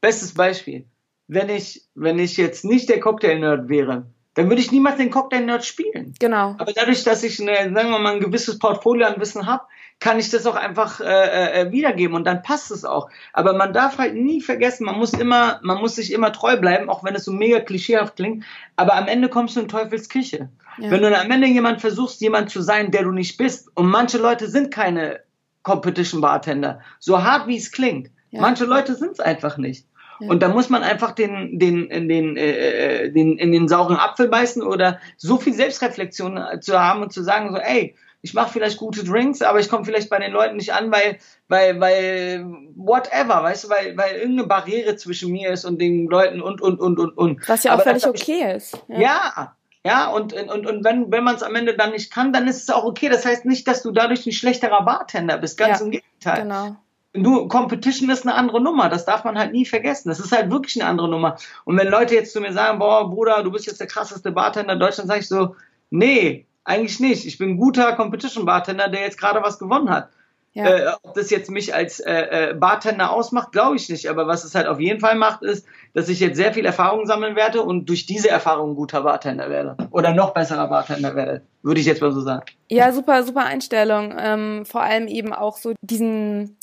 bestes 0.00 0.34
Beispiel 0.34 0.84
wenn 1.28 1.48
ich, 1.48 1.82
wenn 1.94 2.18
ich 2.18 2.36
jetzt 2.36 2.64
nicht 2.64 2.88
der 2.88 3.00
Cocktail-Nerd 3.00 3.68
wäre, 3.68 4.06
dann 4.34 4.48
würde 4.48 4.60
ich 4.60 4.70
niemals 4.70 4.98
den 4.98 5.10
Cocktail-Nerd 5.10 5.64
spielen. 5.64 6.14
Genau. 6.20 6.54
Aber 6.58 6.72
dadurch, 6.72 7.04
dass 7.04 7.22
ich, 7.22 7.40
eine, 7.40 7.54
sagen 7.74 7.90
wir 7.90 7.98
mal, 7.98 8.14
ein 8.14 8.20
gewisses 8.20 8.58
Portfolio 8.58 9.06
an 9.06 9.20
Wissen 9.20 9.46
habe, 9.46 9.64
kann 9.98 10.18
ich 10.18 10.28
das 10.28 10.46
auch 10.46 10.56
einfach 10.56 11.00
äh, 11.00 11.62
äh, 11.62 11.72
wiedergeben 11.72 12.14
und 12.14 12.26
dann 12.26 12.42
passt 12.42 12.70
es 12.70 12.84
auch. 12.84 13.08
Aber 13.32 13.54
man 13.54 13.72
darf 13.72 13.96
halt 13.96 14.14
nie 14.14 14.42
vergessen, 14.42 14.84
man 14.84 14.98
muss 14.98 15.14
immer, 15.14 15.58
man 15.62 15.78
muss 15.78 15.96
sich 15.96 16.12
immer 16.12 16.32
treu 16.32 16.58
bleiben, 16.58 16.90
auch 16.90 17.02
wenn 17.02 17.14
es 17.14 17.24
so 17.24 17.32
mega 17.32 17.60
klischeehaft 17.60 18.16
klingt. 18.16 18.44
Aber 18.76 18.94
am 18.94 19.08
Ende 19.08 19.30
kommst 19.30 19.56
du 19.56 19.60
in 19.60 19.68
Teufelsküche. 19.68 20.50
Ja. 20.78 20.90
Wenn 20.90 21.00
du 21.00 21.18
am 21.18 21.30
Ende 21.30 21.46
jemand 21.46 21.80
versuchst, 21.80 22.20
jemand 22.20 22.50
zu 22.50 22.60
sein, 22.60 22.90
der 22.90 23.04
du 23.04 23.10
nicht 23.10 23.38
bist, 23.38 23.70
und 23.74 23.88
manche 23.88 24.18
Leute 24.18 24.48
sind 24.48 24.70
keine 24.70 25.20
Competition 25.62 26.20
Bartender, 26.20 26.80
so 26.98 27.24
hart 27.24 27.46
wie 27.46 27.56
es 27.56 27.72
klingt. 27.72 28.10
Ja. 28.30 28.42
Manche 28.42 28.66
Leute 28.66 28.94
sind 28.94 29.12
es 29.12 29.20
einfach 29.20 29.56
nicht. 29.56 29.86
Und 30.20 30.42
da 30.42 30.48
muss 30.48 30.68
man 30.68 30.82
einfach 30.82 31.12
den, 31.12 31.58
den, 31.58 31.86
in 31.90 32.08
den, 32.08 32.36
äh, 32.36 33.04
äh, 33.04 33.12
den, 33.12 33.38
in 33.38 33.52
den 33.52 33.68
sauren 33.68 33.96
Apfel 33.96 34.28
beißen 34.28 34.62
oder 34.62 35.00
so 35.16 35.38
viel 35.38 35.52
Selbstreflexion 35.52 36.36
äh, 36.36 36.60
zu 36.60 36.78
haben 36.78 37.02
und 37.02 37.12
zu 37.12 37.22
sagen 37.22 37.52
so, 37.52 37.58
ey, 37.58 37.94
ich 38.22 38.34
mache 38.34 38.52
vielleicht 38.52 38.78
gute 38.78 39.04
Drinks, 39.04 39.42
aber 39.42 39.60
ich 39.60 39.68
komme 39.68 39.84
vielleicht 39.84 40.10
bei 40.10 40.18
den 40.18 40.32
Leuten 40.32 40.56
nicht 40.56 40.72
an, 40.72 40.90
weil, 40.90 41.18
weil, 41.48 41.80
weil, 41.80 42.44
whatever, 42.74 43.42
weißt 43.42 43.64
du, 43.64 43.68
weil, 43.68 43.96
weil 43.96 44.16
irgendeine 44.16 44.48
Barriere 44.48 44.96
zwischen 44.96 45.30
mir 45.30 45.50
ist 45.50 45.64
und 45.64 45.80
den 45.80 46.08
Leuten 46.08 46.42
und, 46.42 46.60
und, 46.60 46.80
und, 46.80 46.98
und, 46.98 47.16
und. 47.16 47.48
Was 47.48 47.62
ja 47.62 47.72
auch 47.72 47.74
aber 47.74 47.84
völlig 47.84 48.06
okay 48.06 48.44
ich, 48.48 48.56
ist. 48.56 48.84
Ja. 48.88 49.00
ja. 49.00 49.52
Ja, 49.84 50.08
und, 50.08 50.32
und, 50.32 50.66
und 50.66 50.84
wenn, 50.84 51.12
wenn 51.12 51.22
man 51.22 51.36
es 51.36 51.44
am 51.44 51.54
Ende 51.54 51.76
dann 51.76 51.92
nicht 51.92 52.12
kann, 52.12 52.32
dann 52.32 52.48
ist 52.48 52.60
es 52.60 52.70
auch 52.70 52.82
okay. 52.82 53.08
Das 53.08 53.24
heißt 53.24 53.44
nicht, 53.44 53.68
dass 53.68 53.84
du 53.84 53.92
dadurch 53.92 54.26
ein 54.26 54.32
schlechterer 54.32 54.84
Bartender 54.84 55.38
bist. 55.38 55.56
Ganz 55.56 55.78
ja, 55.78 55.84
im 55.84 55.92
Gegenteil. 55.92 56.42
Genau. 56.42 56.76
Nur 57.16 57.48
Competition 57.48 58.10
ist 58.10 58.26
eine 58.26 58.34
andere 58.34 58.60
Nummer, 58.60 58.88
das 58.88 59.04
darf 59.04 59.24
man 59.24 59.38
halt 59.38 59.52
nie 59.52 59.66
vergessen. 59.66 60.08
Das 60.08 60.20
ist 60.20 60.32
halt 60.32 60.50
wirklich 60.50 60.80
eine 60.80 60.88
andere 60.88 61.08
Nummer. 61.08 61.36
Und 61.64 61.78
wenn 61.78 61.88
Leute 61.88 62.14
jetzt 62.14 62.32
zu 62.32 62.40
mir 62.40 62.52
sagen, 62.52 62.78
boah, 62.78 63.08
Bruder, 63.10 63.42
du 63.42 63.50
bist 63.50 63.66
jetzt 63.66 63.80
der 63.80 63.86
krasseste 63.86 64.32
Bartender 64.32 64.74
in 64.74 64.80
Deutschland, 64.80 65.08
sage 65.08 65.20
ich 65.20 65.28
so, 65.28 65.56
nee, 65.90 66.46
eigentlich 66.64 67.00
nicht. 67.00 67.26
Ich 67.26 67.38
bin 67.38 67.50
ein 67.50 67.56
guter 67.56 67.92
Competition-Bartender, 67.94 68.88
der 68.88 69.02
jetzt 69.02 69.18
gerade 69.18 69.42
was 69.42 69.58
gewonnen 69.58 69.90
hat. 69.90 70.10
Ja. 70.56 70.64
Äh, 70.64 70.92
ob 71.02 71.12
das 71.12 71.28
jetzt 71.28 71.50
mich 71.50 71.74
als 71.74 72.00
äh, 72.00 72.12
äh, 72.12 72.54
Bartender 72.54 73.12
ausmacht, 73.12 73.52
glaube 73.52 73.76
ich 73.76 73.90
nicht. 73.90 74.08
Aber 74.08 74.26
was 74.26 74.42
es 74.42 74.54
halt 74.54 74.66
auf 74.66 74.80
jeden 74.80 75.00
Fall 75.00 75.14
macht, 75.14 75.42
ist, 75.42 75.66
dass 75.92 76.08
ich 76.08 76.18
jetzt 76.18 76.36
sehr 76.36 76.54
viel 76.54 76.64
Erfahrung 76.64 77.04
sammeln 77.04 77.36
werde 77.36 77.60
und 77.60 77.90
durch 77.90 78.06
diese 78.06 78.30
Erfahrung 78.30 78.70
ein 78.70 78.74
guter 78.74 79.02
Bartender 79.02 79.50
werde. 79.50 79.76
Oder 79.90 80.14
noch 80.14 80.32
besserer 80.32 80.66
Bartender 80.66 81.14
werde. 81.14 81.42
Würde 81.62 81.80
ich 81.80 81.86
jetzt 81.86 82.00
mal 82.00 82.10
so 82.10 82.22
sagen. 82.22 82.46
Ja, 82.70 82.90
super, 82.90 83.22
super 83.22 83.44
Einstellung. 83.44 84.14
Ähm, 84.18 84.64
vor 84.64 84.82
allem 84.82 85.08
eben 85.08 85.34
auch 85.34 85.58
so 85.58 85.74
diesen 85.82 86.56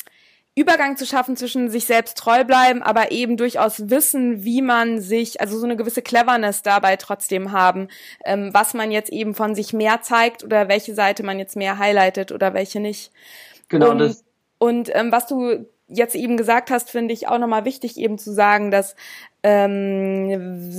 Übergang 0.55 0.97
zu 0.97 1.05
schaffen 1.05 1.35
zwischen 1.35 1.69
sich 1.69 1.85
selbst 1.85 2.17
treu 2.17 2.43
bleiben, 2.43 2.83
aber 2.83 3.11
eben 3.11 3.37
durchaus 3.37 3.89
wissen, 3.89 4.43
wie 4.43 4.61
man 4.61 5.01
sich, 5.01 5.41
also 5.41 5.57
so 5.57 5.65
eine 5.65 5.75
gewisse 5.75 6.03
Cleverness 6.03 6.61
dabei 6.61 6.95
trotzdem 6.95 7.51
haben, 7.51 7.87
ähm, 8.23 8.53
was 8.53 8.75
man 8.75 8.91
jetzt 8.91 9.11
eben 9.11 9.33
von 9.33 9.55
sich 9.55 9.73
mehr 9.73 10.01
zeigt 10.01 10.43
oder 10.43 10.67
welche 10.67 10.93
Seite 10.93 11.23
man 11.23 11.39
jetzt 11.39 11.55
mehr 11.55 11.79
highlightet 11.79 12.31
oder 12.31 12.53
welche 12.53 12.79
nicht. 12.79 13.11
Genau 13.67 13.91
und, 13.91 13.99
das. 13.99 14.23
Und 14.59 14.95
ähm, 14.95 15.11
was 15.11 15.25
du 15.25 15.65
jetzt 15.93 16.15
eben 16.15 16.37
gesagt 16.37 16.71
hast, 16.71 16.89
finde 16.89 17.13
ich 17.13 17.27
auch 17.27 17.37
nochmal 17.37 17.65
wichtig 17.65 17.97
eben 17.97 18.17
zu 18.17 18.33
sagen, 18.33 18.71
dass 18.71 18.95
ähm, 19.43 20.29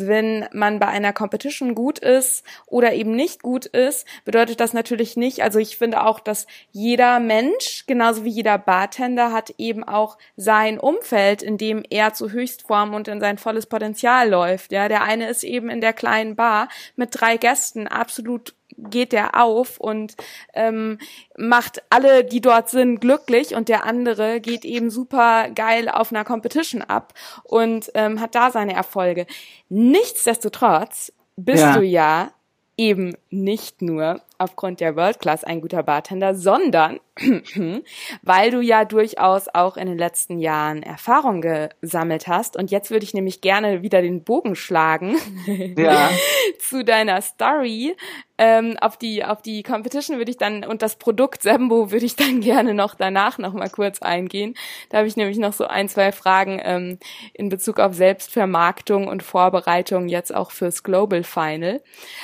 wenn 0.06 0.46
man 0.52 0.78
bei 0.78 0.88
einer 0.88 1.12
Competition 1.12 1.74
gut 1.74 1.98
ist 1.98 2.44
oder 2.66 2.94
eben 2.94 3.14
nicht 3.14 3.42
gut 3.42 3.66
ist, 3.66 4.06
bedeutet 4.24 4.58
das 4.58 4.72
natürlich 4.72 5.16
nicht, 5.16 5.42
also 5.42 5.58
ich 5.58 5.76
finde 5.76 6.04
auch, 6.04 6.18
dass 6.18 6.46
jeder 6.72 7.20
Mensch, 7.20 7.84
genauso 7.86 8.24
wie 8.24 8.30
jeder 8.30 8.56
Bartender, 8.56 9.32
hat 9.32 9.54
eben 9.58 9.84
auch 9.84 10.16
sein 10.36 10.80
Umfeld, 10.80 11.42
in 11.42 11.58
dem 11.58 11.82
er 11.90 12.14
zu 12.14 12.30
Höchstform 12.30 12.94
und 12.94 13.06
in 13.06 13.20
sein 13.20 13.36
volles 13.36 13.66
Potenzial 13.66 14.30
läuft. 14.30 14.72
Ja, 14.72 14.88
der 14.88 15.02
eine 15.02 15.28
ist 15.28 15.44
eben 15.44 15.68
in 15.68 15.82
der 15.82 15.92
kleinen 15.92 16.34
Bar 16.34 16.68
mit 16.96 17.10
drei 17.12 17.36
Gästen 17.36 17.86
absolut 17.86 18.54
geht 18.76 19.12
der 19.12 19.40
auf 19.40 19.78
und 19.78 20.14
ähm, 20.54 20.98
macht 21.36 21.82
alle, 21.90 22.24
die 22.24 22.40
dort 22.40 22.68
sind, 22.70 23.00
glücklich 23.00 23.54
und 23.54 23.68
der 23.68 23.84
andere 23.84 24.40
geht 24.40 24.64
eben 24.64 24.90
super 24.90 25.50
geil 25.50 25.88
auf 25.88 26.12
einer 26.12 26.24
Competition 26.24 26.82
ab 26.82 27.14
und 27.44 27.90
ähm, 27.94 28.20
hat 28.20 28.34
da 28.34 28.50
seine 28.50 28.74
Erfolge. 28.74 29.26
Nichtsdestotrotz 29.68 31.12
bist 31.36 31.62
ja. 31.62 31.76
du 31.76 31.82
ja 31.82 32.30
eben 32.76 33.16
nicht 33.30 33.82
nur 33.82 34.20
aufgrund 34.38 34.80
der 34.80 34.96
World 34.96 35.20
Class 35.20 35.44
ein 35.44 35.60
guter 35.60 35.82
Bartender, 35.82 36.34
sondern 36.34 37.00
weil 38.22 38.50
du 38.50 38.60
ja 38.60 38.84
durchaus 38.84 39.46
auch 39.52 39.76
in 39.76 39.86
den 39.86 39.98
letzten 39.98 40.40
Jahren 40.40 40.82
Erfahrung 40.82 41.40
gesammelt 41.40 42.26
hast. 42.26 42.56
Und 42.56 42.72
jetzt 42.72 42.90
würde 42.90 43.04
ich 43.04 43.14
nämlich 43.14 43.40
gerne 43.40 43.82
wieder 43.82 44.02
den 44.02 44.24
Bogen 44.24 44.56
schlagen 44.56 45.16
ja. 45.76 46.10
zu 46.58 46.84
deiner 46.84 47.22
Story. 47.22 47.96
Ähm, 48.36 48.76
auf 48.80 48.96
die 48.96 49.24
auf 49.24 49.42
die 49.42 49.62
Competition 49.62 50.18
würde 50.18 50.32
ich 50.32 50.36
dann 50.36 50.64
und 50.64 50.82
das 50.82 50.96
Produkt 50.96 51.42
Sembo 51.42 51.92
würde 51.92 52.04
ich 52.04 52.16
dann 52.16 52.40
gerne 52.40 52.74
noch 52.74 52.96
danach 52.96 53.38
noch 53.38 53.52
mal 53.52 53.70
kurz 53.70 54.02
eingehen. 54.02 54.56
Da 54.88 54.98
habe 54.98 55.06
ich 55.06 55.16
nämlich 55.16 55.38
noch 55.38 55.52
so 55.52 55.66
ein 55.66 55.88
zwei 55.88 56.10
Fragen 56.10 56.60
ähm, 56.64 56.98
in 57.32 57.48
Bezug 57.48 57.78
auf 57.78 57.94
Selbstvermarktung 57.94 59.06
und 59.06 59.22
Vorbereitung 59.22 60.08
jetzt 60.08 60.34
auch 60.34 60.50
fürs 60.50 60.82
Global 60.82 61.22
Final. 61.22 61.80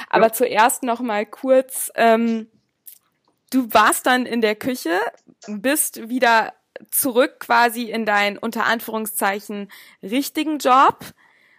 Aber 0.09 0.27
ja. 0.27 0.33
zuerst 0.33 0.83
noch 0.83 1.01
mal 1.01 1.25
kurz 1.27 1.92
ähm, 2.00 2.48
du 3.50 3.72
warst 3.72 4.06
dann 4.06 4.26
in 4.26 4.40
der 4.40 4.56
Küche, 4.56 4.98
bist 5.46 6.08
wieder 6.08 6.54
zurück 6.90 7.40
quasi 7.40 7.90
in 7.90 8.06
deinen 8.06 8.38
unter 8.38 8.64
Anführungszeichen 8.64 9.68
richtigen 10.02 10.58
Job. 10.58 11.04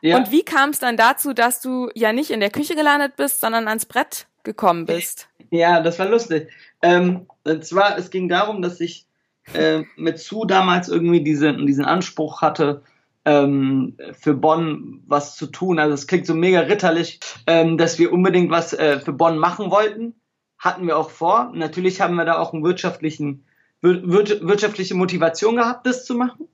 Ja. 0.02 0.18
Und 0.18 0.32
wie 0.32 0.44
kam 0.44 0.72
es 0.72 0.80
dann 0.80 0.98
dazu, 0.98 1.34
dass 1.34 1.62
du 1.62 1.90
ja 1.94 2.12
nicht 2.12 2.32
in 2.32 2.40
der 2.40 2.50
Küche 2.50 2.76
gelandet 2.76 3.16
bist, 3.18 3.40
sondern 3.40 3.68
ans 3.68 3.86
Brett 3.86 4.28
gekommen 4.44 4.86
bist? 4.86 5.30
Ja, 5.52 5.82
das 5.82 6.00
war 6.00 6.08
lustig. 6.08 6.50
Ähm, 6.82 7.28
und 7.44 7.64
zwar, 7.64 7.98
es 8.00 8.10
ging 8.10 8.28
darum, 8.28 8.64
dass 8.64 8.80
ich 8.80 9.06
äh, 9.54 9.84
mit 9.96 10.18
Sue 10.18 10.48
damals 10.48 10.90
irgendwie 10.90 11.24
diese, 11.24 11.54
diesen 11.54 11.86
Anspruch 11.86 12.42
hatte, 12.42 12.82
ähm, 13.26 13.98
für 14.20 14.34
Bonn 14.34 15.04
was 15.06 15.36
zu 15.36 15.48
tun. 15.48 15.78
Also 15.78 15.94
es 15.94 16.08
klingt 16.08 16.26
so 16.26 16.34
mega 16.34 16.62
ritterlich, 16.62 17.20
ähm, 17.46 17.78
dass 17.78 18.00
wir 18.00 18.12
unbedingt 18.12 18.50
was 18.50 18.74
äh, 18.74 19.00
für 19.00 19.14
Bonn 19.14 19.38
machen 19.38 19.70
wollten. 19.70 20.16
Hatten 20.62 20.86
wir 20.86 20.96
auch 20.96 21.10
vor. 21.10 21.52
Natürlich 21.56 22.02
haben 22.02 22.16
wir 22.16 22.24
da 22.24 22.38
auch 22.38 22.54
einen 22.54 22.64
wirtschaftlichen, 22.64 23.44
wir, 23.82 24.04
wirtschaftliche 24.04 24.94
Motivation 24.94 25.56
gehabt, 25.56 25.88
das 25.88 26.06
zu 26.06 26.14
machen. 26.14 26.48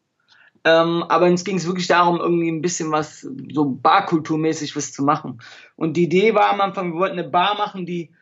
Ähm, 0.64 1.04
aber 1.10 1.26
uns 1.26 1.44
ging 1.44 1.58
es 1.58 1.68
wirklich 1.68 1.88
darum, 1.88 2.18
irgendwie 2.18 2.50
ein 2.50 2.62
bisschen 2.62 2.90
was, 2.90 3.28
so 3.52 3.66
barkulturmäßig 3.66 4.78
was 4.78 4.94
zu 4.94 5.04
machen. 5.04 5.42
Und 5.76 5.98
die 5.98 6.04
Idee 6.04 6.36
war 6.36 6.50
am 6.50 6.62
Anfang, 6.62 6.94
wir 6.94 7.00
wollten 7.02 7.20
eine 7.20 7.28
Bar 7.28 7.58
machen, 7.58 7.86
die, 7.86 8.14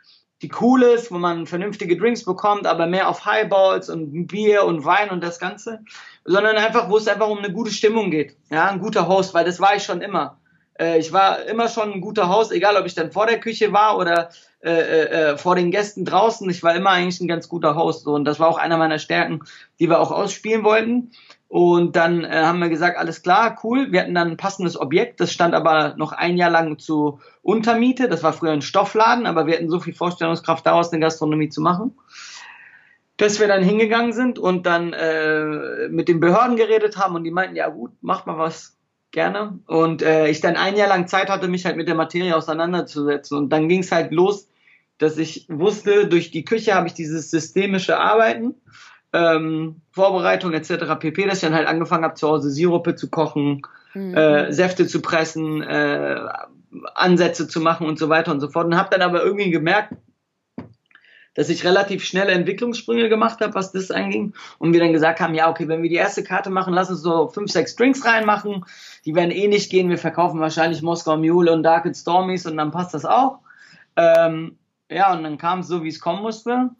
die 0.41 0.51
cool 0.59 0.81
ist, 0.81 1.11
wo 1.11 1.19
man 1.19 1.45
vernünftige 1.45 1.97
Drinks 1.97 2.25
bekommt, 2.25 2.65
aber 2.65 2.87
mehr 2.87 3.07
auf 3.07 3.25
Highballs 3.25 3.87
und 3.87 4.25
Bier 4.25 4.65
und 4.65 4.85
Wein 4.85 5.11
und 5.11 5.23
das 5.23 5.37
Ganze. 5.37 5.81
Sondern 6.23 6.57
einfach, 6.57 6.89
wo 6.89 6.97
es 6.97 7.07
einfach 7.07 7.29
um 7.29 7.37
eine 7.37 7.53
gute 7.53 7.71
Stimmung 7.71 8.09
geht. 8.09 8.35
Ja, 8.49 8.65
ein 8.65 8.79
guter 8.79 9.07
Host, 9.07 9.35
weil 9.35 9.45
das 9.45 9.59
war 9.59 9.75
ich 9.75 9.83
schon 9.83 10.01
immer. 10.01 10.39
Äh, 10.79 10.99
ich 10.99 11.11
war 11.13 11.43
immer 11.45 11.67
schon 11.67 11.93
ein 11.93 12.01
guter 12.01 12.29
Host, 12.29 12.51
egal 12.51 12.77
ob 12.77 12.85
ich 12.85 12.95
dann 12.95 13.11
vor 13.11 13.27
der 13.27 13.39
Küche 13.39 13.71
war 13.71 13.97
oder 13.97 14.29
äh, 14.65 14.71
äh, 14.71 15.03
äh, 15.03 15.37
vor 15.37 15.55
den 15.55 15.69
Gästen 15.69 16.05
draußen. 16.05 16.49
Ich 16.49 16.63
war 16.63 16.75
immer 16.75 16.89
eigentlich 16.89 17.21
ein 17.21 17.27
ganz 17.27 17.47
guter 17.47 17.75
Host. 17.75 18.03
So. 18.03 18.15
Und 18.15 18.25
das 18.25 18.39
war 18.39 18.47
auch 18.47 18.57
einer 18.57 18.77
meiner 18.77 18.97
Stärken, 18.97 19.41
die 19.79 19.89
wir 19.89 19.99
auch 19.99 20.09
ausspielen 20.11 20.63
wollten. 20.63 21.11
Und 21.47 21.95
dann 21.95 22.23
äh, 22.23 22.29
haben 22.29 22.59
wir 22.59 22.69
gesagt, 22.69 22.97
alles 22.97 23.21
klar, 23.21 23.59
cool. 23.63 23.91
Wir 23.91 24.01
hatten 24.01 24.15
dann 24.15 24.31
ein 24.31 24.37
passendes 24.37 24.75
Objekt. 24.75 25.19
Das 25.19 25.31
stand 25.31 25.53
aber 25.53 25.93
noch 25.97 26.13
ein 26.13 26.35
Jahr 26.35 26.49
lang 26.49 26.79
zur 26.79 27.19
Untermiete. 27.43 28.09
Das 28.09 28.23
war 28.23 28.33
früher 28.33 28.53
ein 28.53 28.63
Stoffladen, 28.63 29.27
aber 29.27 29.45
wir 29.45 29.53
hatten 29.53 29.69
so 29.69 29.79
viel 29.79 29.93
Vorstellungskraft, 29.93 30.65
daraus 30.65 30.91
eine 30.91 30.99
Gastronomie 30.99 31.49
zu 31.49 31.61
machen, 31.61 31.95
dass 33.17 33.39
wir 33.39 33.47
dann 33.47 33.61
hingegangen 33.61 34.13
sind 34.13 34.39
und 34.39 34.65
dann 34.65 34.93
äh, 34.93 35.89
mit 35.89 36.07
den 36.07 36.19
Behörden 36.19 36.57
geredet 36.57 36.97
haben 36.97 37.15
und 37.15 37.23
die 37.23 37.29
meinten, 37.31 37.55
ja 37.55 37.69
gut, 37.69 37.91
macht 38.01 38.25
mal 38.25 38.39
was 38.39 38.74
gerne. 39.15 39.57
Und 39.65 40.03
äh, 40.03 40.27
ich 40.29 40.41
dann 40.41 40.55
ein 40.55 40.77
Jahr 40.77 40.87
lang 40.87 41.07
Zeit 41.07 41.29
hatte, 41.29 41.47
mich 41.47 41.65
halt 41.65 41.77
mit 41.77 41.87
der 41.87 41.95
Materie 41.95 42.35
auseinanderzusetzen. 42.35 43.35
Und 43.35 43.49
dann 43.49 43.67
ging 43.67 43.79
es 43.79 43.91
halt 43.91 44.11
los, 44.11 44.47
dass 44.99 45.17
ich 45.17 45.47
wusste, 45.49 46.07
durch 46.07 46.29
die 46.29 46.45
Küche 46.45 46.75
habe 46.75 46.87
ich 46.87 46.93
dieses 46.93 47.31
systemische 47.31 47.97
Arbeiten 47.97 48.53
ähm, 49.15 49.81
Vorbereitung 49.91 50.53
etc. 50.53 50.99
pp, 50.99 51.25
dass 51.25 51.35
ich 51.35 51.41
dann 51.41 51.55
halt 51.55 51.67
angefangen 51.67 52.03
habe, 52.03 52.15
zu 52.15 52.27
Hause 52.27 52.51
Sirupe 52.51 52.95
zu 52.95 53.09
kochen, 53.09 53.61
mhm. 53.93 54.13
äh, 54.13 54.51
Säfte 54.51 54.85
zu 54.85 55.01
pressen, 55.01 55.63
äh, 55.63 56.19
Ansätze 56.93 57.47
zu 57.47 57.61
machen 57.61 57.87
und 57.87 57.97
so 57.97 58.09
weiter 58.09 58.31
und 58.31 58.41
so 58.41 58.49
fort. 58.49 58.67
Und 58.67 58.77
habe 58.77 58.89
dann 58.91 59.01
aber 59.01 59.23
irgendwie 59.23 59.49
gemerkt, 59.49 59.93
dass 61.35 61.49
ich 61.49 61.63
relativ 61.63 62.03
schnelle 62.03 62.31
Entwicklungssprünge 62.31 63.09
gemacht 63.09 63.41
habe, 63.41 63.53
was 63.53 63.71
das 63.71 63.91
anging. 63.91 64.33
Und 64.57 64.73
wir 64.73 64.79
dann 64.79 64.93
gesagt 64.93 65.19
haben, 65.19 65.35
ja, 65.35 65.49
okay, 65.49 65.67
wenn 65.67 65.83
wir 65.83 65.89
die 65.89 65.95
erste 65.95 66.23
Karte 66.23 66.49
machen, 66.49 66.73
lass 66.73 66.89
uns 66.89 67.01
so 67.01 67.27
fünf, 67.27 67.51
sechs 67.51 67.75
Drinks 67.75 68.05
reinmachen. 68.05 68.65
Die 69.05 69.13
werden 69.13 69.31
eh 69.31 69.47
nicht 69.47 69.69
gehen. 69.69 69.89
Wir 69.89 69.97
verkaufen 69.97 70.39
wahrscheinlich 70.39 70.81
Moskau 70.81 71.17
Mule 71.17 71.51
und 71.51 71.63
Dark 71.63 71.85
and 71.85 71.95
Stormies 71.95 72.45
und 72.45 72.57
dann 72.57 72.71
passt 72.71 72.93
das 72.93 73.05
auch. 73.05 73.39
Ähm, 73.95 74.57
ja, 74.89 75.13
und 75.13 75.23
dann 75.23 75.37
kam 75.37 75.59
es 75.59 75.67
so, 75.67 75.83
wie 75.83 75.89
es 75.89 75.99
kommen 75.99 76.21
musste. 76.21 76.71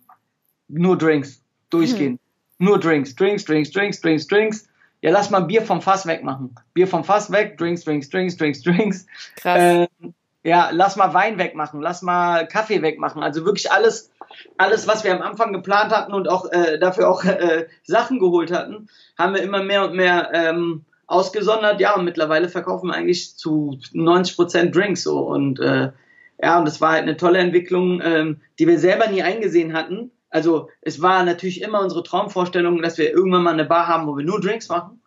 Nur 0.68 0.98
Drinks. 0.98 1.44
Durchgehen. 1.70 2.14
Hm. 2.14 2.20
Nur 2.58 2.80
Drinks, 2.80 3.16
Drinks, 3.16 3.44
Drinks, 3.46 3.72
Drinks, 3.72 4.00
Drinks, 4.00 4.28
Drinks. 4.28 4.68
Ja, 5.02 5.12
lass 5.12 5.30
mal 5.30 5.42
Bier 5.42 5.62
vom 5.62 5.82
Fass 5.82 6.06
wegmachen. 6.06 6.56
Bier 6.74 6.88
vom 6.88 7.04
Fass 7.04 7.32
weg, 7.32 7.58
Drinks, 7.58 7.84
Drinks, 7.84 8.10
Drinks, 8.10 8.38
Drinks, 8.38 8.62
Drinks. 8.62 9.06
Krass. 9.36 9.88
Ähm, 10.02 10.14
ja, 10.46 10.70
lass 10.72 10.96
mal 10.96 11.16
Wein 11.16 11.40
wegmachen, 11.40 11.82
lass 11.82 12.04
mal 12.04 12.48
Kaffee 12.48 12.84
wegmachen. 12.84 13.24
Also 13.24 13.46
wirklich 13.46 13.72
alles, 13.72 14.12
alles, 14.60 14.88
was 14.88 15.04
wir 15.04 15.12
am 15.16 15.24
Anfang 15.24 15.52
geplant 15.52 15.92
hatten 15.92 16.14
und 16.14 16.30
auch 16.30 16.52
äh, 16.52 16.78
dafür 16.78 17.10
auch 17.10 17.24
äh, 17.26 17.66
Sachen 17.84 18.20
geholt 18.20 18.52
hatten, 18.52 18.88
haben 19.18 19.34
wir 19.34 19.42
immer 19.42 19.64
mehr 19.64 19.86
und 19.86 19.96
mehr 19.96 20.30
ähm, 20.34 20.86
ausgesondert. 21.08 21.82
Ja, 21.82 21.96
und 21.96 22.06
mittlerweile 22.06 22.48
verkaufen 22.48 22.90
wir 22.90 22.94
eigentlich 22.94 23.36
zu 23.36 23.80
90 23.94 24.36
Prozent 24.36 24.76
Drinks 24.76 25.02
so 25.02 25.18
und 25.18 25.60
äh, 25.60 25.92
ja, 26.40 26.60
und 26.60 26.66
das 26.66 26.80
war 26.80 26.92
halt 26.92 27.04
eine 27.04 27.18
tolle 27.18 27.40
Entwicklung, 27.40 28.00
ähm, 28.04 28.42
die 28.60 28.68
wir 28.68 28.78
selber 28.78 29.08
nie 29.08 29.24
eingesehen 29.24 29.74
hatten. 29.74 30.12
Also 30.30 30.70
es 30.82 31.02
war 31.02 31.24
natürlich 31.24 31.64
immer 31.64 31.82
unsere 31.82 32.04
Traumvorstellung, 32.04 32.84
dass 32.84 33.00
wir 33.00 33.10
irgendwann 33.10 33.42
mal 33.42 33.54
eine 33.54 33.66
Bar 33.66 33.88
haben, 33.88 34.06
wo 34.06 34.16
wir 34.16 34.26
nur 34.26 34.42
Drinks 34.42 34.70
machen. 34.70 35.02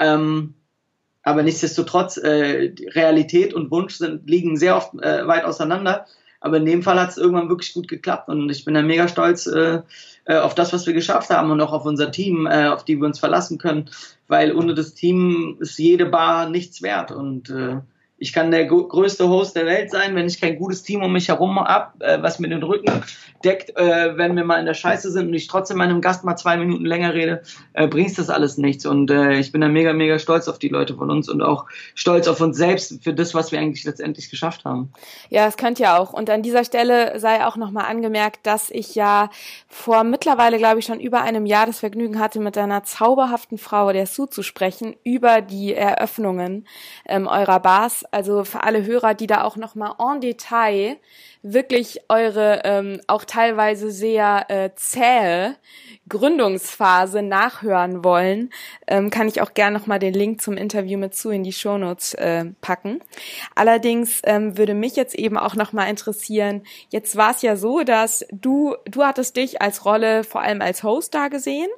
Ähm, 0.00 0.54
aber 1.22 1.42
nichtsdestotrotz, 1.42 2.16
äh, 2.16 2.72
Realität 2.94 3.54
und 3.54 3.70
Wunsch 3.70 3.96
sind, 3.96 4.28
liegen 4.28 4.56
sehr 4.56 4.76
oft 4.76 4.94
äh, 4.94 5.26
weit 5.26 5.44
auseinander. 5.44 6.06
Aber 6.40 6.56
in 6.56 6.66
dem 6.66 6.82
Fall 6.82 7.00
hat 7.00 7.10
es 7.10 7.18
irgendwann 7.18 7.48
wirklich 7.48 7.72
gut 7.72 7.86
geklappt. 7.86 8.28
Und 8.28 8.50
ich 8.50 8.64
bin 8.64 8.74
da 8.74 8.82
mega 8.82 9.06
stolz 9.06 9.46
äh, 9.46 9.82
äh, 10.24 10.38
auf 10.38 10.54
das, 10.56 10.72
was 10.72 10.86
wir 10.86 10.92
geschafft 10.92 11.30
haben 11.30 11.52
und 11.52 11.60
auch 11.60 11.72
auf 11.72 11.84
unser 11.84 12.10
Team, 12.10 12.46
äh, 12.46 12.66
auf 12.66 12.84
die 12.84 12.96
wir 12.96 13.06
uns 13.06 13.20
verlassen 13.20 13.58
können, 13.58 13.90
weil 14.26 14.52
ohne 14.52 14.74
das 14.74 14.94
Team 14.94 15.56
ist 15.60 15.78
jede 15.78 16.06
Bar 16.06 16.48
nichts 16.48 16.82
wert. 16.82 17.12
Und 17.12 17.50
äh, 17.50 17.78
ich 18.22 18.32
kann 18.32 18.52
der 18.52 18.66
größte 18.66 19.28
Host 19.28 19.56
der 19.56 19.66
Welt 19.66 19.90
sein, 19.90 20.14
wenn 20.14 20.26
ich 20.26 20.40
kein 20.40 20.56
gutes 20.56 20.84
Team 20.84 21.02
um 21.02 21.12
mich 21.12 21.26
herum 21.26 21.58
habe, 21.58 22.04
äh, 22.04 22.22
was 22.22 22.38
mir 22.38 22.48
den 22.48 22.62
Rücken 22.62 23.02
deckt, 23.44 23.76
äh, 23.76 24.16
wenn 24.16 24.36
wir 24.36 24.44
mal 24.44 24.60
in 24.60 24.66
der 24.66 24.74
Scheiße 24.74 25.10
sind 25.10 25.26
und 25.26 25.34
ich 25.34 25.48
trotzdem 25.48 25.78
meinem 25.78 26.00
Gast 26.00 26.22
mal 26.22 26.36
zwei 26.36 26.56
Minuten 26.56 26.84
länger 26.84 27.14
rede, 27.14 27.42
äh, 27.72 27.88
bringt 27.88 28.16
das 28.16 28.30
alles 28.30 28.58
nichts. 28.58 28.86
Und 28.86 29.10
äh, 29.10 29.38
ich 29.40 29.50
bin 29.50 29.60
da 29.60 29.66
mega, 29.66 29.92
mega 29.92 30.20
stolz 30.20 30.46
auf 30.46 30.60
die 30.60 30.68
Leute 30.68 30.94
von 30.94 31.10
uns 31.10 31.28
und 31.28 31.42
auch 31.42 31.66
stolz 31.96 32.28
auf 32.28 32.40
uns 32.40 32.56
selbst 32.56 33.02
für 33.02 33.12
das, 33.12 33.34
was 33.34 33.50
wir 33.50 33.58
eigentlich 33.58 33.82
letztendlich 33.82 34.30
geschafft 34.30 34.64
haben. 34.64 34.92
Ja, 35.28 35.48
es 35.48 35.56
könnte 35.56 35.82
ja 35.82 35.98
auch. 35.98 36.12
Und 36.12 36.30
an 36.30 36.42
dieser 36.42 36.64
Stelle 36.64 37.18
sei 37.18 37.44
auch 37.44 37.56
nochmal 37.56 37.86
angemerkt, 37.86 38.46
dass 38.46 38.70
ich 38.70 38.94
ja 38.94 39.30
vor 39.66 40.04
mittlerweile, 40.04 40.58
glaube 40.58 40.78
ich, 40.78 40.84
schon 40.84 41.00
über 41.00 41.22
einem 41.22 41.44
Jahr 41.44 41.66
das 41.66 41.80
Vergnügen 41.80 42.20
hatte, 42.20 42.38
mit 42.38 42.56
einer 42.56 42.84
zauberhaften 42.84 43.58
Frau, 43.58 43.92
der 43.92 44.06
Sue, 44.06 44.28
zu 44.28 44.44
sprechen, 44.44 44.94
über 45.02 45.40
die 45.40 45.74
Eröffnungen 45.74 46.68
ähm, 47.06 47.26
eurer 47.26 47.58
Bars 47.58 48.04
also 48.12 48.44
für 48.44 48.62
alle 48.62 48.84
Hörer, 48.84 49.14
die 49.14 49.26
da 49.26 49.42
auch 49.42 49.56
nochmal 49.56 49.94
en 49.98 50.20
Detail 50.20 50.96
wirklich 51.42 52.02
eure 52.08 52.60
ähm, 52.64 53.00
auch 53.08 53.24
teilweise 53.24 53.90
sehr 53.90 54.46
äh, 54.48 54.70
zähe 54.76 55.56
Gründungsphase 56.08 57.22
nachhören 57.22 58.04
wollen, 58.04 58.50
ähm, 58.86 59.10
kann 59.10 59.28
ich 59.28 59.40
auch 59.40 59.54
gerne 59.54 59.78
nochmal 59.78 59.98
den 59.98 60.14
Link 60.14 60.40
zum 60.40 60.56
Interview 60.56 60.98
mit 60.98 61.14
zu 61.14 61.30
in 61.30 61.42
die 61.42 61.52
Shownotes 61.52 62.14
äh, 62.14 62.44
packen. 62.60 63.00
Allerdings 63.54 64.20
ähm, 64.24 64.58
würde 64.58 64.74
mich 64.74 64.94
jetzt 64.94 65.14
eben 65.14 65.38
auch 65.38 65.54
nochmal 65.54 65.88
interessieren, 65.88 66.62
jetzt 66.90 67.16
war 67.16 67.30
es 67.30 67.42
ja 67.42 67.56
so, 67.56 67.82
dass 67.82 68.26
du, 68.30 68.76
du 68.84 69.04
hattest 69.04 69.36
dich 69.36 69.62
als 69.62 69.84
Rolle 69.84 70.22
vor 70.22 70.42
allem 70.42 70.60
als 70.60 70.82
Host 70.82 71.14
da 71.14 71.28
gesehen. 71.28 71.68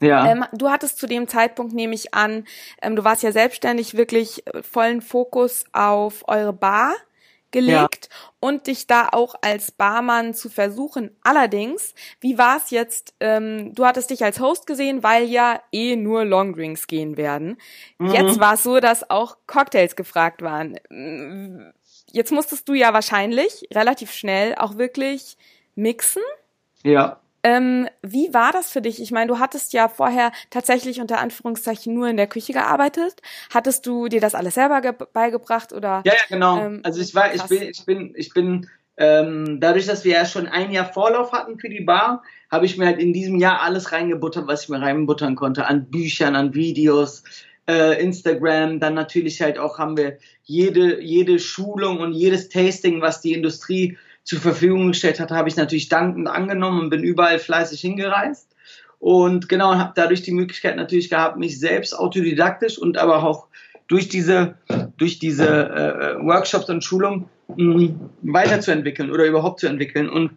Ja. 0.00 0.30
Ähm, 0.30 0.44
du 0.52 0.70
hattest 0.70 0.98
zu 0.98 1.06
dem 1.06 1.26
Zeitpunkt, 1.28 1.72
nehme 1.72 1.94
ich 1.94 2.14
an, 2.14 2.44
ähm, 2.82 2.96
du 2.96 3.04
warst 3.04 3.22
ja 3.22 3.32
selbstständig 3.32 3.96
wirklich 3.96 4.46
äh, 4.46 4.62
vollen 4.62 5.00
Fokus 5.00 5.64
auf 5.72 6.24
eure 6.28 6.52
Bar 6.52 6.94
gelegt 7.52 8.08
ja. 8.10 8.16
und 8.40 8.66
dich 8.66 8.86
da 8.86 9.08
auch 9.10 9.34
als 9.40 9.70
Barmann 9.70 10.34
zu 10.34 10.50
versuchen. 10.50 11.16
Allerdings, 11.22 11.94
wie 12.20 12.36
war 12.36 12.58
es 12.58 12.70
jetzt? 12.70 13.14
Ähm, 13.20 13.74
du 13.74 13.86
hattest 13.86 14.10
dich 14.10 14.22
als 14.24 14.40
Host 14.40 14.66
gesehen, 14.66 15.02
weil 15.02 15.24
ja 15.24 15.62
eh 15.72 15.96
nur 15.96 16.24
Longdrinks 16.24 16.86
gehen 16.86 17.16
werden. 17.16 17.56
Mhm. 17.98 18.12
Jetzt 18.12 18.40
war 18.40 18.54
es 18.54 18.62
so, 18.62 18.80
dass 18.80 19.08
auch 19.08 19.38
Cocktails 19.46 19.96
gefragt 19.96 20.42
waren. 20.42 20.78
Jetzt 22.12 22.32
musstest 22.32 22.68
du 22.68 22.74
ja 22.74 22.92
wahrscheinlich 22.92 23.66
relativ 23.72 24.12
schnell 24.12 24.54
auch 24.56 24.76
wirklich 24.76 25.38
mixen. 25.74 26.22
Ja. 26.82 27.20
Ähm, 27.42 27.88
wie 28.02 28.32
war 28.34 28.52
das 28.52 28.70
für 28.70 28.82
dich? 28.82 29.00
Ich 29.00 29.12
meine, 29.12 29.28
du 29.28 29.38
hattest 29.38 29.72
ja 29.72 29.88
vorher 29.88 30.32
tatsächlich 30.50 31.00
unter 31.00 31.18
Anführungszeichen 31.18 31.94
nur 31.94 32.08
in 32.08 32.16
der 32.16 32.26
Küche 32.26 32.52
gearbeitet. 32.52 33.20
Hattest 33.52 33.86
du 33.86 34.08
dir 34.08 34.20
das 34.20 34.34
alles 34.34 34.54
selber 34.54 34.80
beigebracht 35.12 35.72
oder? 35.72 36.02
Ja, 36.04 36.12
ja, 36.12 36.20
genau. 36.28 36.58
Ähm, 36.58 36.80
also 36.82 37.00
ich 37.00 37.14
war, 37.14 37.34
ich 37.34 37.42
bin, 37.44 37.62
ich 37.62 37.84
bin, 37.84 38.14
ich 38.16 38.34
bin 38.34 38.68
ähm, 38.96 39.60
dadurch, 39.60 39.86
dass 39.86 40.04
wir 40.04 40.12
ja 40.12 40.24
schon 40.24 40.46
ein 40.46 40.70
Jahr 40.72 40.92
Vorlauf 40.92 41.32
hatten 41.32 41.58
für 41.58 41.68
die 41.68 41.82
Bar, 41.82 42.22
habe 42.50 42.66
ich 42.66 42.78
mir 42.78 42.86
halt 42.86 42.98
in 42.98 43.12
diesem 43.12 43.36
Jahr 43.36 43.60
alles 43.60 43.92
reingebuttert, 43.92 44.46
was 44.46 44.64
ich 44.64 44.68
mir 44.68 44.80
reinbuttern 44.80 45.36
konnte, 45.36 45.66
an 45.66 45.90
Büchern, 45.90 46.34
an 46.34 46.54
Videos, 46.54 47.22
äh, 47.68 48.00
Instagram, 48.02 48.80
dann 48.80 48.94
natürlich 48.94 49.42
halt 49.42 49.58
auch 49.58 49.78
haben 49.78 49.96
wir 49.96 50.18
jede, 50.44 51.02
jede 51.02 51.38
Schulung 51.38 51.98
und 51.98 52.12
jedes 52.12 52.48
Tasting, 52.48 53.00
was 53.00 53.20
die 53.20 53.32
Industrie 53.32 53.98
zur 54.26 54.40
Verfügung 54.40 54.88
gestellt 54.88 55.20
hat, 55.20 55.30
habe 55.30 55.48
ich 55.48 55.56
natürlich 55.56 55.88
dankend 55.88 56.28
angenommen 56.28 56.80
und 56.80 56.90
bin 56.90 57.04
überall 57.04 57.38
fleißig 57.38 57.80
hingereist. 57.80 58.54
Und 58.98 59.48
genau, 59.48 59.76
habe 59.76 59.92
dadurch 59.94 60.22
die 60.22 60.32
Möglichkeit 60.32 60.76
natürlich 60.76 61.08
gehabt, 61.08 61.38
mich 61.38 61.60
selbst 61.60 61.94
autodidaktisch 61.96 62.76
und 62.76 62.98
aber 62.98 63.22
auch 63.22 63.46
durch 63.86 64.08
diese, 64.08 64.56
durch 64.96 65.20
diese 65.20 65.46
äh, 65.46 66.26
Workshops 66.26 66.68
und 66.68 66.82
Schulungen 66.82 67.30
weiterzuentwickeln 68.22 69.12
oder 69.12 69.26
überhaupt 69.26 69.60
zu 69.60 69.68
entwickeln. 69.68 70.08
Und 70.08 70.32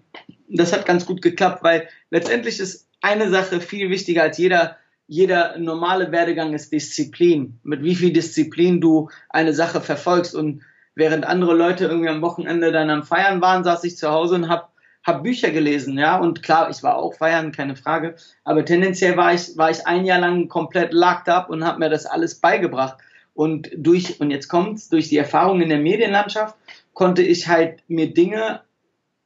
das 0.48 0.72
hat 0.72 0.86
ganz 0.86 1.08
gut 1.08 1.24
geklappt, 1.24 1.64
weil 1.64 1.90
letztendlich 2.12 2.60
ist 2.60 2.88
eine 3.02 3.30
Sache 3.32 3.60
viel 3.60 3.90
wichtiger 3.90 4.22
als 4.22 4.38
jeder 4.38 4.78
jeder 5.12 5.58
normale 5.58 6.12
Werdegang 6.12 6.54
ist 6.54 6.72
Disziplin. 6.72 7.60
Mit 7.64 7.84
wie 7.84 7.96
viel 7.96 8.14
Disziplin 8.14 8.80
du 8.80 9.10
eine 9.28 9.56
Sache 9.56 9.82
verfolgst. 9.82 10.36
Und 10.36 10.62
während 11.00 11.26
andere 11.26 11.56
Leute 11.56 11.86
irgendwie 11.86 12.10
am 12.10 12.22
Wochenende 12.22 12.72
dann 12.72 12.92
am 12.92 13.04
Feiern 13.04 13.42
waren, 13.42 13.64
saß 13.64 13.84
ich 13.86 13.98
zu 13.98 14.12
Hause 14.12 14.36
und 14.36 14.50
hab 14.50 14.72
hab 15.04 15.24
Bücher 15.24 15.50
gelesen, 15.50 15.98
ja. 15.98 16.18
Und 16.18 16.44
klar, 16.44 16.70
ich 16.70 16.84
war 16.84 16.98
auch 16.98 17.14
feiern, 17.16 17.52
keine 17.52 17.76
Frage. 17.76 18.16
Aber 18.44 18.66
tendenziell 18.66 19.18
war 19.18 19.34
ich, 19.34 19.58
war 19.58 19.72
ich 19.72 19.88
ein 19.88 20.06
Jahr 20.06 20.20
lang 20.20 20.50
komplett 20.50 20.94
locked 20.94 21.30
up 21.30 21.50
und 21.50 21.64
habe 21.64 21.80
mir 21.80 21.90
das 21.90 22.06
alles 22.06 22.36
beigebracht. 22.36 22.98
Und 23.34 23.70
durch, 23.76 24.20
und 24.20 24.30
jetzt 24.30 24.50
kommt's, 24.50 24.90
durch 24.90 25.08
die 25.08 25.18
Erfahrung 25.18 25.62
in 25.62 25.70
der 25.70 25.80
Medienlandschaft 25.80 26.56
konnte 26.94 27.24
ich 27.24 27.48
halt 27.48 27.82
mir 27.88 28.14
Dinge 28.14 28.62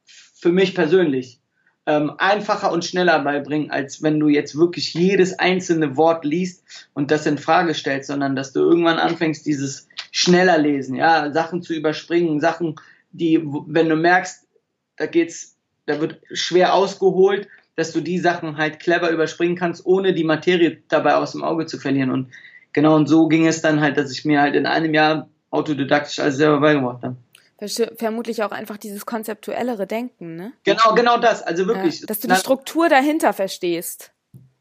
für 0.04 0.52
mich 0.52 0.74
persönlich 0.74 1.40
ähm, 1.86 2.12
einfacher 2.18 2.70
und 2.70 2.84
schneller 2.84 3.18
beibringen, 3.18 3.70
als 3.70 4.02
wenn 4.02 4.18
du 4.20 4.28
jetzt 4.28 4.56
wirklich 4.56 4.94
jedes 4.94 5.38
einzelne 5.38 5.96
Wort 5.96 6.24
liest 6.24 6.62
und 6.94 7.10
das 7.10 7.26
in 7.26 7.36
Frage 7.36 7.74
stellst, 7.74 8.06
sondern 8.06 8.36
dass 8.36 8.52
du 8.52 8.60
irgendwann 8.60 8.98
anfängst, 8.98 9.44
dieses 9.44 9.88
schneller 10.16 10.58
lesen, 10.58 10.94
ja, 10.94 11.32
Sachen 11.32 11.60
zu 11.60 11.74
überspringen, 11.74 12.38
Sachen, 12.38 12.76
die, 13.10 13.42
wenn 13.66 13.88
du 13.88 13.96
merkst, 13.96 14.46
da 14.96 15.06
geht's, 15.06 15.56
da 15.86 16.00
wird 16.00 16.20
schwer 16.32 16.74
ausgeholt, 16.74 17.48
dass 17.74 17.92
du 17.92 18.00
die 18.00 18.20
Sachen 18.20 18.56
halt 18.56 18.78
clever 18.78 19.10
überspringen 19.10 19.56
kannst, 19.56 19.84
ohne 19.84 20.14
die 20.14 20.22
Materie 20.22 20.78
dabei 20.88 21.16
aus 21.16 21.32
dem 21.32 21.42
Auge 21.42 21.66
zu 21.66 21.80
verlieren. 21.80 22.12
Und 22.12 22.30
genau 22.72 22.94
und 22.94 23.08
so 23.08 23.26
ging 23.26 23.44
es 23.48 23.60
dann 23.60 23.80
halt, 23.80 23.96
dass 23.96 24.12
ich 24.12 24.24
mir 24.24 24.40
halt 24.40 24.54
in 24.54 24.66
einem 24.66 24.94
Jahr 24.94 25.28
autodidaktisch 25.50 26.20
alles 26.20 26.36
selber 26.36 26.60
beigebracht 26.60 27.02
habe 27.02 27.16
vermutlich 27.96 28.42
auch 28.42 28.50
einfach 28.50 28.76
dieses 28.76 29.06
konzeptuellere 29.06 29.86
Denken, 29.86 30.36
ne? 30.36 30.52
Genau, 30.64 30.94
genau 30.94 31.18
das. 31.18 31.42
Also 31.42 31.66
wirklich. 31.66 32.00
Ja, 32.00 32.06
dass 32.06 32.20
du 32.20 32.28
die 32.28 32.34
Struktur 32.34 32.90
dahinter 32.90 33.32
verstehst. 33.32 34.12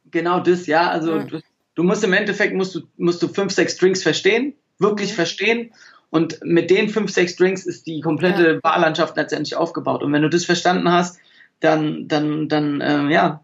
Genau 0.10 0.40
das, 0.40 0.68
ja. 0.68 0.90
Also 0.90 1.18
ja. 1.18 1.24
Du, 1.24 1.42
du, 1.76 1.84
musst 1.84 2.04
im 2.06 2.14
Endeffekt 2.14 2.54
musst 2.54 2.76
du, 2.76 2.82
musst 2.96 3.22
du 3.22 3.28
fünf, 3.28 3.52
sechs 3.52 3.76
Drinks 3.76 4.04
verstehen, 4.04 4.54
wirklich 4.84 5.16
verstehen. 5.16 5.72
Und 6.12 6.40
mit 6.44 6.70
den 6.70 6.90
fünf, 6.90 7.12
sechs 7.12 7.36
Drinks 7.36 7.66
ist 7.66 7.88
die 7.88 8.02
komplette 8.02 8.54
ja. 8.54 8.60
Barlandschaft 8.62 9.18
letztendlich 9.18 9.56
aufgebaut. 9.56 10.04
Und 10.04 10.14
wenn 10.14 10.22
du 10.22 10.30
das 10.30 10.46
verstanden 10.46 10.92
hast, 10.92 11.20
dann, 11.60 12.08
dann, 12.08 12.50
dann, 12.50 12.82
äh, 12.82 13.08
ja, 13.12 13.42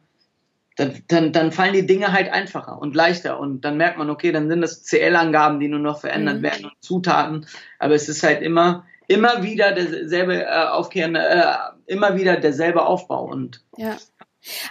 dann, 0.75 1.01
dann, 1.07 1.33
dann 1.33 1.51
fallen 1.51 1.73
die 1.73 1.87
Dinge 1.87 2.13
halt 2.13 2.31
einfacher 2.31 2.79
und 2.79 2.95
leichter. 2.95 3.39
Und 3.39 3.61
dann 3.61 3.77
merkt 3.77 3.97
man, 3.97 4.11
okay, 4.11 4.31
dann 4.31 4.49
sind 4.49 4.61
das 4.61 4.83
CL-Angaben, 4.83 5.59
die 5.59 5.67
nur 5.67 5.79
noch 5.79 6.01
verändert 6.01 6.37
mhm. 6.37 6.43
werden 6.43 6.65
und 6.65 6.73
Zutaten. 6.79 7.47
Aber 7.79 7.95
es 7.95 8.07
ist 8.07 8.21
halt 8.21 8.43
immer, 8.43 8.85
immer 9.07 9.41
wieder 9.41 9.71
derselbe 9.71 10.43
äh, 10.43 10.67
aufkehrende, 10.67 11.27
äh, 11.27 11.53
immer 11.87 12.15
wieder 12.15 12.37
derselbe 12.37 12.85
Aufbau 12.85 13.25
und 13.25 13.63
ja. 13.77 13.97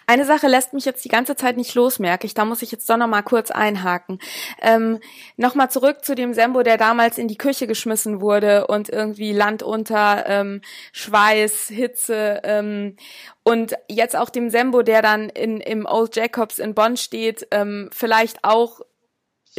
Eine 0.06 0.24
Sache 0.24 0.48
lässt 0.48 0.72
mich 0.72 0.84
jetzt 0.86 1.04
die 1.04 1.10
ganze 1.10 1.36
Zeit 1.36 1.56
nicht 1.56 1.74
los, 1.74 1.98
merke 1.98 2.26
ich. 2.26 2.34
Da 2.34 2.44
muss 2.44 2.62
ich 2.62 2.72
jetzt 2.72 2.88
doch 2.88 2.96
noch 2.96 3.06
mal 3.06 3.22
kurz 3.22 3.50
einhaken. 3.50 4.18
Ähm, 4.62 5.00
Nochmal 5.36 5.70
zurück 5.70 6.04
zu 6.04 6.14
dem 6.14 6.32
Sembo, 6.32 6.62
der 6.62 6.78
damals 6.78 7.18
in 7.18 7.28
die 7.28 7.36
Küche 7.38 7.66
geschmissen 7.66 8.20
wurde 8.20 8.66
und 8.66 8.88
irgendwie 8.88 9.32
Land 9.32 9.62
unter, 9.62 10.24
ähm, 10.26 10.62
Schweiß, 10.92 11.68
Hitze 11.68 12.40
ähm, 12.44 12.96
und 13.42 13.74
jetzt 13.88 14.16
auch 14.16 14.30
dem 14.30 14.50
Sembo, 14.50 14.82
der 14.82 15.02
dann 15.02 15.28
in, 15.28 15.60
im 15.60 15.86
Old 15.86 16.16
Jacobs 16.16 16.58
in 16.58 16.74
Bonn 16.74 16.96
steht, 16.96 17.46
ähm, 17.50 17.90
vielleicht 17.92 18.44
auch 18.44 18.80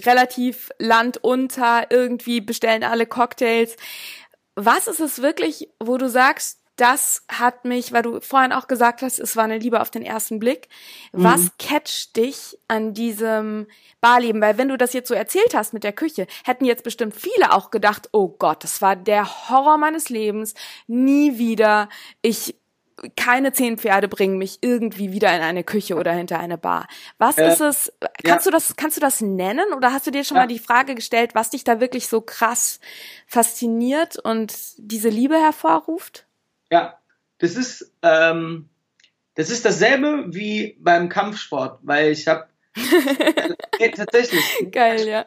relativ 0.05 0.69
Land 0.79 1.17
unter, 1.23 1.87
irgendwie 1.89 2.41
bestellen 2.41 2.83
alle 2.83 3.05
Cocktails 3.05 3.75
was 4.61 4.87
ist 4.87 4.99
es 4.99 5.21
wirklich, 5.21 5.69
wo 5.79 5.97
du 5.97 6.09
sagst, 6.09 6.58
das 6.79 7.23
hat 7.27 7.65
mich, 7.65 7.91
weil 7.91 8.03
du 8.03 8.21
vorhin 8.21 8.53
auch 8.53 8.67
gesagt 8.67 9.01
hast, 9.01 9.19
es 9.19 9.35
war 9.35 9.43
eine 9.43 9.57
Liebe 9.57 9.81
auf 9.81 9.91
den 9.91 10.03
ersten 10.03 10.39
Blick. 10.39 10.69
Was 11.11 11.41
mhm. 11.41 11.49
catcht 11.59 12.15
dich 12.15 12.57
an 12.67 12.93
diesem 12.93 13.67
Barleben? 13.99 14.41
Weil 14.41 14.57
wenn 14.57 14.69
du 14.69 14.77
das 14.77 14.93
jetzt 14.93 15.09
so 15.09 15.13
erzählt 15.13 15.53
hast 15.53 15.73
mit 15.73 15.83
der 15.83 15.91
Küche, 15.91 16.25
hätten 16.45 16.65
jetzt 16.65 16.83
bestimmt 16.83 17.15
viele 17.15 17.51
auch 17.51 17.69
gedacht, 17.69 18.09
oh 18.13 18.29
Gott, 18.29 18.63
das 18.63 18.81
war 18.81 18.95
der 18.95 19.49
Horror 19.49 19.77
meines 19.77 20.09
Lebens. 20.09 20.53
Nie 20.87 21.37
wieder. 21.37 21.89
Ich 22.21 22.55
keine 23.15 23.53
zehn 23.53 23.77
Pferde 23.77 24.09
bringen 24.09 24.37
mich 24.37 24.59
irgendwie 24.61 25.13
wieder 25.13 25.33
in 25.33 25.41
eine 25.41 25.63
Küche 25.63 25.95
oder 25.95 26.11
hinter 26.11 26.39
eine 26.39 26.57
Bar. 26.57 26.87
Was 27.17 27.37
äh, 27.37 27.49
ist 27.49 27.61
es? 27.61 27.93
Kannst 28.23 28.45
ja. 28.45 28.51
du 28.51 28.57
das, 28.57 28.75
kannst 28.75 28.97
du 28.97 29.01
das 29.01 29.21
nennen? 29.21 29.73
Oder 29.73 29.93
hast 29.93 30.05
du 30.05 30.11
dir 30.11 30.25
schon 30.25 30.35
ja. 30.35 30.43
mal 30.43 30.47
die 30.47 30.59
Frage 30.59 30.95
gestellt, 30.95 31.33
was 31.33 31.49
dich 31.49 31.63
da 31.63 31.79
wirklich 31.79 32.07
so 32.09 32.19
krass 32.19 32.81
fasziniert 33.25 34.17
und 34.19 34.53
diese 34.77 35.07
Liebe 35.07 35.35
hervorruft? 35.35 36.25
Ja, 36.71 36.99
das 37.39 37.55
ist, 37.55 37.93
ähm, 38.01 38.69
das 39.35 39.49
ist 39.49 39.65
dasselbe 39.65 40.25
wie 40.27 40.77
beim 40.79 41.09
Kampfsport, 41.09 41.79
weil 41.83 42.11
ich 42.11 42.27
habe 42.27 42.47
nee, 43.79 43.89
tatsächlich. 43.89 44.67
Geil, 44.71 45.07
ja. 45.07 45.25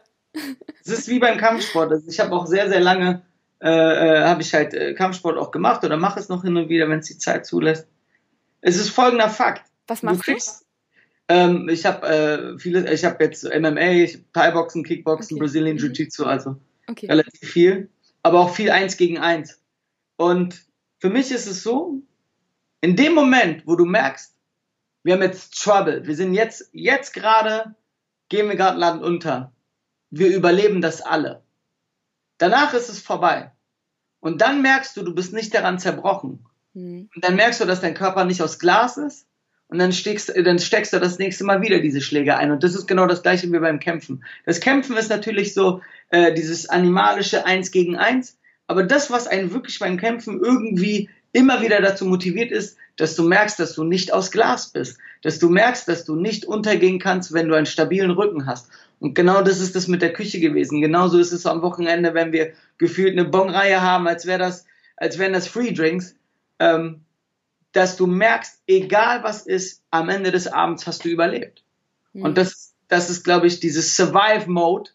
Es 0.84 0.88
ist 0.88 1.08
wie 1.08 1.18
beim 1.18 1.38
Kampfsport. 1.38 1.90
Also 1.90 2.08
ich 2.08 2.20
habe 2.20 2.32
auch 2.32 2.46
sehr, 2.46 2.68
sehr 2.68 2.80
lange 2.80 3.22
äh, 3.62 3.68
äh, 3.68 4.24
habe 4.24 4.42
ich 4.42 4.52
halt 4.54 4.74
äh, 4.74 4.92
Kampfsport 4.94 5.38
auch 5.38 5.52
gemacht 5.52 5.84
oder 5.84 5.96
mache 5.96 6.18
es 6.18 6.28
noch 6.28 6.42
hin 6.42 6.56
und 6.56 6.68
wieder, 6.68 6.88
wenn 6.88 6.98
es 6.98 7.06
die 7.06 7.18
Zeit 7.18 7.46
zulässt. 7.46 7.86
Es 8.60 8.76
ist 8.76 8.88
folgender 8.88 9.28
Fakt. 9.28 9.70
Was 9.86 10.02
machst 10.02 10.26
du? 10.26 10.32
Kriegst, 10.32 10.62
du? 10.62 10.64
Ähm, 11.28 11.68
ich 11.68 11.86
habe 11.86 12.06
äh, 12.08 12.58
viele, 12.58 12.92
ich 12.92 13.04
habe 13.04 13.22
jetzt 13.22 13.44
MMA, 13.44 13.90
ich 13.92 14.18
Thai-Boxen, 14.32 14.82
Kickboxen, 14.82 15.36
okay. 15.36 15.44
Brazilian 15.44 15.76
mhm. 15.76 15.82
Jiu-Jitsu, 15.82 16.24
also 16.24 16.56
okay. 16.88 17.06
relativ 17.06 17.48
viel, 17.48 17.88
aber 18.24 18.40
auch 18.40 18.52
viel 18.52 18.70
eins 18.70 18.96
gegen 18.96 19.18
eins. 19.18 19.60
Und 20.16 20.64
für 21.02 21.10
mich 21.10 21.32
ist 21.32 21.48
es 21.48 21.64
so, 21.64 22.00
in 22.80 22.94
dem 22.94 23.12
Moment, 23.12 23.66
wo 23.66 23.74
du 23.74 23.84
merkst, 23.84 24.36
wir 25.02 25.14
haben 25.14 25.22
jetzt 25.22 25.60
Trouble, 25.60 26.06
wir 26.06 26.14
sind 26.14 26.32
jetzt, 26.32 26.70
jetzt 26.72 27.12
gerade, 27.12 27.74
gehen 28.28 28.48
wir 28.48 28.54
gerade 28.54 28.78
Land 28.78 29.02
unter. 29.02 29.52
Wir 30.10 30.28
überleben 30.28 30.80
das 30.80 31.00
alle. 31.00 31.42
Danach 32.38 32.72
ist 32.72 32.88
es 32.88 33.00
vorbei. 33.00 33.50
Und 34.20 34.42
dann 34.42 34.62
merkst 34.62 34.96
du, 34.96 35.02
du 35.02 35.12
bist 35.12 35.32
nicht 35.32 35.52
daran 35.52 35.80
zerbrochen. 35.80 36.46
Mhm. 36.72 37.10
Und 37.12 37.24
dann 37.24 37.34
merkst 37.34 37.60
du, 37.60 37.64
dass 37.64 37.80
dein 37.80 37.94
Körper 37.94 38.24
nicht 38.24 38.40
aus 38.40 38.60
Glas 38.60 38.96
ist. 38.96 39.26
Und 39.66 39.80
dann 39.80 39.92
steckst, 39.92 40.32
dann 40.36 40.60
steckst 40.60 40.92
du 40.92 41.00
das 41.00 41.18
nächste 41.18 41.42
Mal 41.42 41.62
wieder 41.62 41.80
diese 41.80 42.00
Schläge 42.00 42.36
ein. 42.36 42.52
Und 42.52 42.62
das 42.62 42.76
ist 42.76 42.86
genau 42.86 43.06
das 43.06 43.24
gleiche 43.24 43.50
wie 43.50 43.58
beim 43.58 43.80
Kämpfen. 43.80 44.22
Das 44.46 44.60
Kämpfen 44.60 44.96
ist 44.96 45.10
natürlich 45.10 45.52
so 45.52 45.80
äh, 46.10 46.32
dieses 46.32 46.68
animalische 46.68 47.44
Eins 47.44 47.72
gegen 47.72 47.96
Eins. 47.96 48.38
Aber 48.72 48.84
das, 48.84 49.10
was 49.10 49.26
einen 49.26 49.52
wirklich 49.52 49.78
beim 49.78 49.98
Kämpfen 49.98 50.40
irgendwie 50.42 51.10
immer 51.32 51.60
wieder 51.60 51.82
dazu 51.82 52.06
motiviert 52.06 52.50
ist, 52.50 52.78
dass 52.96 53.14
du 53.14 53.22
merkst, 53.22 53.60
dass 53.60 53.74
du 53.74 53.84
nicht 53.84 54.14
aus 54.14 54.30
Glas 54.30 54.70
bist, 54.70 54.96
dass 55.20 55.38
du 55.38 55.50
merkst, 55.50 55.86
dass 55.88 56.06
du 56.06 56.16
nicht 56.16 56.46
untergehen 56.46 56.98
kannst, 56.98 57.34
wenn 57.34 57.48
du 57.48 57.54
einen 57.54 57.66
stabilen 57.66 58.12
Rücken 58.12 58.46
hast. 58.46 58.70
Und 58.98 59.14
genau 59.14 59.42
das 59.42 59.60
ist 59.60 59.76
das 59.76 59.88
mit 59.88 60.00
der 60.00 60.14
Küche 60.14 60.40
gewesen. 60.40 60.80
Genauso 60.80 61.18
ist 61.18 61.32
es 61.32 61.44
am 61.44 61.60
Wochenende, 61.60 62.14
wenn 62.14 62.32
wir 62.32 62.54
gefühlt 62.78 63.12
eine 63.12 63.28
Bonreihe 63.28 63.82
haben, 63.82 64.08
als 64.08 64.24
wäre 64.24 64.38
das, 64.38 64.64
als 64.96 65.18
wären 65.18 65.34
das 65.34 65.46
Free 65.46 65.74
Drinks, 65.74 66.14
ähm, 66.58 67.02
dass 67.72 67.98
du 67.98 68.06
merkst, 68.06 68.62
egal 68.66 69.22
was 69.22 69.46
ist, 69.46 69.82
am 69.90 70.08
Ende 70.08 70.32
des 70.32 70.46
Abends 70.46 70.86
hast 70.86 71.04
du 71.04 71.10
überlebt. 71.10 71.62
Mhm. 72.14 72.22
Und 72.22 72.38
das, 72.38 72.72
das 72.88 73.10
ist, 73.10 73.22
glaube 73.22 73.48
ich, 73.48 73.60
dieses 73.60 73.96
Survive 73.96 74.50
Mode, 74.50 74.92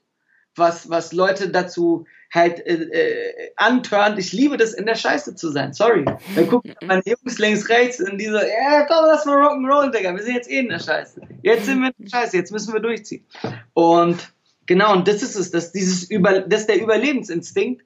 was, 0.56 0.90
was 0.90 1.14
Leute 1.14 1.50
dazu 1.50 2.08
halt 2.34 2.66
äh, 2.66 2.74
äh, 2.74 3.52
antörnt. 3.56 4.20
Ich 4.20 4.34
liebe 4.34 4.58
das, 4.58 4.74
in 4.74 4.86
der 4.86 4.96
Scheiße 4.96 5.36
zu 5.36 5.50
sein. 5.50 5.74
Sorry. 5.74 6.06
Dann 6.36 6.48
gucken 6.48 6.76
meine 6.86 7.02
Jungs 7.06 7.40
links, 7.40 7.70
rechts 7.70 8.02
und 8.02 8.18
die 8.18 8.26
so, 8.26 8.38
ja, 8.38 8.86
komm, 8.88 9.06
lass 9.08 9.26
mal 9.26 9.38
Rock'n'Roll, 9.38 9.92
Digga. 9.92 10.14
Wir 10.16 10.24
sind 10.24 10.36
jetzt 10.36 10.50
eh 10.50 10.60
in 10.60 10.70
der 10.70 10.80
Scheiße. 10.80 11.22
Jetzt 11.42 11.66
sind 11.66 11.80
wir 11.80 11.88
in 11.88 12.06
der 12.06 12.10
Scheiße, 12.10 12.38
jetzt 12.38 12.52
müssen 12.52 12.74
wir 12.74 12.80
durchziehen. 12.80 13.26
Und 13.74 14.18
genau, 14.66 14.94
und 14.94 15.08
das 15.08 15.24
ist 15.24 15.36
es, 15.36 15.52
dass 15.52 15.72
dieses 15.72 16.10
Über, 16.10 16.42
das 16.42 16.62
ist 16.62 16.70
der 16.70 16.82
Überlebensinstinkt, 16.82 17.84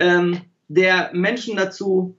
ähm, 0.00 0.40
der 0.68 1.10
Menschen 1.12 1.56
dazu 1.56 2.14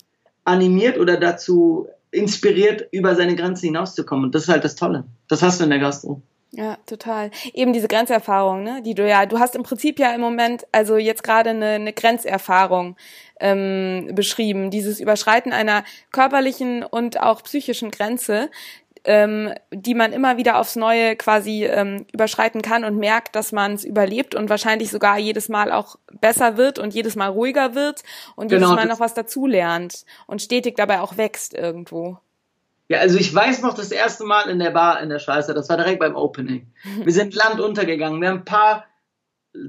animiert 0.46 0.98
oder 0.98 1.18
dazu 1.18 1.90
inspiriert, 2.12 2.88
über 2.92 3.16
seine 3.16 3.36
Grenzen 3.36 3.66
hinauszukommen. 3.66 4.26
Und 4.26 4.36
das 4.36 4.44
ist 4.44 4.50
halt 4.50 4.64
das 4.64 4.76
Tolle. 4.76 5.04
Das 5.28 5.42
hast 5.42 5.60
du 5.60 5.66
in 5.66 5.70
der 5.70 5.80
Gastro. 5.80 6.22
Ja, 6.58 6.78
total. 6.86 7.32
Eben 7.54 7.74
diese 7.74 7.90
Grenzerfahrung, 7.90 8.64
ne, 8.64 8.82
die 8.82 8.96
du 8.96 9.06
ja, 9.06 9.26
du 9.26 9.40
hast 9.40 9.56
im 9.56 9.64
Prinzip 9.64 10.00
ja 10.00 10.14
im 10.14 10.22
Moment, 10.22 10.66
also 10.72 10.96
jetzt 10.96 11.22
gerade 11.22 11.50
eine, 11.50 11.72
eine 11.72 11.92
Grenzerfahrung 11.92 12.96
ähm, 13.42 14.12
beschrieben, 14.14 14.72
dieses 14.72 15.02
Überschreiten 15.02 15.52
einer 15.52 15.84
körperlichen 16.14 16.84
und 16.84 17.20
auch 17.20 17.44
psychischen 17.44 17.92
Grenze, 17.92 18.50
ähm, 19.04 19.54
die 19.74 19.96
man 19.96 20.14
immer 20.14 20.38
wieder 20.38 20.58
aufs 20.58 20.78
Neue 20.78 21.18
quasi 21.18 21.66
ähm, 21.66 22.06
überschreiten 22.14 22.62
kann 22.62 22.86
und 22.86 22.98
merkt, 22.98 23.36
dass 23.36 23.52
man 23.52 23.74
es 23.74 23.84
überlebt 23.84 24.34
und 24.34 24.50
wahrscheinlich 24.50 24.90
sogar 24.90 25.18
jedes 25.18 25.50
Mal 25.50 25.74
auch 25.74 25.98
besser 26.22 26.56
wird 26.56 26.80
und 26.80 26.94
jedes 26.94 27.18
Mal 27.18 27.28
ruhiger 27.28 27.76
wird 27.76 28.02
und 28.38 28.48
genau, 28.48 28.68
jedes 28.68 28.76
Mal 28.78 28.88
noch 28.88 29.02
was 29.02 29.14
dazulernt 29.14 30.06
und 30.26 30.42
stetig 30.42 30.76
dabei 30.78 31.02
auch 31.02 31.18
wächst 31.18 31.54
irgendwo. 31.54 32.18
Ja, 32.88 33.00
also 33.00 33.18
ich 33.18 33.34
weiß 33.34 33.62
noch 33.62 33.74
das 33.74 33.92
erste 33.92 34.26
Mal 34.26 34.50
in 34.50 34.60
der 34.60 34.72
Bar 34.72 35.02
in 35.02 35.10
der 35.10 35.20
Schweizer, 35.20 35.54
das 35.54 35.70
war 35.70 35.78
direkt 35.78 36.00
beim 36.00 36.16
Opening. 36.16 36.72
Wir 37.04 37.14
sind 37.14 37.34
Land 37.34 37.60
untergegangen. 37.60 38.22
Wir 38.22 38.30
haben 38.30 38.40
ein 38.40 38.46
paar 38.46 38.86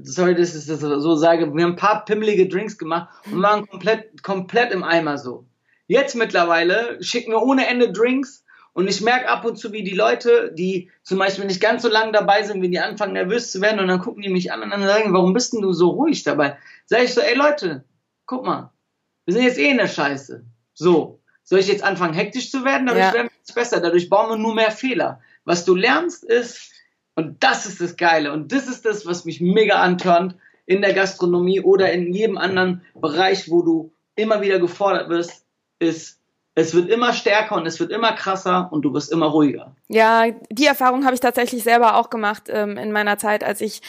sorry, 0.03 0.35
dass 0.35 0.55
ich 0.55 0.65
das 0.65 0.79
so 0.79 1.15
sage, 1.15 1.53
wir 1.53 1.63
haben 1.63 1.73
ein 1.73 1.75
paar 1.75 2.05
pimmelige 2.05 2.47
Drinks 2.47 2.77
gemacht 2.77 3.09
und 3.31 3.41
waren 3.41 3.67
komplett, 3.67 4.23
komplett 4.23 4.71
im 4.71 4.83
Eimer 4.83 5.17
so. 5.17 5.45
Jetzt 5.87 6.15
mittlerweile 6.15 7.01
schicken 7.01 7.31
wir 7.31 7.41
ohne 7.41 7.67
Ende 7.67 7.91
Drinks 7.91 8.43
und 8.73 8.87
ich 8.87 9.01
merke 9.01 9.29
ab 9.29 9.45
und 9.45 9.57
zu, 9.57 9.71
wie 9.71 9.83
die 9.83 9.95
Leute, 9.95 10.53
die 10.53 10.91
zum 11.03 11.17
Beispiel 11.17 11.45
nicht 11.45 11.61
ganz 11.61 11.81
so 11.81 11.89
lange 11.89 12.11
dabei 12.11 12.43
sind, 12.43 12.61
wie 12.61 12.69
die 12.69 12.79
anfangen 12.79 13.13
nervös 13.13 13.51
zu 13.51 13.61
werden 13.61 13.79
und 13.79 13.87
dann 13.87 14.01
gucken 14.01 14.21
die 14.21 14.29
mich 14.29 14.51
an 14.51 14.61
und 14.61 14.71
dann 14.71 14.83
sagen, 14.83 15.13
warum 15.13 15.33
bist 15.33 15.53
denn 15.53 15.61
du 15.61 15.71
so 15.71 15.89
ruhig 15.89 16.23
dabei? 16.23 16.57
Sag 16.85 17.03
ich 17.03 17.13
so, 17.13 17.21
ey 17.21 17.35
Leute, 17.35 17.85
guck 18.25 18.45
mal, 18.45 18.71
wir 19.25 19.33
sind 19.33 19.43
jetzt 19.43 19.59
eh 19.59 19.69
in 19.69 19.77
der 19.77 19.87
Scheiße. 19.87 20.45
So, 20.73 21.16
soll 21.47 21.59
ich 21.59 21.67
jetzt 21.67 21.83
anfangen 21.83 22.13
hektisch 22.13 22.51
zu 22.51 22.65
werden? 22.65 22.87
Dadurch 22.87 23.05
ja. 23.05 23.13
werden 23.13 23.29
wir 23.29 23.55
besser, 23.55 23.79
dadurch 23.79 24.09
bauen 24.09 24.29
wir 24.29 24.37
nur 24.37 24.53
mehr 24.53 24.71
Fehler. 24.71 25.21
Was 25.45 25.63
du 25.63 25.75
lernst 25.75 26.25
ist, 26.25 26.73
und 27.15 27.43
das 27.43 27.65
ist 27.65 27.81
das 27.81 27.95
Geile. 27.95 28.33
Und 28.33 28.51
das 28.51 28.67
ist 28.67 28.85
das, 28.85 29.05
was 29.05 29.25
mich 29.25 29.41
mega 29.41 29.81
antörnt 29.81 30.35
in 30.67 30.81
der 30.81 30.93
Gastronomie 30.93 31.61
oder 31.61 31.91
in 31.91 32.13
jedem 32.13 32.37
anderen 32.37 32.83
Bereich, 32.93 33.49
wo 33.49 33.63
du 33.63 33.93
immer 34.15 34.41
wieder 34.41 34.59
gefordert 34.59 35.09
wirst, 35.09 35.45
ist, 35.79 36.19
es 36.53 36.75
wird 36.75 36.89
immer 36.89 37.13
stärker 37.13 37.55
und 37.55 37.65
es 37.65 37.79
wird 37.79 37.91
immer 37.91 38.11
krasser 38.11 38.67
und 38.71 38.83
du 38.83 38.93
wirst 38.93 39.11
immer 39.11 39.27
ruhiger. 39.27 39.75
Ja, 39.87 40.25
die 40.51 40.65
Erfahrung 40.65 41.05
habe 41.05 41.15
ich 41.15 41.19
tatsächlich 41.19 41.63
selber 41.63 41.95
auch 41.95 42.09
gemacht 42.09 42.49
ähm, 42.49 42.77
in 42.77 42.91
meiner 42.91 43.17
Zeit, 43.17 43.43
als 43.43 43.61
ich 43.61 43.81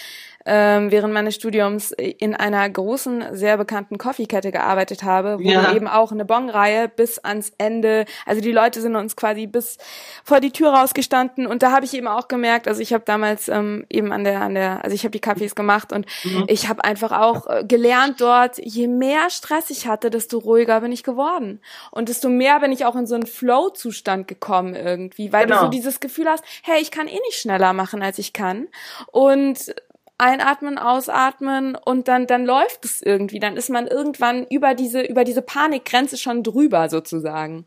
ähm, 0.46 0.90
während 0.90 1.12
meines 1.12 1.34
Studiums 1.34 1.92
in 1.92 2.34
einer 2.34 2.68
großen, 2.68 3.36
sehr 3.36 3.56
bekannten 3.56 3.98
Coffee-Kette 3.98 4.52
gearbeitet 4.52 5.02
habe, 5.02 5.38
wo 5.38 5.48
ja. 5.48 5.74
eben 5.74 5.88
auch 5.88 6.12
eine 6.12 6.24
Bon-Reihe 6.24 6.88
bis 6.88 7.18
ans 7.18 7.52
Ende, 7.58 8.04
also 8.24 8.40
die 8.40 8.52
Leute 8.52 8.80
sind 8.80 8.96
uns 8.96 9.16
quasi 9.16 9.46
bis 9.46 9.78
vor 10.24 10.40
die 10.40 10.50
Tür 10.50 10.72
rausgestanden 10.72 11.46
und 11.46 11.62
da 11.62 11.72
habe 11.72 11.84
ich 11.84 11.94
eben 11.94 12.08
auch 12.08 12.28
gemerkt, 12.28 12.68
also 12.68 12.80
ich 12.80 12.92
habe 12.92 13.04
damals 13.04 13.48
ähm, 13.48 13.84
eben 13.90 14.12
an 14.12 14.24
der, 14.24 14.40
an 14.40 14.54
der, 14.54 14.84
also 14.84 14.94
ich 14.94 15.02
habe 15.02 15.10
die 15.10 15.20
Kaffees 15.20 15.54
gemacht 15.54 15.92
und 15.92 16.06
mhm. 16.24 16.44
ich 16.46 16.68
habe 16.68 16.84
einfach 16.84 17.12
auch 17.12 17.46
äh, 17.46 17.64
gelernt 17.64 18.20
dort, 18.20 18.58
je 18.58 18.86
mehr 18.86 19.30
Stress 19.30 19.70
ich 19.70 19.86
hatte, 19.86 20.10
desto 20.10 20.38
ruhiger 20.38 20.80
bin 20.80 20.92
ich 20.92 21.02
geworden 21.02 21.60
und 21.90 22.08
desto 22.08 22.28
mehr 22.28 22.60
bin 22.60 22.72
ich 22.72 22.84
auch 22.84 22.96
in 22.96 23.06
so 23.06 23.14
einen 23.14 23.26
Flow-Zustand 23.26 24.28
gekommen 24.28 24.74
irgendwie, 24.74 25.32
weil 25.32 25.46
genau. 25.46 25.58
du 25.58 25.64
so 25.64 25.70
dieses 25.70 26.00
Gefühl 26.00 26.28
hast, 26.28 26.44
hey, 26.62 26.80
ich 26.80 26.90
kann 26.90 27.06
eh 27.08 27.18
nicht 27.26 27.38
schneller 27.38 27.72
machen, 27.72 28.02
als 28.02 28.18
ich 28.18 28.32
kann 28.32 28.68
und 29.12 29.74
einatmen, 30.18 30.78
ausatmen 30.78 31.76
und 31.76 32.08
dann 32.08 32.26
dann 32.26 32.44
läuft 32.44 32.84
es 32.84 33.00
irgendwie, 33.00 33.38
dann 33.38 33.56
ist 33.56 33.70
man 33.70 33.86
irgendwann 33.86 34.46
über 34.46 34.74
diese 34.74 35.00
über 35.02 35.24
diese 35.24 35.42
Panikgrenze 35.42 36.16
schon 36.18 36.42
drüber 36.42 36.88
sozusagen. 36.88 37.66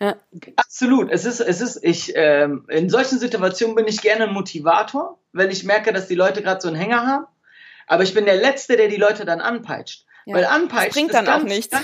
Ja. 0.00 0.16
Absolut. 0.56 1.10
Es 1.10 1.24
ist 1.24 1.40
es 1.40 1.60
ist 1.60 1.84
ich 1.84 2.12
ähm, 2.16 2.66
in 2.68 2.88
solchen 2.88 3.18
Situationen 3.18 3.76
bin 3.76 3.86
ich 3.86 4.00
gerne 4.00 4.24
ein 4.24 4.32
Motivator, 4.32 5.18
wenn 5.32 5.50
ich 5.50 5.64
merke, 5.64 5.92
dass 5.92 6.08
die 6.08 6.14
Leute 6.14 6.42
gerade 6.42 6.60
so 6.60 6.68
einen 6.68 6.76
Hänger 6.76 7.06
haben. 7.06 7.26
Aber 7.86 8.02
ich 8.02 8.14
bin 8.14 8.24
der 8.24 8.36
Letzte, 8.36 8.76
der 8.76 8.88
die 8.88 8.96
Leute 8.96 9.24
dann 9.24 9.40
anpeitscht. 9.40 10.06
Ja. 10.24 10.36
Weil 10.36 10.46
anpeitscht 10.46 10.88
das 10.88 10.94
bringt 10.94 11.14
dann 11.14 11.24
ganz, 11.24 11.44
auch 11.44 11.48
nichts. 11.48 11.76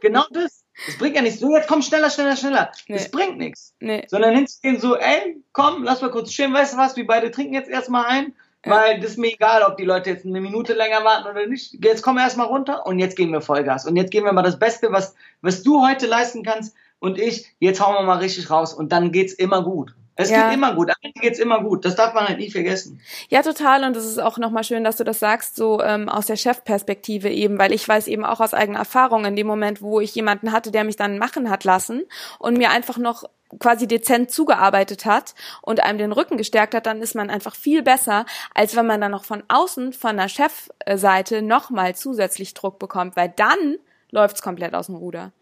genau 0.00 0.24
das. 0.30 0.64
Es 0.88 0.98
bringt 0.98 1.16
ja 1.16 1.22
nichts. 1.22 1.40
So, 1.40 1.54
jetzt 1.54 1.68
komm 1.68 1.82
schneller, 1.82 2.10
schneller, 2.10 2.36
schneller. 2.36 2.72
Nee. 2.88 2.96
Das 2.96 3.10
bringt 3.10 3.38
nichts. 3.38 3.74
Nee. 3.80 4.06
Sondern 4.08 4.34
hinzugehen 4.34 4.80
so, 4.80 4.96
ey, 4.96 5.42
komm, 5.52 5.84
lass 5.84 6.00
mal 6.00 6.10
kurz 6.10 6.30
chillen, 6.30 6.54
weißt 6.54 6.74
du 6.74 6.78
was, 6.78 6.96
wir 6.96 7.06
beide 7.06 7.30
trinken 7.30 7.54
jetzt 7.54 7.68
erstmal 7.68 8.06
ein 8.06 8.34
weil 8.64 9.00
das 9.00 9.12
ist 9.12 9.18
mir 9.18 9.32
egal, 9.32 9.62
ob 9.62 9.76
die 9.76 9.84
Leute 9.84 10.10
jetzt 10.10 10.24
eine 10.24 10.40
Minute 10.40 10.74
länger 10.74 11.04
warten 11.04 11.28
oder 11.28 11.46
nicht. 11.46 11.84
Jetzt 11.84 12.02
kommen 12.02 12.18
wir 12.18 12.24
erstmal 12.24 12.46
runter 12.46 12.86
und 12.86 12.98
jetzt 12.98 13.16
geben 13.16 13.32
wir 13.32 13.40
Vollgas. 13.40 13.86
Und 13.86 13.96
jetzt 13.96 14.10
geben 14.10 14.26
wir 14.26 14.32
mal 14.32 14.42
das 14.42 14.58
Beste, 14.58 14.92
was, 14.92 15.14
was 15.40 15.62
du 15.62 15.84
heute 15.86 16.06
leisten 16.06 16.42
kannst 16.42 16.74
und 17.00 17.18
ich, 17.18 17.46
jetzt 17.58 17.80
hauen 17.80 17.94
wir 17.94 18.02
mal 18.02 18.18
richtig 18.18 18.50
raus 18.50 18.72
und 18.72 18.92
dann 18.92 19.10
geht's 19.10 19.32
immer 19.32 19.62
gut. 19.62 19.94
Es 20.14 20.30
ja. 20.30 20.44
geht 20.44 20.58
immer 20.58 20.74
gut, 20.74 20.90
am 20.90 20.96
Ende 21.00 21.20
geht's 21.20 21.38
immer 21.38 21.62
gut. 21.62 21.84
Das 21.84 21.96
darf 21.96 22.12
man 22.12 22.28
halt 22.28 22.38
nie 22.38 22.50
vergessen. 22.50 23.00
Ja, 23.30 23.42
total. 23.42 23.84
Und 23.84 23.96
es 23.96 24.04
ist 24.04 24.20
auch 24.20 24.36
nochmal 24.36 24.62
schön, 24.62 24.84
dass 24.84 24.98
du 24.98 25.04
das 25.04 25.18
sagst, 25.18 25.56
so 25.56 25.82
ähm, 25.82 26.08
aus 26.08 26.26
der 26.26 26.36
Chefperspektive 26.36 27.30
eben, 27.30 27.58
weil 27.58 27.72
ich 27.72 27.88
weiß 27.88 28.08
eben 28.08 28.24
auch 28.24 28.40
aus 28.40 28.52
eigener 28.52 28.80
Erfahrung, 28.80 29.24
in 29.24 29.36
dem 29.36 29.46
Moment, 29.46 29.80
wo 29.80 30.00
ich 30.00 30.14
jemanden 30.14 30.52
hatte, 30.52 30.70
der 30.70 30.84
mich 30.84 30.96
dann 30.96 31.18
machen 31.18 31.48
hat 31.48 31.64
lassen 31.64 32.02
und 32.38 32.58
mir 32.58 32.70
einfach 32.70 32.98
noch 32.98 33.24
quasi 33.58 33.86
dezent 33.86 34.30
zugearbeitet 34.30 35.04
hat 35.04 35.34
und 35.60 35.82
einem 35.82 35.98
den 35.98 36.12
Rücken 36.12 36.36
gestärkt 36.36 36.74
hat, 36.74 36.86
dann 36.86 37.02
ist 37.02 37.14
man 37.14 37.30
einfach 37.30 37.54
viel 37.54 37.82
besser, 37.82 38.26
als 38.54 38.76
wenn 38.76 38.86
man 38.86 39.00
dann 39.00 39.10
noch 39.10 39.24
von 39.24 39.42
außen, 39.48 39.92
von 39.92 40.16
der 40.16 40.28
Chefseite 40.28 41.42
nochmal 41.42 41.94
zusätzlich 41.94 42.54
Druck 42.54 42.78
bekommt, 42.78 43.16
weil 43.16 43.32
dann 43.34 43.76
läuft's 44.12 44.42
komplett 44.42 44.74
aus 44.74 44.86
dem 44.86 44.94
Ruder. 44.94 45.32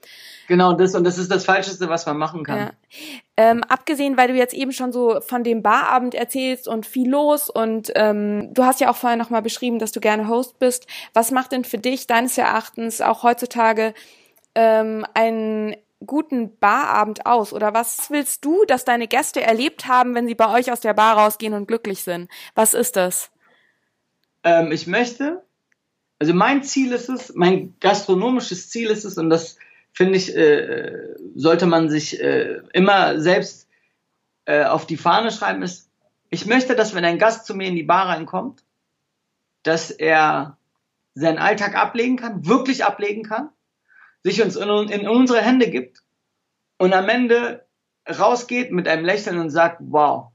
Genau, 0.47 0.73
das 0.73 0.95
und 0.95 1.05
das 1.05 1.19
ist 1.19 1.31
das 1.31 1.45
Falscheste, 1.45 1.89
was 1.89 2.07
man 2.07 2.17
machen 2.17 2.45
kann. 2.45 2.59
Ja. 2.59 2.71
Ähm, 3.37 3.63
abgesehen, 3.65 4.17
weil 4.17 4.29
du 4.29 4.35
jetzt 4.35 4.55
eben 4.55 4.73
schon 4.73 4.93
so 4.93 5.21
von 5.21 5.45
dem 5.45 5.63
Barabend 5.63 6.15
erzählst 6.15 6.69
und 6.69 6.87
viel 6.87 7.11
los 7.11 7.51
und 7.51 7.93
ähm, 7.97 8.55
du 8.55 8.65
hast 8.65 8.81
ja 8.81 8.91
auch 8.91 8.97
vorher 8.97 9.19
nochmal 9.19 9.43
beschrieben, 9.43 9.81
dass 9.81 9.93
du 9.93 10.01
gerne 10.01 10.29
Host 10.29 10.59
bist. 10.61 10.87
Was 11.15 11.33
macht 11.33 11.53
denn 11.53 11.65
für 11.65 11.79
dich 11.79 12.07
deines 12.07 12.39
Erachtens 12.39 13.01
auch 13.01 13.25
heutzutage 13.25 13.93
ähm, 14.55 15.05
einen 15.15 15.77
guten 16.05 16.59
Barabend 16.59 17.27
aus? 17.27 17.53
Oder 17.53 17.75
was 17.75 18.11
willst 18.11 18.45
du, 18.45 18.65
dass 18.67 18.85
deine 18.85 19.09
Gäste 19.09 19.43
erlebt 19.43 19.87
haben, 19.87 20.15
wenn 20.15 20.27
sie 20.27 20.35
bei 20.35 20.53
euch 20.53 20.73
aus 20.73 20.81
der 20.81 20.95
Bar 20.95 21.17
rausgehen 21.17 21.55
und 21.55 21.69
glücklich 21.69 22.03
sind? 22.03 22.31
Was 22.55 22.75
ist 22.75 22.97
das? 22.97 23.31
Ähm, 24.43 24.73
ich 24.73 24.87
möchte, 24.87 25.43
also 26.19 26.35
mein 26.35 26.63
Ziel 26.63 26.93
ist 26.93 27.09
es, 27.09 27.35
mein 27.35 27.75
gastronomisches 27.81 28.71
Ziel 28.71 28.91
ist 28.91 29.05
es, 29.05 29.19
und 29.19 29.31
das 29.31 29.57
finde 29.93 30.17
ich, 30.17 30.35
äh, 30.35 31.15
sollte 31.35 31.67
man 31.67 31.91
sich 31.91 32.21
äh, 32.21 32.61
immer 32.73 33.21
selbst 33.21 33.69
äh, 34.47 34.65
auf 34.65 34.87
die 34.87 34.97
Fahne 34.97 35.31
schreiben, 35.31 35.63
ist, 35.63 35.89
ich 36.31 36.47
möchte, 36.47 36.77
dass 36.77 36.95
wenn 36.95 37.05
ein 37.05 37.19
Gast 37.19 37.45
zu 37.45 37.55
mir 37.55 37.67
in 37.67 37.77
die 37.77 37.83
Bar 37.83 38.09
reinkommt, 38.09 38.63
dass 39.63 39.91
er 39.91 40.57
seinen 41.15 41.39
Alltag 41.39 41.75
ablegen 41.75 42.17
kann, 42.17 42.47
wirklich 42.47 42.85
ablegen 42.85 43.25
kann, 43.25 43.51
sich 44.23 44.43
uns 44.43 44.57
in, 44.57 44.69
in 44.89 45.09
unsere 45.09 45.41
Hände 45.41 45.71
gibt 45.71 46.03
und 46.79 46.93
am 46.93 47.09
Ende 47.09 47.67
rausgeht 48.09 48.73
mit 48.73 48.89
einem 48.89 49.05
Lächeln 49.05 49.39
und 49.39 49.51
sagt, 49.51 49.79
wow, 49.81 50.29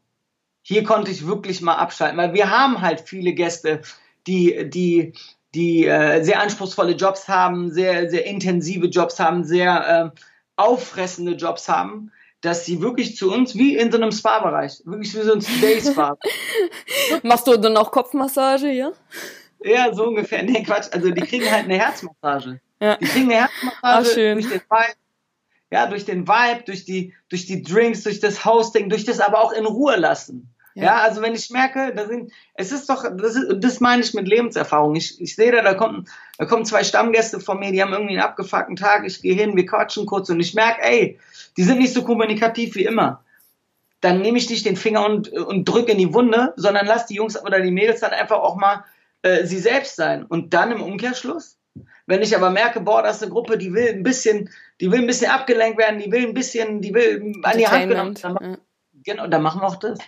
hier 0.61 0.83
konnte 0.83 1.11
ich 1.11 1.27
wirklich 1.27 1.61
mal 1.61 1.75
abschalten, 1.75 2.17
weil 2.17 2.33
wir 2.33 2.49
haben 2.49 2.81
halt 2.81 3.01
viele 3.01 3.33
Gäste, 3.33 3.81
die, 4.25 4.69
die, 4.69 5.13
die 5.53 5.85
äh, 5.85 6.23
sehr 6.23 6.41
anspruchsvolle 6.41 6.93
Jobs 6.93 7.27
haben, 7.27 7.71
sehr, 7.71 8.09
sehr 8.09 8.25
intensive 8.25 8.87
Jobs 8.87 9.19
haben, 9.19 9.43
sehr 9.43 10.13
äh, 10.15 10.19
auffressende 10.55 11.33
Jobs 11.33 11.69
haben, 11.69 12.11
dass 12.41 12.65
sie 12.65 12.81
wirklich 12.81 13.15
zu 13.15 13.31
uns 13.31 13.55
wie 13.55 13.75
in 13.75 13.91
so 13.91 13.97
einem 13.97 14.11
Spa-Bereich, 14.11 14.81
wirklich 14.85 15.13
wie 15.15 15.21
so 15.21 15.33
ein 15.33 15.45
Day-Spa. 15.61 16.17
Machst 17.23 17.47
du 17.47 17.57
dann 17.57 17.77
auch 17.77 17.91
Kopfmassage, 17.91 18.71
ja? 18.71 18.91
Ja, 19.63 19.93
so 19.93 20.07
ungefähr. 20.07 20.43
Nee, 20.43 20.63
Quatsch. 20.63 20.87
Also 20.91 21.09
die 21.09 21.21
kriegen 21.21 21.49
halt 21.51 21.65
eine 21.65 21.77
Herzmassage. 21.77 22.59
Ja. 22.79 22.97
Die 22.97 23.05
kriegen 23.05 23.31
eine 23.31 23.41
Herzmassage 23.41 24.33
durch 24.33 24.49
den 24.49 24.61
Vibe, 24.61 24.93
ja, 25.71 25.87
durch 25.87 26.05
den 26.05 26.27
Vibe, 26.27 26.63
durch 26.65 26.85
die, 26.85 27.13
durch 27.29 27.45
die 27.45 27.63
Drinks, 27.63 28.03
durch 28.03 28.19
das 28.19 28.45
Hosting, 28.45 28.89
durch 28.89 29.05
das 29.05 29.19
aber 29.19 29.43
auch 29.43 29.51
in 29.51 29.65
Ruhe 29.65 29.95
lassen. 29.95 30.55
Ja. 30.75 30.83
ja, 30.83 30.95
also 31.03 31.21
wenn 31.21 31.35
ich 31.35 31.49
merke, 31.51 31.93
da 31.95 32.05
sind, 32.05 32.33
es 32.53 32.73
ist 32.73 32.89
doch, 32.89 33.05
das, 33.17 33.35
ist, 33.35 33.63
das 33.63 33.79
meine 33.79 34.01
ich 34.01 34.13
mit 34.13 34.27
Lebenserfahrung. 34.27 34.95
Ich, 34.95 35.21
ich 35.21 35.33
sehe 35.33 35.53
da, 35.53 35.61
da 35.61 35.73
kommen, 35.73 36.05
da 36.37 36.45
kommen 36.45 36.65
zwei 36.65 36.83
Stammgäste 36.83 37.39
von 37.39 37.59
mir, 37.59 37.71
die 37.71 37.81
haben 37.81 37.93
irgendwie 37.93 38.15
einen 38.15 38.27
abgefuckten 38.27 38.75
Tag. 38.75 39.05
Ich 39.05 39.21
gehe 39.21 39.35
hin, 39.35 39.55
wir 39.55 39.65
quatschen 39.65 40.05
kurz 40.05 40.29
und 40.29 40.41
ich 40.41 40.53
merke, 40.53 40.83
ey, 40.83 41.17
die 41.55 41.63
sind 41.63 41.79
nicht 41.79 41.93
so 41.93 42.03
kommunikativ 42.03 42.75
wie 42.75 42.83
immer. 42.83 43.23
Dann 44.01 44.21
nehme 44.21 44.37
ich 44.37 44.49
nicht 44.49 44.65
den 44.65 44.75
Finger 44.75 45.05
und, 45.05 45.29
und 45.29 45.63
drücke 45.63 45.93
in 45.93 45.97
die 45.97 46.13
Wunde, 46.13 46.53
sondern 46.57 46.85
lass 46.85 47.05
die 47.05 47.15
Jungs 47.15 47.41
oder 47.41 47.61
die 47.61 47.71
Mädels 47.71 48.01
dann 48.01 48.11
einfach 48.11 48.39
auch 48.39 48.57
mal 48.57 48.83
äh, 49.21 49.45
sie 49.45 49.59
selbst 49.59 49.95
sein. 49.95 50.23
Und 50.23 50.53
dann 50.53 50.73
im 50.73 50.83
Umkehrschluss 50.83 51.57
wenn 52.07 52.21
ich 52.21 52.35
aber 52.35 52.49
merke, 52.49 52.81
boah, 52.81 53.01
das 53.01 53.17
ist 53.17 53.23
eine 53.23 53.31
Gruppe, 53.31 53.57
die 53.57 53.73
will 53.73 53.89
ein 53.89 54.03
bisschen, 54.03 54.49
die 54.79 54.91
will 54.91 54.99
ein 54.99 55.07
bisschen 55.07 55.31
abgelenkt 55.31 55.77
werden, 55.77 55.99
die 55.99 56.11
will 56.11 56.27
ein 56.27 56.33
bisschen, 56.33 56.81
die 56.81 56.93
will 56.93 57.33
an 57.43 57.57
die 57.57 57.67
Hand 57.67 57.89
genommen. 57.89 58.15
Dann, 58.21 58.37
ja. 58.41 58.57
Genau, 59.03 59.27
dann 59.27 59.41
machen 59.41 59.61
wir 59.61 59.67
auch 59.67 59.77
das. 59.77 59.99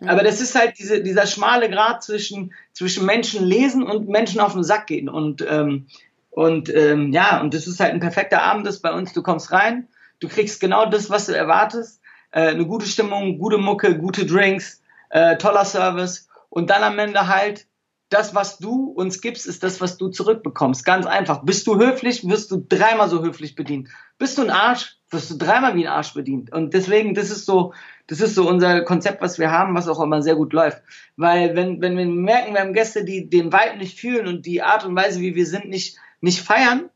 Ja. 0.00 0.10
Aber 0.10 0.22
das 0.22 0.40
ist 0.40 0.54
halt 0.54 0.78
diese, 0.78 1.02
dieser 1.02 1.26
schmale 1.26 1.68
Grad 1.68 2.02
zwischen, 2.02 2.54
zwischen 2.72 3.04
Menschen 3.04 3.44
lesen 3.44 3.82
und 3.82 4.08
Menschen 4.08 4.40
auf 4.40 4.54
den 4.54 4.64
Sack 4.64 4.86
gehen. 4.86 5.08
Und, 5.08 5.44
ähm, 5.48 5.86
und 6.30 6.74
ähm, 6.74 7.12
ja, 7.12 7.40
und 7.40 7.52
das 7.52 7.66
ist 7.66 7.80
halt 7.80 7.92
ein 7.92 8.00
perfekter 8.00 8.42
Abend 8.42 8.66
das 8.66 8.80
bei 8.80 8.92
uns. 8.92 9.12
Du 9.12 9.22
kommst 9.22 9.52
rein, 9.52 9.88
du 10.20 10.28
kriegst 10.28 10.60
genau 10.60 10.86
das, 10.86 11.10
was 11.10 11.26
du 11.26 11.36
erwartest. 11.36 12.00
Äh, 12.30 12.48
eine 12.48 12.66
gute 12.66 12.86
Stimmung, 12.86 13.38
gute 13.38 13.58
Mucke, 13.58 13.98
gute 13.98 14.24
Drinks, 14.24 14.82
äh, 15.10 15.36
toller 15.36 15.66
Service. 15.66 16.28
Und 16.48 16.70
dann 16.70 16.82
am 16.82 16.98
Ende 16.98 17.28
halt 17.28 17.66
das, 18.12 18.34
was 18.34 18.58
du 18.58 18.90
uns 18.90 19.20
gibst, 19.20 19.46
ist 19.46 19.62
das, 19.62 19.80
was 19.80 19.96
du 19.96 20.08
zurückbekommst. 20.08 20.84
Ganz 20.84 21.06
einfach. 21.06 21.42
Bist 21.44 21.66
du 21.66 21.78
höflich, 21.78 22.28
wirst 22.28 22.50
du 22.50 22.64
dreimal 22.68 23.08
so 23.08 23.22
höflich 23.22 23.54
bedient. 23.54 23.88
Bist 24.18 24.38
du 24.38 24.42
ein 24.42 24.50
Arsch, 24.50 24.96
wirst 25.10 25.30
du 25.30 25.36
dreimal 25.36 25.74
wie 25.74 25.86
ein 25.86 25.92
Arsch 25.92 26.14
bedient. 26.14 26.52
Und 26.52 26.74
deswegen, 26.74 27.14
das 27.14 27.30
ist 27.30 27.46
so, 27.46 27.72
das 28.06 28.20
ist 28.20 28.34
so 28.34 28.48
unser 28.48 28.82
Konzept, 28.82 29.22
was 29.22 29.38
wir 29.38 29.50
haben, 29.50 29.74
was 29.74 29.88
auch 29.88 30.00
immer 30.00 30.22
sehr 30.22 30.36
gut 30.36 30.52
läuft. 30.52 30.82
Weil 31.16 31.56
wenn, 31.56 31.80
wenn 31.80 31.96
wir 31.96 32.06
merken, 32.06 32.54
wir 32.54 32.60
haben 32.60 32.74
Gäste, 32.74 33.04
die 33.04 33.28
den 33.28 33.52
Vibe 33.52 33.78
nicht 33.78 33.98
fühlen 33.98 34.26
und 34.26 34.46
die 34.46 34.62
Art 34.62 34.84
und 34.84 34.94
Weise, 34.96 35.20
wie 35.20 35.34
wir 35.34 35.46
sind, 35.46 35.68
nicht, 35.68 35.96
nicht 36.20 36.40
feiern, 36.40 36.90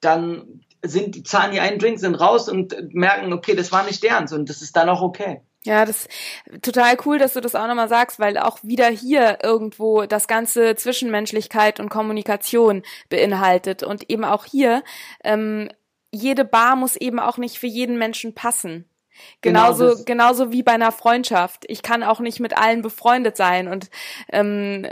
dann 0.00 0.60
sind, 0.82 1.26
zahlen 1.26 1.52
die 1.52 1.60
einen 1.60 1.78
Drink, 1.78 1.98
sind 1.98 2.14
raus 2.14 2.48
und 2.48 2.76
merken, 2.94 3.32
okay, 3.32 3.54
das 3.54 3.72
war 3.72 3.84
nicht 3.84 4.02
deren 4.02 4.28
und 4.32 4.48
das 4.48 4.62
ist 4.62 4.76
dann 4.76 4.88
auch 4.88 5.02
okay. 5.02 5.40
Ja, 5.66 5.86
das 5.86 6.06
ist 6.06 6.10
total 6.62 6.96
cool, 7.06 7.18
dass 7.18 7.32
du 7.32 7.40
das 7.40 7.54
auch 7.54 7.66
nochmal 7.66 7.88
sagst, 7.88 8.18
weil 8.18 8.36
auch 8.36 8.58
wieder 8.62 8.88
hier 8.88 9.38
irgendwo 9.42 10.04
das 10.04 10.28
ganze 10.28 10.74
Zwischenmenschlichkeit 10.76 11.80
und 11.80 11.88
Kommunikation 11.88 12.82
beinhaltet 13.08 13.82
und 13.82 14.10
eben 14.10 14.24
auch 14.24 14.44
hier 14.44 14.82
ähm, 15.22 15.70
jede 16.10 16.44
Bar 16.44 16.76
muss 16.76 16.96
eben 16.96 17.18
auch 17.18 17.38
nicht 17.38 17.58
für 17.58 17.66
jeden 17.66 17.98
Menschen 17.98 18.34
passen. 18.34 18.88
Genau 19.42 19.72
genauso, 19.72 19.84
genau 19.84 20.04
genauso 20.04 20.52
wie 20.52 20.62
bei 20.62 20.72
einer 20.72 20.92
Freundschaft. 20.92 21.64
Ich 21.68 21.82
kann 21.82 22.02
auch 22.02 22.20
nicht 22.20 22.40
mit 22.40 22.56
allen 22.56 22.82
befreundet 22.82 23.36
sein 23.36 23.68
und 23.68 23.90
ähm, 24.32 24.86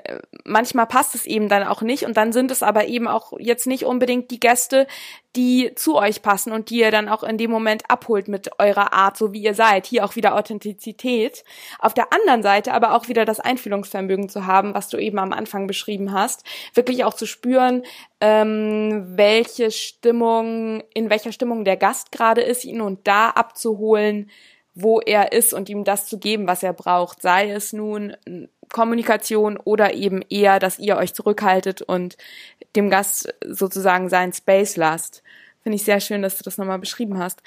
manchmal 0.45 0.87
passt 0.87 1.15
es 1.15 1.27
eben 1.27 1.49
dann 1.49 1.65
auch 1.65 1.83
nicht 1.83 2.05
und 2.05 2.17
dann 2.17 2.33
sind 2.33 2.51
es 2.51 2.63
aber 2.63 2.87
eben 2.87 3.09
auch 3.09 3.33
jetzt 3.39 3.67
nicht 3.67 3.85
unbedingt 3.85 4.31
die 4.31 4.41
Gäste, 4.41 4.87
die 5.37 5.73
zu 5.75 5.97
euch 5.97 6.21
passen 6.21 6.53
und 6.53 6.69
die 6.69 6.81
ihr 6.81 6.91
dann 6.91 7.09
auch 7.09 7.23
in 7.23 7.39
dem 7.39 7.51
Moment 7.51 7.85
abholt 7.89 8.29
mit 8.29 8.51
eurer 8.59 8.93
Art, 8.93 9.17
so 9.17 9.33
wie 9.33 9.43
ihr 9.43 9.55
seid. 9.55 9.87
Hier 9.87 10.05
auch 10.05 10.15
wieder 10.15 10.35
Authentizität. 10.35 11.45
Auf 11.79 11.95
der 11.95 12.13
anderen 12.13 12.43
Seite 12.43 12.75
aber 12.75 12.95
auch 12.95 13.09
wieder 13.09 13.25
das 13.25 13.41
Einfühlungsvermögen 13.41 14.29
zu 14.29 14.47
haben, 14.47 14.75
was 14.75 14.89
du 14.89 14.99
eben 14.99 15.19
am 15.19 15.33
Anfang 15.33 15.67
beschrieben 15.67 16.13
hast. 16.13 16.45
Wirklich 16.75 17.05
auch 17.05 17.15
zu 17.15 17.27
spüren, 17.27 17.83
ähm, 18.21 19.05
welche 19.17 19.71
Stimmung, 19.71 20.83
in 20.93 21.09
welcher 21.09 21.33
Stimmung 21.33 21.65
der 21.65 21.77
Gast 21.77 22.13
gerade 22.13 22.43
ist, 22.43 22.65
ihn 22.65 22.83
und 22.83 23.07
da 23.09 23.31
abzuholen, 23.31 24.31
wo 24.75 25.01
er 25.01 25.33
ist 25.33 25.53
und 25.53 25.69
ihm 25.69 25.85
das 25.85 26.07
zu 26.07 26.19
geben, 26.19 26.47
was 26.47 26.63
er 26.63 26.73
braucht. 26.73 27.21
Sei 27.21 27.51
es 27.51 27.73
nun 27.73 28.17
Kommunikation 28.73 29.59
oder 29.59 29.95
eben 29.95 30.23
eher, 30.29 30.59
dass 30.59 30.79
ihr 30.79 30.97
euch 30.97 31.15
zurückhaltet 31.15 31.83
und 31.83 32.17
dem 32.75 32.89
Gast 32.91 33.35
sozusagen 33.47 34.09
seinen 34.09 34.33
Space 34.33 34.77
lasst. 34.77 35.23
Finde 35.63 35.77
ich 35.77 35.85
sehr 35.85 36.01
schön, 36.01 36.23
dass 36.23 36.39
du 36.39 36.45
das 36.45 36.59
nochmal 36.59 36.79
beschrieben 36.79 37.19
hast. 37.19 37.43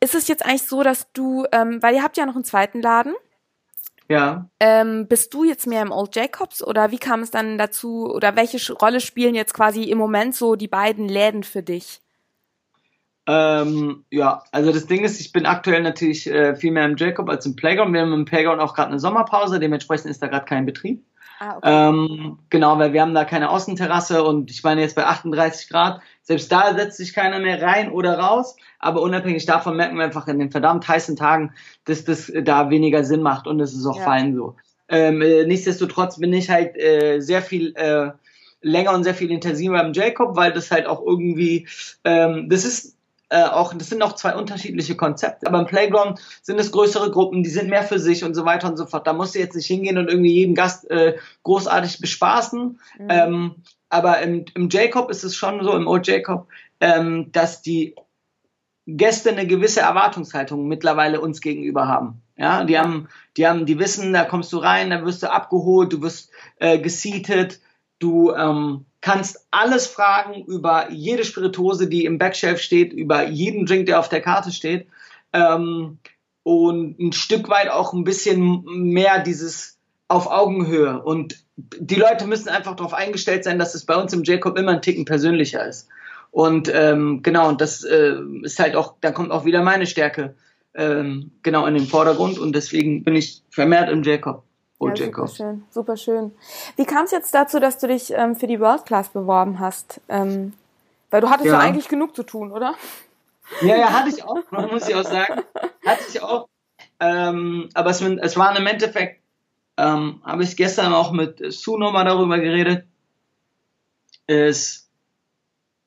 Ist 0.00 0.14
es 0.14 0.28
jetzt 0.28 0.44
eigentlich 0.44 0.66
so, 0.66 0.82
dass 0.82 1.10
du, 1.12 1.46
ähm, 1.52 1.82
weil 1.82 1.94
ihr 1.94 2.02
habt 2.02 2.16
ja 2.16 2.26
noch 2.26 2.34
einen 2.34 2.44
zweiten 2.44 2.82
Laden. 2.82 3.14
Ja. 4.08 4.48
Ähm, 4.58 5.06
bist 5.06 5.34
du 5.34 5.44
jetzt 5.44 5.66
mehr 5.66 5.82
im 5.82 5.92
Old 5.92 6.16
Jacobs 6.16 6.62
oder 6.62 6.90
wie 6.90 6.98
kam 6.98 7.20
es 7.20 7.30
dann 7.30 7.58
dazu 7.58 8.10
oder 8.10 8.36
welche 8.36 8.72
Rolle 8.72 9.00
spielen 9.00 9.34
jetzt 9.34 9.54
quasi 9.54 9.84
im 9.84 9.98
Moment 9.98 10.34
so 10.34 10.56
die 10.56 10.68
beiden 10.68 11.08
Läden 11.08 11.42
für 11.44 11.62
dich? 11.62 12.00
Ähm, 13.30 14.04
ja, 14.10 14.42
also 14.52 14.72
das 14.72 14.86
Ding 14.86 15.04
ist, 15.04 15.20
ich 15.20 15.32
bin 15.32 15.44
aktuell 15.44 15.82
natürlich 15.82 16.26
äh, 16.26 16.56
viel 16.56 16.72
mehr 16.72 16.86
im 16.86 16.96
Jacob 16.96 17.28
als 17.28 17.44
im 17.44 17.56
Playground. 17.56 17.92
Wir 17.92 18.00
haben 18.00 18.14
im 18.14 18.24
Playground 18.24 18.58
auch 18.58 18.74
gerade 18.74 18.88
eine 18.88 18.98
Sommerpause, 18.98 19.60
dementsprechend 19.60 20.10
ist 20.10 20.22
da 20.22 20.28
gerade 20.28 20.46
kein 20.46 20.64
Betrieb. 20.64 21.04
Ah, 21.38 21.56
okay. 21.58 21.88
ähm, 21.88 22.38
genau, 22.48 22.78
weil 22.78 22.94
wir 22.94 23.02
haben 23.02 23.14
da 23.14 23.26
keine 23.26 23.50
Außenterrasse 23.50 24.24
und 24.24 24.50
ich 24.50 24.64
meine 24.64 24.80
jetzt 24.80 24.96
bei 24.96 25.04
38 25.04 25.68
Grad, 25.68 26.00
selbst 26.22 26.50
da 26.50 26.74
setzt 26.74 26.96
sich 26.96 27.12
keiner 27.12 27.38
mehr 27.38 27.60
rein 27.60 27.92
oder 27.92 28.18
raus, 28.18 28.56
aber 28.78 29.02
unabhängig 29.02 29.44
davon 29.44 29.76
merken 29.76 29.98
wir 29.98 30.04
einfach 30.04 30.26
in 30.26 30.38
den 30.38 30.50
verdammt 30.50 30.88
heißen 30.88 31.14
Tagen, 31.14 31.52
dass 31.84 32.04
das 32.04 32.32
da 32.42 32.70
weniger 32.70 33.04
Sinn 33.04 33.22
macht 33.22 33.46
und 33.46 33.60
es 33.60 33.74
ist 33.74 33.86
auch 33.86 33.98
ja. 33.98 34.04
fein 34.04 34.34
so. 34.34 34.56
Ähm, 34.88 35.20
äh, 35.20 35.44
nichtsdestotrotz 35.44 36.18
bin 36.18 36.32
ich 36.32 36.48
halt 36.48 36.76
äh, 36.76 37.20
sehr 37.20 37.42
viel 37.42 37.74
äh, 37.76 38.10
länger 38.62 38.94
und 38.94 39.04
sehr 39.04 39.14
viel 39.14 39.30
intensiver 39.30 39.84
im 39.84 39.92
Jacob, 39.92 40.34
weil 40.34 40.52
das 40.52 40.70
halt 40.70 40.86
auch 40.86 41.02
irgendwie, 41.06 41.68
ähm, 42.04 42.48
das 42.48 42.64
ist 42.64 42.97
äh, 43.30 43.44
auch, 43.44 43.74
das 43.74 43.90
sind 43.90 44.02
auch 44.02 44.14
zwei 44.14 44.34
unterschiedliche 44.34 44.96
Konzepte. 44.96 45.46
Aber 45.46 45.60
im 45.60 45.66
Playground 45.66 46.20
sind 46.42 46.58
es 46.58 46.72
größere 46.72 47.10
Gruppen, 47.10 47.42
die 47.42 47.50
sind 47.50 47.68
mehr 47.68 47.82
für 47.82 47.98
sich 47.98 48.24
und 48.24 48.34
so 48.34 48.44
weiter 48.44 48.68
und 48.68 48.76
so 48.76 48.86
fort. 48.86 49.06
Da 49.06 49.12
musst 49.12 49.34
du 49.34 49.38
jetzt 49.38 49.54
nicht 49.54 49.66
hingehen 49.66 49.98
und 49.98 50.08
irgendwie 50.08 50.32
jeden 50.32 50.54
Gast 50.54 50.90
äh, 50.90 51.16
großartig 51.42 52.00
bespaßen. 52.00 52.80
Mhm. 52.98 53.06
Ähm, 53.08 53.54
aber 53.90 54.20
im, 54.20 54.44
im 54.54 54.68
Jacob 54.70 55.10
ist 55.10 55.24
es 55.24 55.36
schon 55.36 55.62
so, 55.62 55.74
im 55.74 55.86
Old 55.86 56.06
Jacob, 56.06 56.48
ähm, 56.80 57.30
dass 57.32 57.62
die 57.62 57.94
Gäste 58.86 59.30
eine 59.30 59.46
gewisse 59.46 59.80
Erwartungshaltung 59.80 60.66
mittlerweile 60.66 61.20
uns 61.20 61.42
gegenüber 61.42 61.86
haben. 61.86 62.22
Ja, 62.36 62.64
die 62.64 62.78
haben, 62.78 63.08
die 63.36 63.46
haben, 63.46 63.66
die 63.66 63.78
wissen, 63.78 64.12
da 64.12 64.24
kommst 64.24 64.52
du 64.52 64.58
rein, 64.58 64.90
da 64.90 65.04
wirst 65.04 65.22
du 65.22 65.30
abgeholt, 65.30 65.92
du 65.92 66.00
wirst 66.00 66.30
äh, 66.56 66.78
gesietet, 66.78 67.60
du 67.98 68.32
ähm, 68.32 68.86
kannst 69.00 69.46
alles 69.50 69.86
fragen 69.86 70.44
über 70.44 70.90
jede 70.90 71.24
Spirituose, 71.24 71.88
die 71.88 72.04
im 72.04 72.18
Backshelf 72.18 72.60
steht, 72.60 72.92
über 72.92 73.26
jeden 73.26 73.66
Drink, 73.66 73.86
der 73.86 74.00
auf 74.00 74.08
der 74.08 74.20
Karte 74.20 74.50
steht. 74.50 74.88
Ähm, 75.32 75.98
und 76.42 76.98
ein 76.98 77.12
Stück 77.12 77.48
weit 77.48 77.68
auch 77.68 77.92
ein 77.92 78.04
bisschen 78.04 78.64
mehr 78.64 79.22
dieses 79.22 79.78
auf 80.08 80.26
Augenhöhe. 80.30 81.02
Und 81.02 81.44
die 81.56 81.96
Leute 81.96 82.26
müssen 82.26 82.48
einfach 82.48 82.74
darauf 82.74 82.94
eingestellt 82.94 83.44
sein, 83.44 83.58
dass 83.58 83.74
es 83.74 83.84
bei 83.84 83.96
uns 83.96 84.12
im 84.12 84.24
Jacob 84.24 84.58
immer 84.58 84.72
ein 84.72 84.82
Ticken 84.82 85.04
persönlicher 85.04 85.66
ist. 85.66 85.88
Und 86.30 86.70
ähm, 86.72 87.22
genau, 87.22 87.48
und 87.48 87.60
das 87.60 87.84
äh, 87.84 88.16
ist 88.42 88.58
halt 88.58 88.76
auch, 88.76 88.94
da 89.00 89.10
kommt 89.10 89.30
auch 89.30 89.44
wieder 89.44 89.62
meine 89.62 89.86
Stärke 89.86 90.34
ähm, 90.74 91.32
genau 91.42 91.66
in 91.66 91.74
den 91.74 91.86
Vordergrund 91.86 92.38
und 92.38 92.54
deswegen 92.54 93.02
bin 93.02 93.16
ich 93.16 93.42
vermehrt 93.50 93.90
im 93.90 94.02
Jacob. 94.02 94.44
Oh, 94.80 94.88
ja, 94.88 94.96
super 94.96 95.26
schön, 95.26 95.64
super 95.70 95.96
schön. 95.96 96.32
Wie 96.76 96.84
kam 96.84 97.04
es 97.04 97.10
jetzt 97.10 97.34
dazu, 97.34 97.58
dass 97.58 97.78
du 97.78 97.88
dich 97.88 98.12
ähm, 98.12 98.36
für 98.36 98.46
die 98.46 98.60
World 98.60 98.86
Class 98.86 99.08
beworben 99.08 99.58
hast? 99.58 100.00
Ähm, 100.08 100.52
weil 101.10 101.20
du 101.20 101.30
hattest 101.30 101.46
ja. 101.46 101.54
ja 101.54 101.58
eigentlich 101.58 101.88
genug 101.88 102.14
zu 102.14 102.22
tun, 102.22 102.52
oder? 102.52 102.74
Ja, 103.62 103.76
ja, 103.76 103.92
hatte 103.92 104.10
ich 104.10 104.22
auch, 104.22 104.38
muss 104.50 104.88
ich 104.88 104.94
auch 104.94 105.04
sagen. 105.04 105.42
Hatte 105.84 106.04
ich 106.08 106.22
auch. 106.22 106.48
Ähm, 107.00 107.70
aber 107.74 107.90
es, 107.90 108.00
es 108.00 108.36
war 108.36 108.56
im 108.56 108.66
Endeffekt, 108.66 109.20
ähm, 109.76 110.20
habe 110.24 110.42
ich 110.44 110.56
gestern 110.56 110.92
auch 110.92 111.12
mit 111.12 111.40
Sue 111.52 111.78
nochmal 111.78 112.04
darüber 112.04 112.38
geredet, 112.38 112.86
ist, 114.26 114.90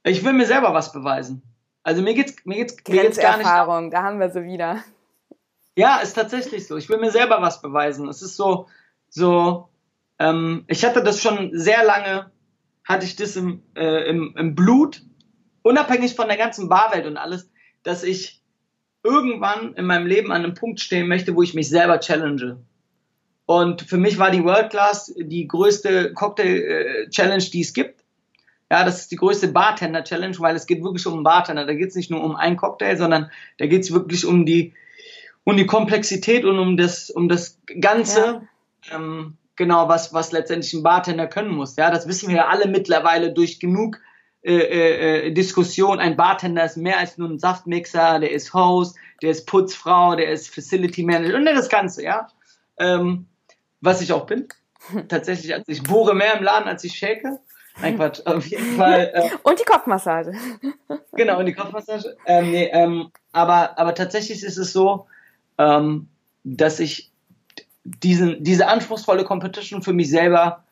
ich 0.03 0.23
will 0.25 0.33
mir 0.33 0.47
selber 0.47 0.73
was 0.73 0.91
beweisen. 0.91 1.43
Also 1.83 2.01
mir 2.01 2.13
geht's, 2.13 2.35
mir 2.45 2.55
geht's, 2.55 2.75
mir 2.87 3.03
geht's 3.03 3.19
gar 3.19 3.37
nicht. 3.37 3.45
Erfahrung, 3.45 3.91
da 3.91 4.03
haben 4.03 4.19
wir 4.19 4.29
sie 4.29 4.43
wieder. 4.43 4.83
Ja, 5.75 5.97
ist 5.99 6.13
tatsächlich 6.13 6.67
so. 6.67 6.77
Ich 6.77 6.89
will 6.89 6.97
mir 6.97 7.11
selber 7.11 7.41
was 7.41 7.61
beweisen. 7.61 8.07
Es 8.07 8.21
ist 8.21 8.35
so, 8.35 8.67
so, 9.11 9.67
ähm, 10.19 10.63
ich 10.67 10.83
hatte 10.85 11.03
das 11.03 11.21
schon 11.21 11.51
sehr 11.53 11.83
lange, 11.83 12.31
hatte 12.85 13.05
ich 13.05 13.15
das 13.17 13.35
im, 13.35 13.61
äh, 13.75 14.09
im, 14.09 14.33
im 14.37 14.55
Blut, 14.55 15.03
unabhängig 15.61 16.15
von 16.15 16.27
der 16.27 16.37
ganzen 16.37 16.69
Barwelt 16.69 17.05
und 17.05 17.17
alles, 17.17 17.51
dass 17.83 18.03
ich 18.03 18.41
irgendwann 19.03 19.73
in 19.73 19.85
meinem 19.85 20.07
Leben 20.07 20.31
an 20.31 20.43
einem 20.43 20.53
Punkt 20.53 20.79
stehen 20.79 21.07
möchte, 21.07 21.35
wo 21.35 21.43
ich 21.43 21.53
mich 21.53 21.69
selber 21.69 21.99
challenge. 21.99 22.57
Und 23.45 23.81
für 23.81 23.97
mich 23.97 24.17
war 24.17 24.31
die 24.31 24.45
World 24.45 24.69
Class 24.69 25.13
die 25.17 25.47
größte 25.47 26.13
Cocktail-Challenge, 26.13 27.43
die 27.51 27.61
es 27.61 27.73
gibt. 27.73 28.05
Ja, 28.69 28.85
das 28.85 29.01
ist 29.01 29.11
die 29.11 29.17
größte 29.17 29.49
Bartender-Challenge, 29.49 30.39
weil 30.39 30.55
es 30.55 30.67
geht 30.67 30.81
wirklich 30.83 31.05
um 31.05 31.15
einen 31.15 31.23
Bartender. 31.23 31.65
Da 31.65 31.73
geht 31.73 31.89
es 31.89 31.95
nicht 31.95 32.09
nur 32.09 32.23
um 32.23 32.37
einen 32.37 32.55
Cocktail, 32.55 32.95
sondern 32.95 33.29
da 33.57 33.65
geht 33.65 33.81
es 33.81 33.91
wirklich 33.91 34.25
um 34.25 34.45
die, 34.45 34.73
um 35.43 35.57
die 35.57 35.65
Komplexität 35.65 36.45
und 36.45 36.57
um 36.59 36.77
das, 36.77 37.09
um 37.09 37.27
das 37.27 37.59
Ganze. 37.81 38.19
Ja. 38.19 38.41
Ähm, 38.91 39.37
genau, 39.55 39.87
was, 39.87 40.13
was 40.13 40.31
letztendlich 40.31 40.73
ein 40.73 40.83
Bartender 40.83 41.27
können 41.27 41.53
muss. 41.53 41.75
Ja, 41.75 41.91
das 41.91 42.07
wissen 42.07 42.29
wir 42.29 42.37
ja 42.37 42.47
alle 42.47 42.67
mittlerweile 42.67 43.33
durch 43.33 43.59
genug 43.59 43.99
äh, 44.43 44.55
äh, 44.55 45.27
äh, 45.27 45.31
Diskussion. 45.31 45.99
Ein 45.99 46.17
Bartender 46.17 46.65
ist 46.65 46.77
mehr 46.77 46.97
als 46.97 47.17
nur 47.17 47.29
ein 47.29 47.37
Saftmixer, 47.37 48.19
der 48.19 48.31
ist 48.31 48.53
Host, 48.53 48.95
der 49.21 49.31
ist 49.31 49.45
Putzfrau, 49.45 50.15
der 50.15 50.31
ist 50.31 50.53
Facility 50.53 51.03
Manager 51.03 51.37
und 51.37 51.45
das 51.45 51.69
Ganze, 51.69 52.03
ja. 52.03 52.27
Ähm, 52.79 53.27
was 53.81 54.01
ich 54.01 54.11
auch 54.13 54.25
bin. 54.25 54.47
Tatsächlich, 55.09 55.53
als 55.53 55.67
ich 55.67 55.83
bohre 55.83 56.15
mehr 56.15 56.37
im 56.37 56.43
Laden, 56.43 56.67
als 56.67 56.83
ich 56.83 56.97
shake. 56.97 57.23
Nein, 57.79 57.97
Quatsch, 57.97 58.21
auf 58.25 58.47
jeden 58.47 58.77
Fall. 58.77 59.11
Äh, 59.13 59.29
und 59.43 59.59
die 59.59 59.63
Kopfmassage. 59.63 60.33
genau, 61.13 61.39
und 61.39 61.45
die 61.45 61.53
Kopfmassage. 61.53 62.17
Ähm, 62.25 62.51
nee, 62.51 62.69
ähm, 62.73 63.11
aber, 63.31 63.77
aber 63.77 63.93
tatsächlich 63.93 64.43
ist 64.43 64.57
es 64.57 64.73
so, 64.73 65.05
ähm, 65.59 66.07
dass 66.43 66.79
ich 66.79 67.10
diesen, 67.83 68.43
diese 68.43 68.67
anspruchsvolle 68.67 69.23
Competition 69.23 69.81
für 69.81 69.93
mich 69.93 70.09
selber 70.09 70.63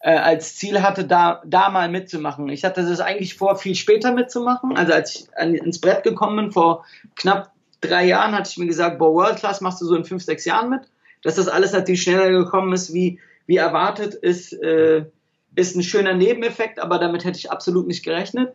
äh, 0.00 0.16
als 0.16 0.56
Ziel 0.56 0.82
hatte, 0.82 1.04
da, 1.04 1.42
da 1.46 1.70
mal 1.70 1.88
mitzumachen. 1.88 2.48
Ich 2.50 2.64
hatte 2.64 2.86
das 2.86 3.00
eigentlich 3.00 3.34
vor, 3.34 3.56
viel 3.56 3.74
später 3.74 4.12
mitzumachen. 4.12 4.76
Also 4.76 4.92
als 4.92 5.14
ich 5.14 5.38
an, 5.38 5.54
ins 5.54 5.80
Brett 5.80 6.02
gekommen 6.02 6.36
bin, 6.36 6.52
vor 6.52 6.84
knapp 7.16 7.52
drei 7.80 8.06
Jahren, 8.06 8.32
hatte 8.32 8.50
ich 8.50 8.58
mir 8.58 8.66
gesagt, 8.66 8.98
boah, 8.98 9.14
World 9.14 9.36
Class 9.36 9.60
machst 9.60 9.80
du 9.80 9.86
so 9.86 9.94
in 9.94 10.04
fünf, 10.04 10.22
sechs 10.22 10.44
Jahren 10.44 10.70
mit. 10.70 10.82
Dass 11.22 11.36
das 11.36 11.48
alles 11.48 11.72
natürlich 11.72 12.02
schneller 12.02 12.30
gekommen 12.30 12.72
ist, 12.72 12.92
wie, 12.92 13.18
wie 13.46 13.56
erwartet, 13.56 14.14
ist, 14.14 14.52
äh, 14.52 15.06
ist 15.54 15.74
ein 15.74 15.82
schöner 15.82 16.14
Nebeneffekt, 16.14 16.78
aber 16.78 16.98
damit 16.98 17.24
hätte 17.24 17.38
ich 17.38 17.50
absolut 17.50 17.86
nicht 17.86 18.04
gerechnet. 18.04 18.52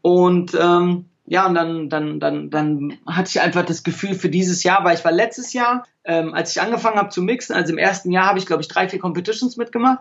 Und 0.00 0.56
ähm, 0.58 1.06
ja, 1.26 1.46
und 1.46 1.54
dann, 1.54 1.88
dann, 1.88 2.20
dann, 2.20 2.50
dann 2.50 2.98
hatte 3.06 3.30
ich 3.30 3.40
einfach 3.40 3.64
das 3.64 3.82
Gefühl 3.82 4.14
für 4.14 4.28
dieses 4.28 4.62
Jahr, 4.62 4.84
weil 4.84 4.96
ich 4.96 5.04
war 5.04 5.12
letztes 5.12 5.52
Jahr, 5.52 5.84
ähm, 6.04 6.32
als 6.32 6.52
ich 6.52 6.62
angefangen 6.62 6.98
habe 6.98 7.08
zu 7.08 7.20
mixen, 7.20 7.54
also 7.54 7.72
im 7.72 7.78
ersten 7.78 8.12
Jahr 8.12 8.26
habe 8.26 8.38
ich, 8.38 8.46
glaube 8.46 8.62
ich, 8.62 8.68
drei, 8.68 8.88
vier 8.88 9.00
Competitions 9.00 9.56
mitgemacht, 9.56 10.00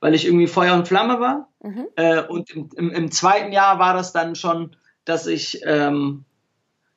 weil 0.00 0.14
ich 0.14 0.26
irgendwie 0.26 0.48
Feuer 0.48 0.74
und 0.74 0.88
Flamme 0.88 1.20
war. 1.20 1.48
Mhm. 1.62 1.86
Äh, 1.94 2.22
und 2.22 2.50
im, 2.50 2.70
im, 2.76 2.90
im, 2.90 3.10
zweiten 3.12 3.52
Jahr 3.52 3.78
war 3.78 3.94
das 3.94 4.12
dann 4.12 4.34
schon, 4.34 4.74
dass 5.04 5.26
ich 5.26 5.60
ähm, 5.64 6.24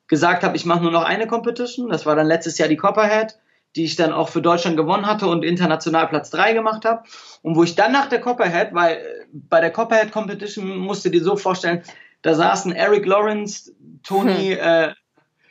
gesagt 0.08 0.42
habe, 0.42 0.56
ich 0.56 0.66
mache 0.66 0.82
nur 0.82 0.92
noch 0.92 1.04
eine 1.04 1.28
Competition. 1.28 1.88
Das 1.88 2.04
war 2.04 2.16
dann 2.16 2.26
letztes 2.26 2.58
Jahr 2.58 2.68
die 2.68 2.76
Copperhead, 2.76 3.38
die 3.76 3.84
ich 3.84 3.94
dann 3.94 4.12
auch 4.12 4.28
für 4.28 4.42
Deutschland 4.42 4.76
gewonnen 4.76 5.06
hatte 5.06 5.28
und 5.28 5.44
international 5.44 6.08
Platz 6.08 6.30
drei 6.30 6.52
gemacht 6.52 6.84
habe. 6.84 7.04
Und 7.42 7.56
wo 7.56 7.62
ich 7.62 7.76
dann 7.76 7.92
nach 7.92 8.08
der 8.08 8.20
Copperhead, 8.20 8.74
weil 8.74 8.96
äh, 8.96 9.00
bei 9.32 9.60
der 9.60 9.70
Copperhead 9.70 10.10
Competition 10.10 10.78
musst 10.78 11.04
du 11.04 11.10
dir 11.10 11.22
so 11.22 11.36
vorstellen, 11.36 11.82
da 12.22 12.34
saßen 12.34 12.72
Eric 12.72 13.06
Lawrence, 13.06 13.72
Tony, 14.02 14.56
hm. 14.56 14.58
äh, 14.60 14.94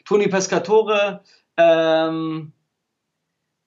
Tony 0.05 0.27
Pescatore, 0.27 1.21
ähm, 1.57 2.53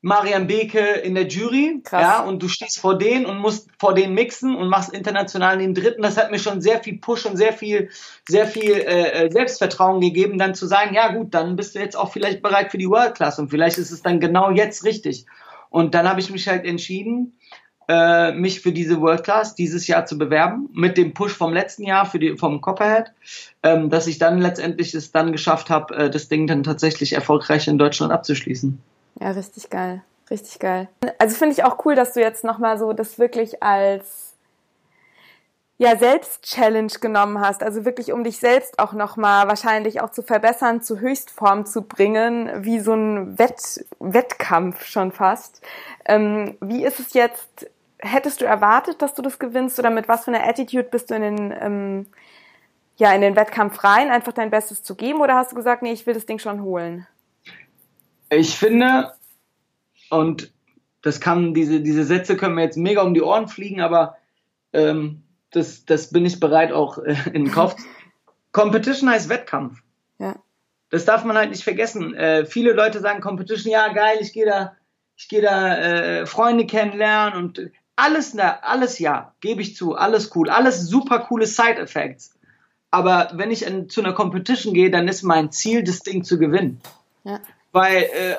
Marian 0.04 0.46
Beke 0.46 0.80
in 1.02 1.14
der 1.14 1.28
Jury, 1.28 1.80
Krass. 1.82 2.02
ja, 2.02 2.20
und 2.20 2.42
du 2.42 2.48
stehst 2.48 2.78
vor 2.78 2.98
denen 2.98 3.24
und 3.24 3.38
musst 3.38 3.70
vor 3.78 3.94
denen 3.94 4.12
mixen 4.12 4.54
und 4.54 4.68
machst 4.68 4.92
international 4.92 5.56
den 5.56 5.72
dritten. 5.72 6.02
Das 6.02 6.18
hat 6.18 6.30
mir 6.30 6.38
schon 6.38 6.60
sehr 6.60 6.82
viel 6.82 6.98
Push 6.98 7.24
und 7.24 7.38
sehr 7.38 7.54
viel, 7.54 7.88
sehr 8.28 8.46
viel 8.46 8.72
äh, 8.72 9.24
äh, 9.24 9.30
Selbstvertrauen 9.30 10.02
gegeben, 10.02 10.36
dann 10.36 10.54
zu 10.54 10.66
sagen, 10.66 10.94
ja 10.94 11.10
gut, 11.10 11.32
dann 11.32 11.56
bist 11.56 11.74
du 11.74 11.78
jetzt 11.78 11.96
auch 11.96 12.12
vielleicht 12.12 12.42
bereit 12.42 12.70
für 12.70 12.76
die 12.76 12.88
World 12.90 13.14
Class 13.14 13.38
und 13.38 13.48
vielleicht 13.48 13.78
ist 13.78 13.92
es 13.92 14.02
dann 14.02 14.20
genau 14.20 14.50
jetzt 14.50 14.84
richtig. 14.84 15.24
Und 15.70 15.94
dann 15.94 16.06
habe 16.06 16.20
ich 16.20 16.30
mich 16.30 16.48
halt 16.48 16.66
entschieden, 16.66 17.38
äh, 17.88 18.32
mich 18.32 18.60
für 18.60 18.72
diese 18.72 19.00
World 19.00 19.24
Class 19.24 19.54
dieses 19.54 19.86
Jahr 19.86 20.06
zu 20.06 20.18
bewerben, 20.18 20.68
mit 20.72 20.96
dem 20.96 21.14
Push 21.14 21.34
vom 21.34 21.52
letzten 21.52 21.84
Jahr 21.84 22.06
für 22.06 22.18
die, 22.18 22.36
vom 22.36 22.60
Copperhead, 22.60 23.12
ähm, 23.62 23.90
dass 23.90 24.06
ich 24.06 24.18
dann 24.18 24.40
letztendlich 24.40 24.94
es 24.94 25.12
dann 25.12 25.32
geschafft 25.32 25.70
habe, 25.70 25.94
äh, 25.94 26.10
das 26.10 26.28
Ding 26.28 26.46
dann 26.46 26.62
tatsächlich 26.62 27.12
erfolgreich 27.12 27.68
in 27.68 27.78
Deutschland 27.78 28.12
abzuschließen. 28.12 28.78
Ja, 29.20 29.30
richtig 29.30 29.70
geil. 29.70 30.02
Richtig 30.30 30.58
geil. 30.58 30.88
Also 31.18 31.36
finde 31.36 31.52
ich 31.52 31.64
auch 31.64 31.84
cool, 31.84 31.94
dass 31.94 32.14
du 32.14 32.20
jetzt 32.20 32.44
nochmal 32.44 32.78
so 32.78 32.92
das 32.92 33.18
wirklich 33.18 33.62
als 33.62 34.34
ja, 35.76 35.96
Selbst-Challenge 35.96 36.92
genommen 37.00 37.40
hast. 37.40 37.62
Also 37.62 37.84
wirklich, 37.84 38.12
um 38.12 38.22
dich 38.22 38.38
selbst 38.38 38.78
auch 38.78 38.92
nochmal 38.92 39.48
wahrscheinlich 39.48 40.00
auch 40.00 40.10
zu 40.10 40.22
verbessern, 40.22 40.82
zu 40.82 41.00
Höchstform 41.00 41.66
zu 41.66 41.82
bringen, 41.82 42.64
wie 42.64 42.80
so 42.80 42.94
ein 42.94 43.38
Wett 43.38 43.84
Wettkampf 43.98 44.84
schon 44.84 45.10
fast. 45.10 45.62
Ähm, 46.06 46.56
wie 46.60 46.84
ist 46.84 47.00
es 47.00 47.12
jetzt? 47.14 47.68
Hättest 48.04 48.42
du 48.42 48.44
erwartet, 48.44 49.00
dass 49.00 49.14
du 49.14 49.22
das 49.22 49.38
gewinnst 49.38 49.78
oder 49.78 49.88
mit 49.88 50.08
was 50.08 50.24
für 50.24 50.30
einer 50.32 50.46
Attitude 50.46 50.84
bist 50.84 51.10
du 51.10 51.14
in 51.14 51.22
den, 51.22 51.54
ähm, 51.58 52.06
ja, 52.96 53.14
in 53.14 53.22
den 53.22 53.34
Wettkampf 53.34 53.82
rein, 53.82 54.10
einfach 54.10 54.32
dein 54.32 54.50
Bestes 54.50 54.82
zu 54.82 54.94
geben 54.94 55.20
oder 55.20 55.36
hast 55.36 55.52
du 55.52 55.56
gesagt, 55.56 55.82
nee, 55.82 55.92
ich 55.92 56.06
will 56.06 56.12
das 56.12 56.26
Ding 56.26 56.38
schon 56.38 56.62
holen? 56.62 57.06
Ich 58.28 58.58
finde, 58.58 59.12
und 60.10 60.52
das 61.02 61.20
kann, 61.20 61.54
diese, 61.54 61.80
diese 61.80 62.04
Sätze 62.04 62.36
können 62.36 62.54
mir 62.54 62.62
jetzt 62.62 62.76
mega 62.76 63.02
um 63.02 63.14
die 63.14 63.22
Ohren 63.22 63.48
fliegen, 63.48 63.80
aber 63.80 64.16
ähm, 64.74 65.22
das, 65.50 65.84
das 65.84 66.10
bin 66.10 66.26
ich 66.26 66.40
bereit 66.40 66.72
auch 66.72 66.98
äh, 66.98 67.16
in 67.26 67.44
den 67.44 67.52
Kopf. 67.52 67.76
Competition 68.52 69.08
heißt 69.08 69.28
Wettkampf. 69.28 69.80
Ja. 70.18 70.36
Das 70.90 71.04
darf 71.04 71.24
man 71.24 71.36
halt 71.36 71.50
nicht 71.50 71.64
vergessen. 71.64 72.14
Äh, 72.14 72.44
viele 72.44 72.72
Leute 72.72 73.00
sagen 73.00 73.20
Competition, 73.20 73.72
ja 73.72 73.92
geil, 73.92 74.18
ich 74.20 74.32
gehe 74.32 74.46
da, 74.46 74.76
ich 75.16 75.28
gehe 75.28 75.42
da 75.42 75.76
äh, 75.76 76.26
Freunde 76.26 76.66
kennenlernen 76.66 77.38
und 77.38 77.70
alles, 77.96 78.34
na, 78.34 78.58
alles 78.62 78.98
ja, 78.98 79.34
gebe 79.40 79.62
ich 79.62 79.76
zu, 79.76 79.94
alles 79.94 80.34
cool, 80.34 80.50
alles 80.50 80.88
super 80.88 81.20
coole 81.20 81.46
Side 81.46 81.78
Effects. 81.78 82.34
Aber 82.90 83.30
wenn 83.34 83.50
ich 83.50 83.66
in, 83.66 83.88
zu 83.88 84.00
einer 84.00 84.12
Competition 84.12 84.74
gehe, 84.74 84.90
dann 84.90 85.08
ist 85.08 85.22
mein 85.22 85.50
Ziel, 85.50 85.82
das 85.82 86.00
Ding 86.00 86.24
zu 86.24 86.38
gewinnen. 86.38 86.80
Ja. 87.24 87.40
Weil 87.72 88.08
äh, 88.12 88.36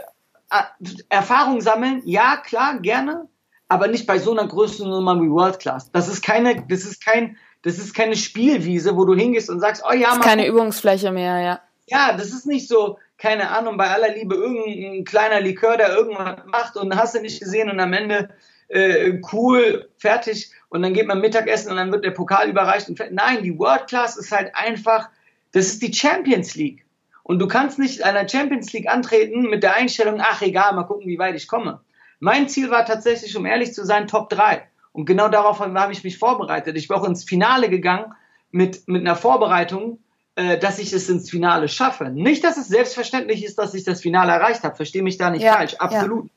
Erfahrung 1.10 1.62
sammeln, 1.62 2.01
ja, 2.06 2.38
klar, 2.38 2.80
gerne, 2.80 3.28
aber 3.68 3.88
nicht 3.88 4.08
bei 4.08 4.20
so 4.20 4.32
einer 4.32 4.47
Größennummer 4.47 5.22
wie 5.22 5.30
World 5.30 5.60
Class. 5.60 5.91
Das 5.91 6.08
ist 6.08 6.24
keine, 6.24 6.66
das 6.70 6.86
ist 6.86 7.03
kein, 7.03 7.38
das 7.64 7.80
ist 7.80 7.93
keine 7.93 8.16
Spielwiese, 8.16 8.95
wo 8.95 9.06
du 9.06 9.16
hingehst 9.16 9.49
und 9.49 9.60
sagst, 9.60 9.84
oh 9.86 9.93
ja, 9.93 10.10
das 10.10 10.18
ist 10.18 10.24
keine 10.24 10.47
Übungsfläche 10.47 11.12
mehr, 11.12 11.39
ja. 11.39 11.60
Ja, 11.88 12.14
das 12.14 12.28
ist 12.28 12.45
nicht 12.45 12.68
so, 12.68 12.97
keine 13.18 13.49
Ahnung, 13.49 13.78
bei 13.78 13.89
aller 13.89 14.14
Liebe 14.14 14.36
irgendein 14.36 15.03
kleiner 15.03 15.41
Likör, 15.41 15.78
der 15.78 15.95
irgendwas 15.95 16.38
macht 16.45 16.78
und 16.78 16.95
hast 16.95 17.16
du 17.16 17.22
nicht 17.22 17.39
gesehen 17.39 17.70
und 17.70 17.80
am 17.80 17.93
Ende 17.93 18.30
äh, 18.68 19.20
cool, 19.32 19.89
fertig 19.97 20.51
und 20.70 20.82
dann 20.82 20.93
geht 20.93 21.07
man 21.07 21.22
Mittagessen 21.22 21.72
und 21.72 21.78
dann 21.78 21.91
wird 21.91 22.03
der 22.03 22.11
Pokal 22.11 22.49
überreicht 22.49 22.89
und. 22.89 22.99
Nein, 23.11 23.43
die 23.43 23.57
World 23.57 23.88
Class 23.88 24.18
ist 24.18 24.32
halt 24.32 24.55
einfach, 24.55 25.09
das 25.51 25.68
ist 25.68 25.82
die 25.82 25.93
Champions 25.93 26.55
League. 26.55 26.86
Und 27.24 27.39
du 27.39 27.47
kannst 27.47 27.80
nicht 27.80 28.03
einer 28.03 28.28
Champions 28.28 28.72
League 28.74 28.88
antreten 28.88 29.49
mit 29.49 29.63
der 29.63 29.76
Einstellung, 29.76 30.22
ach 30.22 30.41
egal, 30.41 30.76
mal 30.76 30.84
gucken, 30.84 31.07
wie 31.07 31.18
weit 31.18 31.36
ich 31.36 31.47
komme. 31.47 31.82
Mein 32.20 32.49
Ziel 32.49 32.70
war 32.70 32.86
tatsächlich, 32.86 33.36
um 33.36 33.45
ehrlich 33.45 33.74
zu 33.74 33.86
sein, 33.86 34.07
Top 34.07 34.30
3. 34.30 34.68
Und 34.91 35.05
genau 35.05 35.28
darauf 35.28 35.59
habe 35.59 35.91
ich 35.91 36.03
mich 36.03 36.18
vorbereitet. 36.18 36.78
Ich 36.78 36.88
bin 36.88 36.97
auch 36.97 37.03
ins 37.03 37.24
Finale 37.24 37.70
gegangen 37.70 38.13
mit, 38.51 38.88
mit 38.88 39.01
einer 39.01 39.16
Vorbereitung, 39.16 39.99
äh, 40.36 40.57
dass 40.57 40.80
ich 40.80 40.93
es 40.93 41.09
ins 41.09 41.30
Finale 41.30 41.68
schaffe. 41.68 42.05
Nicht, 42.09 42.43
dass 42.43 42.57
es 42.57 42.68
selbstverständlich 42.68 43.43
ist, 43.43 43.57
dass 43.57 43.74
ich 43.74 43.84
das 43.84 44.01
Finale 44.01 44.32
erreicht 44.32 44.63
habe. 44.63 44.76
Verstehe 44.76 45.03
mich 45.03 45.18
da 45.18 45.30
nicht 45.30 45.43
ja, 45.43 45.53
falsch. 45.53 45.76
Absolut. 45.76 46.30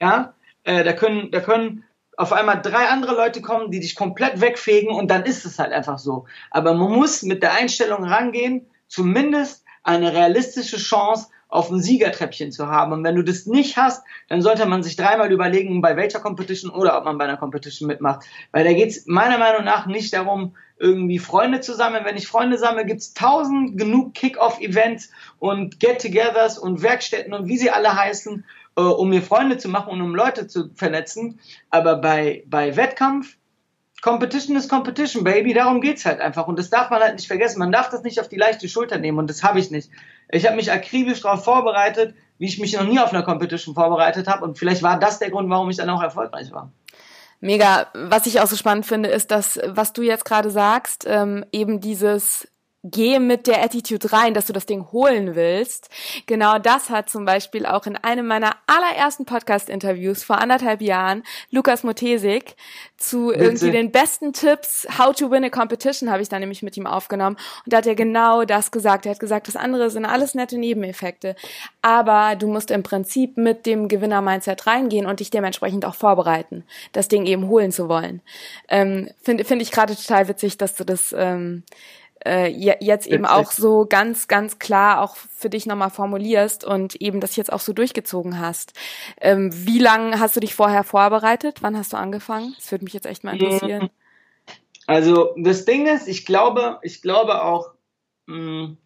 Ja, 0.00 0.08
ja? 0.08 0.34
Äh, 0.64 0.84
da 0.84 0.92
können, 0.92 1.30
da 1.30 1.40
können 1.40 1.84
auf 2.16 2.32
einmal 2.32 2.60
drei 2.60 2.88
andere 2.88 3.14
Leute 3.14 3.40
kommen, 3.40 3.70
die 3.70 3.80
dich 3.80 3.94
komplett 3.94 4.40
wegfegen 4.40 4.90
und 4.90 5.10
dann 5.10 5.24
ist 5.24 5.44
es 5.44 5.58
halt 5.58 5.72
einfach 5.72 5.98
so. 5.98 6.26
Aber 6.50 6.74
man 6.74 6.92
muss 6.92 7.22
mit 7.22 7.42
der 7.42 7.54
Einstellung 7.54 8.04
rangehen, 8.04 8.66
zumindest 8.86 9.64
eine 9.82 10.12
realistische 10.12 10.76
Chance 10.76 11.28
auf 11.48 11.70
ein 11.70 11.82
Siegertreppchen 11.82 12.50
zu 12.50 12.68
haben. 12.68 12.92
Und 12.92 13.04
wenn 13.04 13.14
du 13.14 13.22
das 13.22 13.46
nicht 13.46 13.76
hast, 13.76 14.02
dann 14.28 14.40
sollte 14.40 14.64
man 14.66 14.82
sich 14.82 14.96
dreimal 14.96 15.30
überlegen, 15.30 15.82
bei 15.82 15.96
welcher 15.96 16.20
Competition 16.20 16.70
oder 16.70 16.96
ob 16.96 17.04
man 17.04 17.18
bei 17.18 17.24
einer 17.24 17.36
Competition 17.36 17.88
mitmacht. 17.88 18.24
Weil 18.52 18.64
da 18.64 18.72
geht 18.72 18.88
es 18.88 19.06
meiner 19.06 19.36
Meinung 19.36 19.64
nach 19.64 19.86
nicht 19.86 20.14
darum, 20.14 20.54
irgendwie 20.78 21.18
Freunde 21.18 21.60
zu 21.60 21.74
sammeln. 21.74 22.04
Wenn 22.04 22.16
ich 22.16 22.26
Freunde 22.26 22.56
sammle, 22.56 22.86
gibt 22.86 23.00
es 23.00 23.12
tausend 23.12 23.78
genug 23.78 24.14
Kick-Off-Events 24.14 25.10
und 25.38 25.78
Get-togethers 25.78 26.58
und 26.58 26.82
Werkstätten 26.82 27.34
und 27.34 27.48
wie 27.48 27.58
sie 27.58 27.70
alle 27.70 27.94
heißen, 27.94 28.44
äh, 28.76 28.82
um 28.82 29.10
mir 29.10 29.22
Freunde 29.22 29.58
zu 29.58 29.68
machen 29.68 29.90
und 29.92 30.00
um 30.00 30.14
Leute 30.14 30.46
zu 30.46 30.70
vernetzen. 30.74 31.40
Aber 31.70 31.96
bei, 31.96 32.44
bei 32.46 32.76
Wettkampf 32.76 33.36
Competition 34.02 34.56
ist 34.56 34.68
Competition, 34.68 35.22
Baby. 35.22 35.54
Darum 35.54 35.80
geht's 35.80 36.04
halt 36.04 36.20
einfach. 36.20 36.48
Und 36.48 36.58
das 36.58 36.70
darf 36.70 36.90
man 36.90 37.00
halt 37.00 37.14
nicht 37.14 37.28
vergessen. 37.28 37.60
Man 37.60 37.70
darf 37.70 37.88
das 37.88 38.02
nicht 38.02 38.20
auf 38.20 38.28
die 38.28 38.36
leichte 38.36 38.68
Schulter 38.68 38.98
nehmen. 38.98 39.18
Und 39.18 39.30
das 39.30 39.44
habe 39.44 39.60
ich 39.60 39.70
nicht. 39.70 39.90
Ich 40.28 40.44
habe 40.44 40.56
mich 40.56 40.72
akribisch 40.72 41.20
darauf 41.22 41.44
vorbereitet, 41.44 42.14
wie 42.38 42.46
ich 42.46 42.58
mich 42.58 42.72
noch 42.72 42.82
nie 42.82 42.98
auf 42.98 43.12
einer 43.12 43.22
Competition 43.22 43.76
vorbereitet 43.76 44.26
habe. 44.26 44.44
Und 44.44 44.58
vielleicht 44.58 44.82
war 44.82 44.98
das 44.98 45.20
der 45.20 45.30
Grund, 45.30 45.48
warum 45.50 45.70
ich 45.70 45.76
dann 45.76 45.88
auch 45.88 46.02
erfolgreich 46.02 46.50
war. 46.50 46.72
Mega. 47.40 47.86
Was 47.94 48.26
ich 48.26 48.40
auch 48.40 48.48
so 48.48 48.56
spannend 48.56 48.86
finde, 48.86 49.08
ist, 49.08 49.30
dass, 49.30 49.60
was 49.66 49.92
du 49.92 50.02
jetzt 50.02 50.24
gerade 50.24 50.50
sagst, 50.50 51.04
ähm, 51.08 51.44
eben 51.52 51.80
dieses 51.80 52.48
geh 52.84 53.20
mit 53.20 53.46
der 53.46 53.62
Attitude 53.62 54.12
rein, 54.12 54.34
dass 54.34 54.46
du 54.46 54.52
das 54.52 54.66
Ding 54.66 54.86
holen 54.90 55.34
willst. 55.36 55.88
Genau 56.26 56.58
das 56.58 56.90
hat 56.90 57.08
zum 57.08 57.24
Beispiel 57.24 57.64
auch 57.64 57.86
in 57.86 57.96
einem 57.96 58.26
meiner 58.26 58.56
allerersten 58.66 59.24
Podcast-Interviews 59.24 60.24
vor 60.24 60.40
anderthalb 60.40 60.80
Jahren 60.80 61.22
Lukas 61.50 61.84
Motesik 61.84 62.56
zu 62.96 63.28
Bitte. 63.28 63.44
irgendwie 63.44 63.70
den 63.70 63.92
besten 63.92 64.32
Tipps, 64.32 64.86
how 64.98 65.14
to 65.14 65.30
win 65.30 65.44
a 65.44 65.48
competition, 65.48 66.10
habe 66.10 66.22
ich 66.22 66.28
da 66.28 66.38
nämlich 66.38 66.62
mit 66.62 66.76
ihm 66.76 66.86
aufgenommen. 66.86 67.36
Und 67.64 67.72
da 67.72 67.78
hat 67.78 67.86
er 67.86 67.94
genau 67.94 68.44
das 68.44 68.72
gesagt. 68.72 69.06
Er 69.06 69.12
hat 69.12 69.20
gesagt, 69.20 69.46
das 69.46 69.56
andere 69.56 69.90
sind 69.90 70.04
alles 70.04 70.34
nette 70.34 70.58
Nebeneffekte. 70.58 71.36
Aber 71.82 72.34
du 72.34 72.48
musst 72.48 72.72
im 72.72 72.82
Prinzip 72.82 73.36
mit 73.36 73.64
dem 73.64 73.86
Gewinner-Mindset 73.86 74.66
reingehen 74.66 75.06
und 75.06 75.20
dich 75.20 75.30
dementsprechend 75.30 75.84
auch 75.84 75.94
vorbereiten, 75.94 76.64
das 76.92 77.06
Ding 77.06 77.26
eben 77.26 77.48
holen 77.48 77.70
zu 77.70 77.88
wollen. 77.88 78.22
Ähm, 78.68 79.08
Finde 79.22 79.44
find 79.44 79.62
ich 79.62 79.70
gerade 79.70 79.94
total 79.94 80.26
witzig, 80.26 80.58
dass 80.58 80.74
du 80.74 80.84
das 80.84 81.14
ähm, 81.16 81.62
äh, 82.24 82.48
jetzt 82.48 83.06
eben 83.06 83.26
auch 83.26 83.52
so 83.52 83.86
ganz, 83.88 84.28
ganz 84.28 84.58
klar 84.58 85.00
auch 85.00 85.16
für 85.16 85.50
dich 85.50 85.66
nochmal 85.66 85.90
formulierst 85.90 86.64
und 86.64 86.96
eben 86.96 87.20
das 87.20 87.36
jetzt 87.36 87.52
auch 87.52 87.60
so 87.60 87.72
durchgezogen 87.72 88.38
hast. 88.38 88.72
Ähm, 89.20 89.50
wie 89.52 89.78
lange 89.78 90.18
hast 90.20 90.36
du 90.36 90.40
dich 90.40 90.54
vorher 90.54 90.84
vorbereitet? 90.84 91.62
Wann 91.62 91.76
hast 91.76 91.92
du 91.92 91.96
angefangen? 91.96 92.54
Das 92.56 92.70
würde 92.70 92.84
mich 92.84 92.94
jetzt 92.94 93.06
echt 93.06 93.24
mal 93.24 93.34
interessieren. 93.34 93.90
Also 94.86 95.34
das 95.36 95.64
Ding 95.64 95.86
ist, 95.86 96.08
ich 96.08 96.26
glaube, 96.26 96.78
ich 96.82 97.02
glaube 97.02 97.42
auch, 97.42 97.72
mh, 98.26 98.36
hm, 98.36 98.76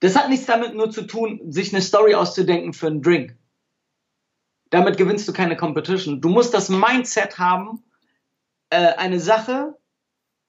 das 0.00 0.16
hat 0.16 0.28
nichts 0.28 0.46
damit 0.46 0.74
nur 0.74 0.90
zu 0.90 1.02
tun, 1.02 1.40
sich 1.50 1.72
eine 1.72 1.82
Story 1.82 2.14
auszudenken 2.14 2.72
für 2.72 2.86
einen 2.86 3.02
Drink. 3.02 3.36
Damit 4.70 4.96
gewinnst 4.96 5.26
du 5.26 5.32
keine 5.32 5.56
Competition. 5.56 6.20
Du 6.20 6.28
musst 6.28 6.54
das 6.54 6.68
Mindset 6.68 7.38
haben, 7.38 7.82
äh, 8.70 8.94
eine 8.94 9.18
Sache 9.18 9.76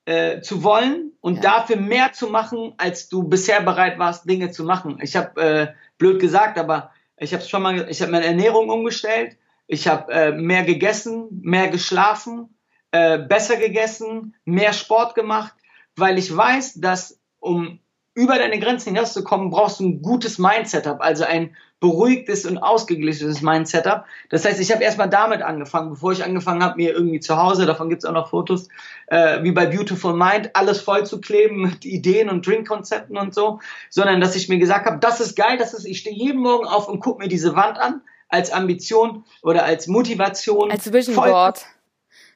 äh, 0.09 0.41
zu 0.41 0.63
wollen 0.63 1.11
und 1.21 1.35
ja. 1.35 1.41
dafür 1.41 1.75
mehr 1.75 2.13
zu 2.13 2.29
machen, 2.29 2.73
als 2.77 3.09
du 3.09 3.21
bisher 3.21 3.61
bereit 3.61 3.99
warst, 3.99 4.27
Dinge 4.27 4.49
zu 4.49 4.63
machen. 4.63 4.97
Ich 5.03 5.15
habe 5.15 5.39
äh, 5.39 5.67
blöd 5.99 6.19
gesagt, 6.19 6.57
aber 6.57 6.91
ich 7.17 7.31
habe 7.31 7.43
schon 7.43 7.61
mal, 7.61 7.87
ich 7.87 8.01
habe 8.01 8.11
meine 8.11 8.25
Ernährung 8.25 8.69
umgestellt, 8.69 9.37
ich 9.67 9.87
habe 9.87 10.11
äh, 10.11 10.31
mehr 10.31 10.63
gegessen, 10.63 11.27
mehr 11.43 11.67
geschlafen, 11.67 12.57
äh, 12.89 13.19
besser 13.19 13.57
gegessen, 13.57 14.35
mehr 14.45 14.73
Sport 14.73 15.13
gemacht, 15.13 15.53
weil 15.95 16.17
ich 16.17 16.35
weiß, 16.35 16.79
dass 16.81 17.19
um 17.39 17.79
über 18.13 18.37
deine 18.37 18.59
Grenzen 18.59 18.93
hinauszukommen, 18.93 19.49
brauchst 19.49 19.79
du 19.79 19.85
ein 19.85 20.01
gutes 20.01 20.39
Mindsetup, 20.39 21.01
also 21.01 21.23
ein 21.23 21.55
beruhigtes 21.79 22.45
und 22.45 22.57
ausgeglichenes 22.57 23.41
Mindsetup. 23.41 24.03
Das 24.29 24.43
heißt, 24.43 24.59
ich 24.59 24.71
habe 24.71 24.83
erstmal 24.83 25.09
damit 25.09 25.41
angefangen, 25.41 25.91
bevor 25.91 26.11
ich 26.11 26.23
angefangen 26.23 26.61
habe, 26.61 26.75
mir 26.75 26.93
irgendwie 26.93 27.21
zu 27.21 27.37
Hause, 27.37 27.65
davon 27.65 27.89
gibt's 27.89 28.03
auch 28.03 28.13
noch 28.13 28.29
Fotos, 28.29 28.67
äh, 29.07 29.41
wie 29.43 29.53
bei 29.53 29.65
Beautiful 29.65 30.13
Mind, 30.13 30.55
alles 30.55 30.81
voll 30.81 31.05
zu 31.05 31.21
kleben 31.21 31.61
mit 31.61 31.85
Ideen 31.85 32.29
und 32.29 32.45
Drinkkonzepten 32.45 33.17
und 33.17 33.33
so, 33.33 33.59
sondern 33.89 34.19
dass 34.19 34.35
ich 34.35 34.49
mir 34.49 34.59
gesagt 34.59 34.85
habe, 34.85 34.97
das 34.99 35.21
ist 35.21 35.37
geil, 35.37 35.57
das 35.57 35.73
ist, 35.73 35.85
ich 35.85 35.99
stehe 35.99 36.15
jeden 36.15 36.41
Morgen 36.41 36.65
auf 36.65 36.89
und 36.89 36.99
gucke 36.99 37.23
mir 37.23 37.29
diese 37.29 37.55
Wand 37.55 37.79
an, 37.79 38.01
als 38.27 38.51
Ambition 38.51 39.23
oder 39.41 39.63
als 39.63 39.87
Motivation. 39.87 40.71
Als 40.71 40.91
Vision 40.91 41.15
Board. 41.15 41.65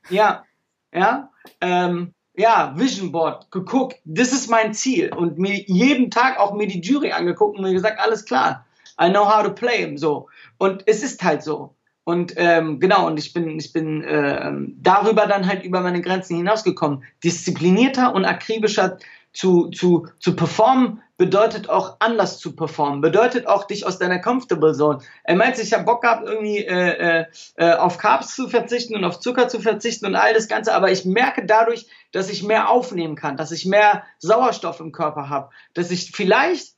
Ja, 0.09 0.45
ja. 0.93 1.29
Ähm, 1.59 2.13
ja, 2.35 2.73
Vision 2.75 3.11
Board 3.11 3.51
geguckt, 3.51 3.97
das 4.05 4.31
ist 4.31 4.49
mein 4.49 4.73
Ziel 4.73 5.13
und 5.13 5.37
mir 5.37 5.53
jeden 5.67 6.09
Tag 6.09 6.39
auch 6.39 6.53
mir 6.53 6.67
die 6.67 6.81
Jury 6.81 7.11
angeguckt 7.11 7.57
und 7.57 7.63
mir 7.63 7.73
gesagt, 7.73 7.99
alles 7.99 8.25
klar, 8.25 8.65
I 9.01 9.09
know 9.09 9.25
how 9.25 9.43
to 9.43 9.51
play 9.51 9.77
him, 9.77 9.97
so. 9.97 10.27
Und 10.57 10.83
es 10.87 11.03
ist 11.03 11.23
halt 11.23 11.43
so. 11.43 11.75
Und 12.05 12.33
ähm, 12.35 12.79
genau, 12.79 13.07
und 13.07 13.17
ich 13.17 13.33
bin, 13.33 13.57
ich 13.57 13.71
bin 13.71 14.03
äh, 14.03 14.51
darüber 14.81 15.25
dann 15.25 15.47
halt 15.47 15.63
über 15.63 15.81
meine 15.81 16.01
Grenzen 16.01 16.35
hinausgekommen. 16.35 17.03
Disziplinierter 17.23 18.13
und 18.13 18.25
akribischer 18.25 18.97
zu, 19.31 19.69
zu, 19.69 20.07
zu 20.19 20.35
performen 20.35 21.01
bedeutet 21.23 21.69
auch 21.69 21.95
anders 21.99 22.37
zu 22.37 22.53
performen, 22.53 22.99
bedeutet 22.99 23.47
auch 23.47 23.63
dich 23.63 23.85
aus 23.85 23.97
deiner 23.97 24.19
Comfortable 24.19 24.73
Zone. 24.73 24.99
Er 25.23 25.37
meint, 25.37 25.57
ich 25.57 25.71
habe 25.71 25.85
Bock 25.85 26.01
gehabt, 26.01 26.27
irgendwie 26.27 26.57
äh, 26.57 27.21
äh, 27.21 27.25
äh, 27.55 27.75
auf 27.75 27.97
Carbs 27.97 28.35
zu 28.35 28.49
verzichten 28.49 28.93
und 28.93 29.05
auf 29.05 29.21
Zucker 29.21 29.47
zu 29.47 29.61
verzichten 29.61 30.05
und 30.05 30.15
all 30.15 30.33
das 30.33 30.49
Ganze, 30.49 30.73
aber 30.75 30.91
ich 30.91 31.05
merke 31.05 31.45
dadurch, 31.45 31.87
dass 32.11 32.29
ich 32.29 32.43
mehr 32.43 32.69
aufnehmen 32.69 33.15
kann, 33.15 33.37
dass 33.37 33.53
ich 33.53 33.65
mehr 33.65 34.03
Sauerstoff 34.19 34.81
im 34.81 34.91
Körper 34.91 35.29
habe, 35.29 35.49
dass 35.73 35.91
ich 35.91 36.11
vielleicht 36.11 36.73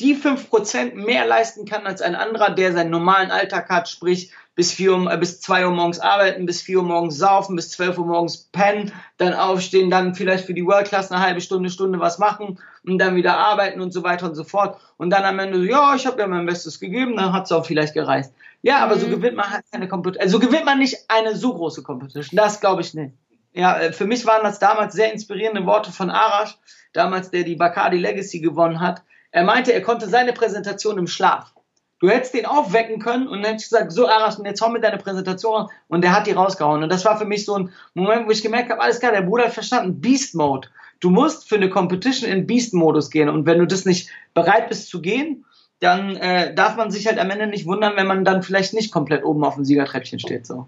die 0.00 0.16
fünf 0.16 0.50
Prozent 0.50 0.96
mehr 0.96 1.24
leisten 1.24 1.64
kann 1.64 1.86
als 1.86 2.02
ein 2.02 2.16
anderer, 2.16 2.50
der 2.50 2.72
seinen 2.72 2.90
normalen 2.90 3.30
Alltag 3.30 3.68
hat, 3.68 3.88
sprich 3.88 4.32
bis 4.58 4.72
vier 4.72 4.96
Uhr, 4.96 5.12
äh, 5.12 5.16
bis 5.16 5.40
zwei 5.40 5.64
Uhr 5.64 5.72
morgens 5.72 6.00
arbeiten, 6.00 6.44
bis 6.44 6.62
vier 6.62 6.78
Uhr 6.78 6.84
morgens 6.84 7.16
saufen, 7.16 7.54
bis 7.54 7.70
zwölf 7.70 7.98
Uhr 7.98 8.06
morgens 8.06 8.48
pennen, 8.50 8.92
dann 9.16 9.32
aufstehen, 9.32 9.90
dann 9.90 10.16
vielleicht 10.16 10.46
für 10.46 10.54
die 10.54 10.66
World 10.66 10.88
Class 10.88 11.12
eine 11.12 11.22
halbe 11.22 11.40
Stunde, 11.40 11.70
Stunde 11.70 12.00
was 12.00 12.18
machen 12.18 12.58
und 12.88 12.98
dann 12.98 13.16
wieder 13.16 13.36
arbeiten 13.36 13.80
und 13.80 13.92
so 13.92 14.02
weiter 14.02 14.26
und 14.26 14.34
so 14.34 14.44
fort. 14.44 14.80
Und 14.96 15.10
dann 15.10 15.24
am 15.24 15.38
Ende 15.38 15.58
so, 15.58 15.64
ja, 15.64 15.94
ich 15.94 16.06
habe 16.06 16.20
ja 16.20 16.26
mein 16.26 16.46
Bestes 16.46 16.80
gegeben, 16.80 17.16
dann 17.16 17.32
hat 17.32 17.44
es 17.44 17.52
auch 17.52 17.66
vielleicht 17.66 17.94
gereist. 17.94 18.32
Ja, 18.62 18.78
aber 18.78 18.96
mhm. 18.96 19.00
so 19.00 19.06
gewinnt 19.08 19.36
man 19.36 19.50
halt 19.50 19.64
keine 19.70 19.88
Competition. 19.88 20.24
Also 20.24 20.38
gewinnt 20.38 20.64
man 20.64 20.78
nicht 20.78 20.96
eine 21.08 21.36
so 21.36 21.54
große 21.54 21.82
Competition. 21.82 22.36
Das 22.36 22.60
glaube 22.60 22.82
ich 22.82 22.94
nicht. 22.94 23.14
Ja, 23.52 23.78
äh, 23.78 23.92
für 23.92 24.06
mich 24.06 24.26
waren 24.26 24.42
das 24.42 24.58
damals 24.58 24.94
sehr 24.94 25.12
inspirierende 25.12 25.64
Worte 25.66 25.92
von 25.92 26.10
Arash, 26.10 26.56
damals 26.92 27.30
der 27.30 27.44
die 27.44 27.56
Bacardi 27.56 27.98
Legacy 27.98 28.40
gewonnen 28.40 28.80
hat. 28.80 29.02
Er 29.30 29.44
meinte, 29.44 29.72
er 29.72 29.82
konnte 29.82 30.08
seine 30.08 30.32
Präsentation 30.32 30.98
im 30.98 31.06
Schlaf. 31.06 31.54
Du 32.00 32.08
hättest 32.08 32.34
den 32.34 32.46
aufwecken 32.46 33.00
können 33.00 33.26
und 33.26 33.42
dann 33.42 33.52
hättest 33.52 33.70
gesagt, 33.70 33.92
so 33.92 34.06
Aras, 34.06 34.40
jetzt 34.44 34.62
hau 34.62 34.68
mit 34.68 34.84
deiner 34.84 34.98
Präsentation 34.98 35.68
und 35.88 36.02
der 36.02 36.12
hat 36.12 36.28
die 36.28 36.32
rausgehauen. 36.32 36.84
Und 36.84 36.90
das 36.90 37.04
war 37.04 37.18
für 37.18 37.24
mich 37.24 37.44
so 37.44 37.56
ein 37.56 37.72
Moment, 37.94 38.26
wo 38.26 38.30
ich 38.30 38.42
gemerkt 38.42 38.70
habe, 38.70 38.80
alles 38.80 39.00
klar, 39.00 39.10
der 39.10 39.22
Bruder 39.22 39.46
hat 39.46 39.52
verstanden, 39.52 40.00
Beast 40.00 40.34
Mode. 40.36 40.68
Du 41.00 41.10
musst 41.10 41.48
für 41.48 41.56
eine 41.56 41.70
Competition 41.70 42.30
in 42.30 42.46
Beast-Modus 42.46 43.10
gehen 43.10 43.28
und 43.28 43.46
wenn 43.46 43.58
du 43.58 43.66
das 43.66 43.84
nicht 43.84 44.10
bereit 44.34 44.68
bist 44.68 44.88
zu 44.88 45.00
gehen, 45.00 45.44
dann 45.80 46.16
äh, 46.16 46.54
darf 46.54 46.76
man 46.76 46.90
sich 46.90 47.06
halt 47.06 47.18
am 47.18 47.30
Ende 47.30 47.46
nicht 47.46 47.66
wundern, 47.66 47.96
wenn 47.96 48.06
man 48.06 48.24
dann 48.24 48.42
vielleicht 48.42 48.74
nicht 48.74 48.90
komplett 48.90 49.24
oben 49.24 49.44
auf 49.44 49.54
dem 49.54 49.64
Siegertreppchen 49.64 50.18
steht. 50.18 50.46
So. 50.46 50.66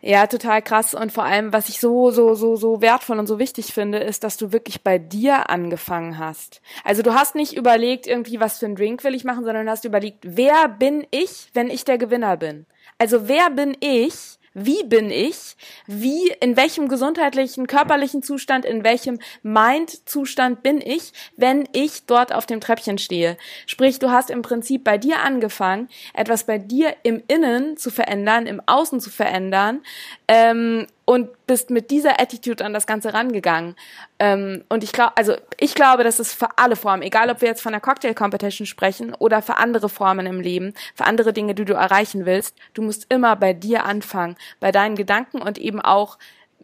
Ja, 0.00 0.26
total 0.28 0.62
krass. 0.62 0.94
Und 0.94 1.12
vor 1.12 1.24
allem, 1.24 1.52
was 1.52 1.68
ich 1.68 1.80
so, 1.80 2.10
so, 2.10 2.34
so, 2.34 2.54
so 2.54 2.80
wertvoll 2.80 3.18
und 3.18 3.26
so 3.26 3.38
wichtig 3.38 3.74
finde, 3.74 3.98
ist, 3.98 4.22
dass 4.22 4.36
du 4.36 4.52
wirklich 4.52 4.82
bei 4.82 4.96
dir 4.98 5.50
angefangen 5.50 6.18
hast. 6.18 6.62
Also 6.84 7.02
du 7.02 7.14
hast 7.14 7.34
nicht 7.34 7.54
überlegt, 7.54 8.06
irgendwie, 8.06 8.38
was 8.38 8.58
für 8.58 8.66
einen 8.66 8.76
Drink 8.76 9.02
will 9.02 9.14
ich 9.14 9.24
machen, 9.24 9.44
sondern 9.44 9.66
du 9.66 9.72
hast 9.72 9.84
überlegt, 9.84 10.18
wer 10.22 10.68
bin 10.68 11.04
ich, 11.10 11.50
wenn 11.52 11.68
ich 11.68 11.84
der 11.84 11.98
Gewinner 11.98 12.36
bin? 12.36 12.66
Also 12.96 13.28
wer 13.28 13.50
bin 13.50 13.76
ich, 13.80 14.37
wie 14.54 14.84
bin 14.84 15.10
ich? 15.10 15.56
Wie, 15.86 16.32
in 16.40 16.56
welchem 16.56 16.88
gesundheitlichen, 16.88 17.66
körperlichen 17.66 18.22
Zustand, 18.22 18.64
in 18.64 18.84
welchem 18.84 19.18
Mind-Zustand 19.42 20.62
bin 20.62 20.80
ich, 20.80 21.12
wenn 21.36 21.68
ich 21.72 22.06
dort 22.06 22.32
auf 22.32 22.46
dem 22.46 22.60
Treppchen 22.60 22.98
stehe? 22.98 23.36
Sprich, 23.66 23.98
du 23.98 24.10
hast 24.10 24.30
im 24.30 24.42
Prinzip 24.42 24.84
bei 24.84 24.98
dir 24.98 25.20
angefangen, 25.20 25.88
etwas 26.14 26.44
bei 26.44 26.58
dir 26.58 26.94
im 27.02 27.22
Innen 27.28 27.76
zu 27.76 27.90
verändern, 27.90 28.46
im 28.46 28.62
Außen 28.66 29.00
zu 29.00 29.10
verändern, 29.10 29.82
ähm, 30.26 30.86
und 31.08 31.46
bist 31.46 31.70
mit 31.70 31.90
dieser 31.90 32.20
Attitude 32.20 32.62
an 32.62 32.74
das 32.74 32.86
Ganze 32.86 33.14
rangegangen. 33.14 33.76
Ähm, 34.18 34.62
und 34.68 34.84
ich 34.84 34.92
glaube, 34.92 35.16
also 35.16 35.36
ich 35.58 35.74
glaube, 35.74 36.04
das 36.04 36.20
ist 36.20 36.34
für 36.34 36.48
alle 36.58 36.76
Formen, 36.76 37.00
egal 37.00 37.30
ob 37.30 37.40
wir 37.40 37.48
jetzt 37.48 37.62
von 37.62 37.72
der 37.72 37.80
Cocktail 37.80 38.12
Competition 38.12 38.66
sprechen 38.66 39.14
oder 39.14 39.40
für 39.40 39.56
andere 39.56 39.88
Formen 39.88 40.26
im 40.26 40.38
Leben, 40.38 40.74
für 40.94 41.06
andere 41.06 41.32
Dinge, 41.32 41.54
die 41.54 41.64
du 41.64 41.72
erreichen 41.72 42.26
willst, 42.26 42.54
du 42.74 42.82
musst 42.82 43.06
immer 43.08 43.36
bei 43.36 43.54
dir 43.54 43.86
anfangen, 43.86 44.36
bei 44.60 44.70
deinen 44.70 44.96
Gedanken 44.96 45.40
und 45.40 45.56
eben 45.56 45.80
auch, 45.80 46.18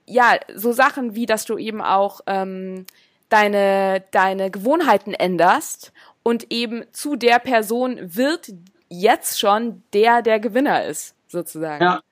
ja, 0.04 0.34
so 0.54 0.72
Sachen 0.72 1.14
wie, 1.14 1.24
dass 1.24 1.46
du 1.46 1.56
eben 1.56 1.80
auch 1.80 2.20
ähm, 2.26 2.84
deine, 3.30 4.04
deine 4.10 4.50
Gewohnheiten 4.50 5.14
änderst 5.14 5.90
und 6.22 6.52
eben 6.52 6.84
zu 6.92 7.16
der 7.16 7.38
Person 7.38 7.98
wird 7.98 8.52
jetzt 8.90 9.40
schon 9.40 9.82
der, 9.94 10.20
der 10.20 10.38
Gewinner 10.38 10.84
ist, 10.84 11.14
sozusagen. 11.28 11.82
Ja. 11.82 12.02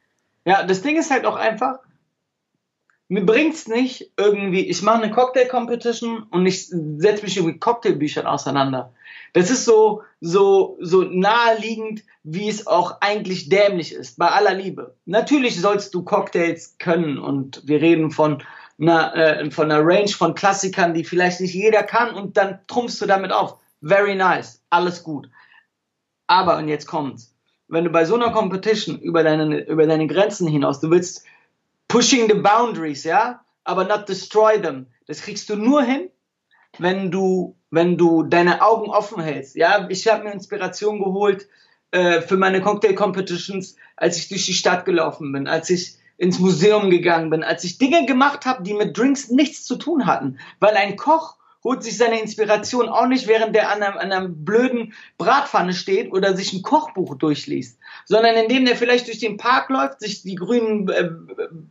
Ja, 0.44 0.64
das 0.64 0.82
Ding 0.82 0.96
ist 0.96 1.10
halt 1.12 1.24
auch 1.24 1.36
einfach, 1.36 1.78
mir 3.12 3.26
bringt's 3.26 3.68
nicht 3.68 4.10
irgendwie, 4.16 4.66
ich 4.66 4.80
mache 4.80 5.02
eine 5.02 5.12
Cocktail-Competition 5.12 6.22
und 6.30 6.46
ich 6.46 6.68
setze 6.68 7.22
mich 7.22 7.42
mit 7.42 7.60
Cocktailbüchern 7.60 8.26
auseinander. 8.26 8.94
Das 9.34 9.50
ist 9.50 9.66
so, 9.66 10.02
so, 10.22 10.78
so 10.80 11.02
naheliegend, 11.02 12.04
wie 12.22 12.48
es 12.48 12.66
auch 12.66 13.02
eigentlich 13.02 13.50
dämlich 13.50 13.92
ist, 13.92 14.18
bei 14.18 14.28
aller 14.28 14.54
Liebe. 14.54 14.94
Natürlich 15.04 15.60
sollst 15.60 15.92
du 15.92 16.04
Cocktails 16.04 16.76
können 16.78 17.18
und 17.18 17.60
wir 17.66 17.82
reden 17.82 18.10
von 18.10 18.42
einer, 18.80 19.14
äh, 19.14 19.50
von 19.50 19.70
einer 19.70 19.84
Range 19.84 20.08
von 20.08 20.34
Klassikern, 20.34 20.94
die 20.94 21.04
vielleicht 21.04 21.42
nicht 21.42 21.52
jeder 21.52 21.82
kann 21.82 22.14
und 22.14 22.38
dann 22.38 22.60
trumpfst 22.66 22.98
du 22.98 23.04
damit 23.04 23.30
auf. 23.30 23.58
Very 23.82 24.14
nice, 24.14 24.62
alles 24.70 25.02
gut. 25.02 25.28
Aber, 26.28 26.56
und 26.56 26.68
jetzt 26.68 26.86
kommt's, 26.86 27.34
wenn 27.68 27.84
du 27.84 27.90
bei 27.90 28.06
so 28.06 28.14
einer 28.14 28.30
Competition 28.30 28.98
über 28.98 29.22
deine, 29.22 29.66
über 29.66 29.86
deine 29.86 30.06
Grenzen 30.06 30.48
hinaus, 30.48 30.80
du 30.80 30.90
willst 30.90 31.26
pushing 31.92 32.26
the 32.26 32.34
boundaries, 32.34 33.04
ja, 33.04 33.44
aber 33.64 33.84
not 33.84 34.08
destroy 34.08 34.58
them. 34.58 34.86
Das 35.06 35.20
kriegst 35.20 35.50
du 35.50 35.56
nur 35.56 35.82
hin, 35.82 36.08
wenn 36.78 37.10
du, 37.10 37.54
wenn 37.70 37.98
du 37.98 38.22
deine 38.22 38.62
Augen 38.62 38.90
offen 38.90 39.22
hältst. 39.22 39.56
Ja, 39.56 39.86
ich 39.90 40.08
habe 40.08 40.24
mir 40.24 40.32
Inspiration 40.32 40.98
geholt 40.98 41.46
äh, 41.90 42.22
für 42.22 42.38
meine 42.38 42.62
Cocktail 42.62 42.94
Competitions, 42.94 43.76
als 43.96 44.16
ich 44.16 44.28
durch 44.28 44.46
die 44.46 44.54
Stadt 44.54 44.86
gelaufen 44.86 45.32
bin, 45.32 45.46
als 45.46 45.68
ich 45.68 45.96
ins 46.16 46.38
Museum 46.38 46.88
gegangen 46.88 47.28
bin, 47.28 47.44
als 47.44 47.62
ich 47.64 47.76
Dinge 47.76 48.06
gemacht 48.06 48.46
habe, 48.46 48.62
die 48.62 48.72
mit 48.72 48.96
Drinks 48.96 49.28
nichts 49.28 49.64
zu 49.64 49.76
tun 49.76 50.06
hatten, 50.06 50.38
weil 50.60 50.74
ein 50.76 50.96
Koch 50.96 51.36
holt 51.64 51.82
sich 51.82 51.96
seine 51.96 52.20
Inspiration 52.20 52.88
auch 52.88 53.06
nicht, 53.06 53.28
während 53.28 53.54
der 53.54 53.70
an 53.70 53.82
einer, 53.82 54.00
an 54.00 54.12
einer 54.12 54.28
blöden 54.28 54.94
Bratpfanne 55.18 55.72
steht 55.72 56.12
oder 56.12 56.36
sich 56.36 56.52
ein 56.52 56.62
Kochbuch 56.62 57.16
durchliest, 57.16 57.78
sondern 58.04 58.34
indem 58.34 58.64
der 58.64 58.76
vielleicht 58.76 59.06
durch 59.06 59.18
den 59.18 59.36
Park 59.36 59.68
läuft, 59.70 60.00
sich 60.00 60.22
die 60.22 60.34
grünen 60.34 60.88
äh, 60.88 61.10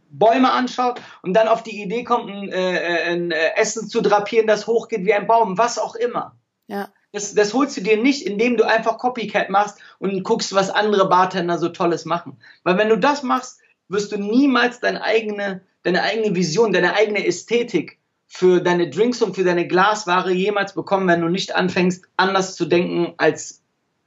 Bäume 0.09 0.51
anschaut 0.51 1.01
und 1.21 1.33
dann 1.33 1.47
auf 1.47 1.63
die 1.63 1.81
Idee 1.81 2.03
kommt, 2.03 2.29
ein, 2.29 2.49
äh, 2.49 3.11
ein 3.11 3.31
äh, 3.31 3.55
Essen 3.57 3.89
zu 3.89 4.01
drapieren, 4.01 4.47
das 4.47 4.67
hochgeht 4.67 5.05
wie 5.05 5.13
ein 5.13 5.27
Baum, 5.27 5.57
was 5.57 5.77
auch 5.77 5.95
immer. 5.95 6.35
Ja. 6.67 6.89
Das, 7.11 7.33
das 7.33 7.53
holst 7.53 7.75
du 7.75 7.81
dir 7.81 7.97
nicht, 7.97 8.25
indem 8.25 8.55
du 8.55 8.63
einfach 8.63 8.97
Copycat 8.97 9.49
machst 9.49 9.79
und 9.99 10.23
guckst, 10.23 10.53
was 10.53 10.69
andere 10.69 11.09
Bartender 11.09 11.57
so 11.57 11.67
Tolles 11.67 12.05
machen. 12.05 12.37
Weil 12.63 12.77
wenn 12.77 12.87
du 12.87 12.97
das 12.97 13.23
machst, 13.23 13.59
wirst 13.89 14.13
du 14.13 14.17
niemals 14.17 14.79
deine 14.79 15.03
eigene, 15.03 15.61
deine 15.83 16.03
eigene 16.03 16.33
Vision, 16.33 16.71
deine 16.71 16.93
eigene 16.95 17.25
Ästhetik 17.25 17.99
für 18.34 18.61
deine 18.61 18.89
Drinks 18.89 19.21
und 19.21 19.36
für 19.36 19.43
deine 19.43 19.67
Glasware 19.67 20.32
jemals 20.32 20.73
bekommen, 20.73 21.05
wenn 21.09 21.19
du 21.19 21.27
nicht 21.27 21.53
anfängst, 21.53 22.05
anders 22.15 22.55
zu 22.55 22.63
denken 22.63 23.13
als 23.17 23.61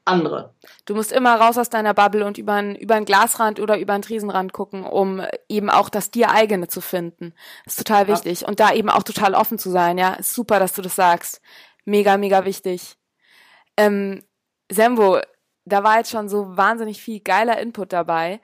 andere. 0.06 0.54
Du 0.86 0.94
musst 0.94 1.12
immer 1.12 1.38
raus 1.38 1.58
aus 1.58 1.68
deiner 1.68 1.92
Bubble 1.92 2.24
und 2.24 2.38
über 2.38 2.54
einen, 2.54 2.74
über 2.74 2.94
einen 2.94 3.04
Glasrand 3.04 3.60
oder 3.60 3.78
über 3.78 3.92
einen 3.92 4.02
Triesenrand 4.02 4.54
gucken, 4.54 4.84
um 4.84 5.22
eben 5.50 5.68
auch 5.68 5.90
das 5.90 6.10
dir 6.10 6.30
eigene 6.30 6.68
zu 6.68 6.80
finden. 6.80 7.34
Das 7.66 7.74
ist 7.74 7.86
total 7.86 8.08
wichtig. 8.08 8.40
Ja. 8.40 8.48
Und 8.48 8.60
da 8.60 8.72
eben 8.72 8.88
auch 8.88 9.02
total 9.02 9.34
offen 9.34 9.58
zu 9.58 9.70
sein, 9.70 9.98
ja. 9.98 10.14
Ist 10.14 10.32
super, 10.32 10.58
dass 10.58 10.72
du 10.72 10.80
das 10.80 10.96
sagst. 10.96 11.42
Mega, 11.84 12.16
mega 12.16 12.46
wichtig. 12.46 12.96
Ähm, 13.76 14.24
Sembo, 14.72 15.20
da 15.66 15.84
war 15.84 15.98
jetzt 15.98 16.10
schon 16.10 16.30
so 16.30 16.56
wahnsinnig 16.56 17.02
viel 17.02 17.20
geiler 17.20 17.58
Input 17.58 17.92
dabei. 17.92 18.40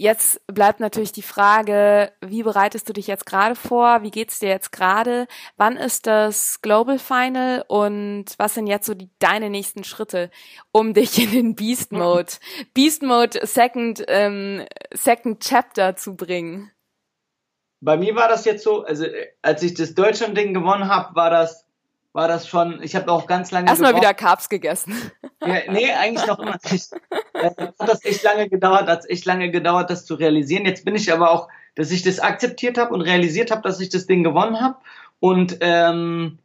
Jetzt 0.00 0.40
bleibt 0.46 0.78
natürlich 0.78 1.10
die 1.10 1.22
Frage, 1.22 2.12
wie 2.24 2.44
bereitest 2.44 2.88
du 2.88 2.92
dich 2.92 3.08
jetzt 3.08 3.26
gerade 3.26 3.56
vor? 3.56 4.04
Wie 4.04 4.12
geht's 4.12 4.38
dir 4.38 4.48
jetzt 4.48 4.70
gerade? 4.70 5.26
Wann 5.56 5.76
ist 5.76 6.06
das 6.06 6.62
Global 6.62 7.00
Final 7.00 7.64
und 7.66 8.26
was 8.38 8.54
sind 8.54 8.68
jetzt 8.68 8.86
so 8.86 8.94
die, 8.94 9.10
deine 9.18 9.50
nächsten 9.50 9.82
Schritte, 9.82 10.30
um 10.70 10.94
dich 10.94 11.20
in 11.20 11.32
den 11.32 11.56
Beast 11.56 11.90
Mode, 11.90 12.30
Beast 12.74 13.02
Mode 13.02 13.44
Second, 13.44 14.04
ähm, 14.06 14.64
Second 14.94 15.42
Chapter 15.42 15.96
zu 15.96 16.14
bringen? 16.14 16.70
Bei 17.80 17.96
mir 17.96 18.14
war 18.14 18.28
das 18.28 18.44
jetzt 18.44 18.62
so, 18.62 18.84
also 18.84 19.04
als 19.42 19.64
ich 19.64 19.74
das 19.74 19.96
Deutschland-Ding 19.96 20.54
gewonnen 20.54 20.88
habe, 20.88 21.16
war 21.16 21.30
das 21.30 21.67
war 22.12 22.28
das 22.28 22.48
schon, 22.48 22.82
ich 22.82 22.96
habe 22.96 23.10
auch 23.12 23.26
ganz 23.26 23.50
lange 23.50 23.68
Erstmal 23.68 23.94
wieder 23.94 24.14
Carbs 24.14 24.48
gegessen. 24.48 24.94
Ja, 25.40 25.70
nee, 25.70 25.92
eigentlich 25.92 26.26
noch 26.26 26.38
immer 26.38 26.58
nicht. 26.70 26.90
Äh, 27.34 27.50
hat 27.58 27.88
das 27.88 28.04
echt 28.04 28.22
lange 28.24 28.48
gedauert, 28.48 28.88
hat 28.88 29.08
echt 29.08 29.24
lange 29.24 29.50
gedauert, 29.50 29.88
das 29.90 30.04
zu 30.04 30.14
realisieren. 30.14 30.64
Jetzt 30.64 30.84
bin 30.84 30.96
ich 30.96 31.12
aber 31.12 31.30
auch, 31.30 31.48
dass 31.76 31.90
ich 31.90 32.02
das 32.02 32.18
akzeptiert 32.18 32.76
habe 32.76 32.92
und 32.92 33.02
realisiert 33.02 33.50
habe, 33.50 33.62
dass 33.62 33.78
ich 33.80 33.88
das 33.88 34.06
Ding 34.06 34.24
gewonnen 34.24 34.60
habe. 34.60 34.76
Und 35.20 35.58
ähm, 35.60 36.38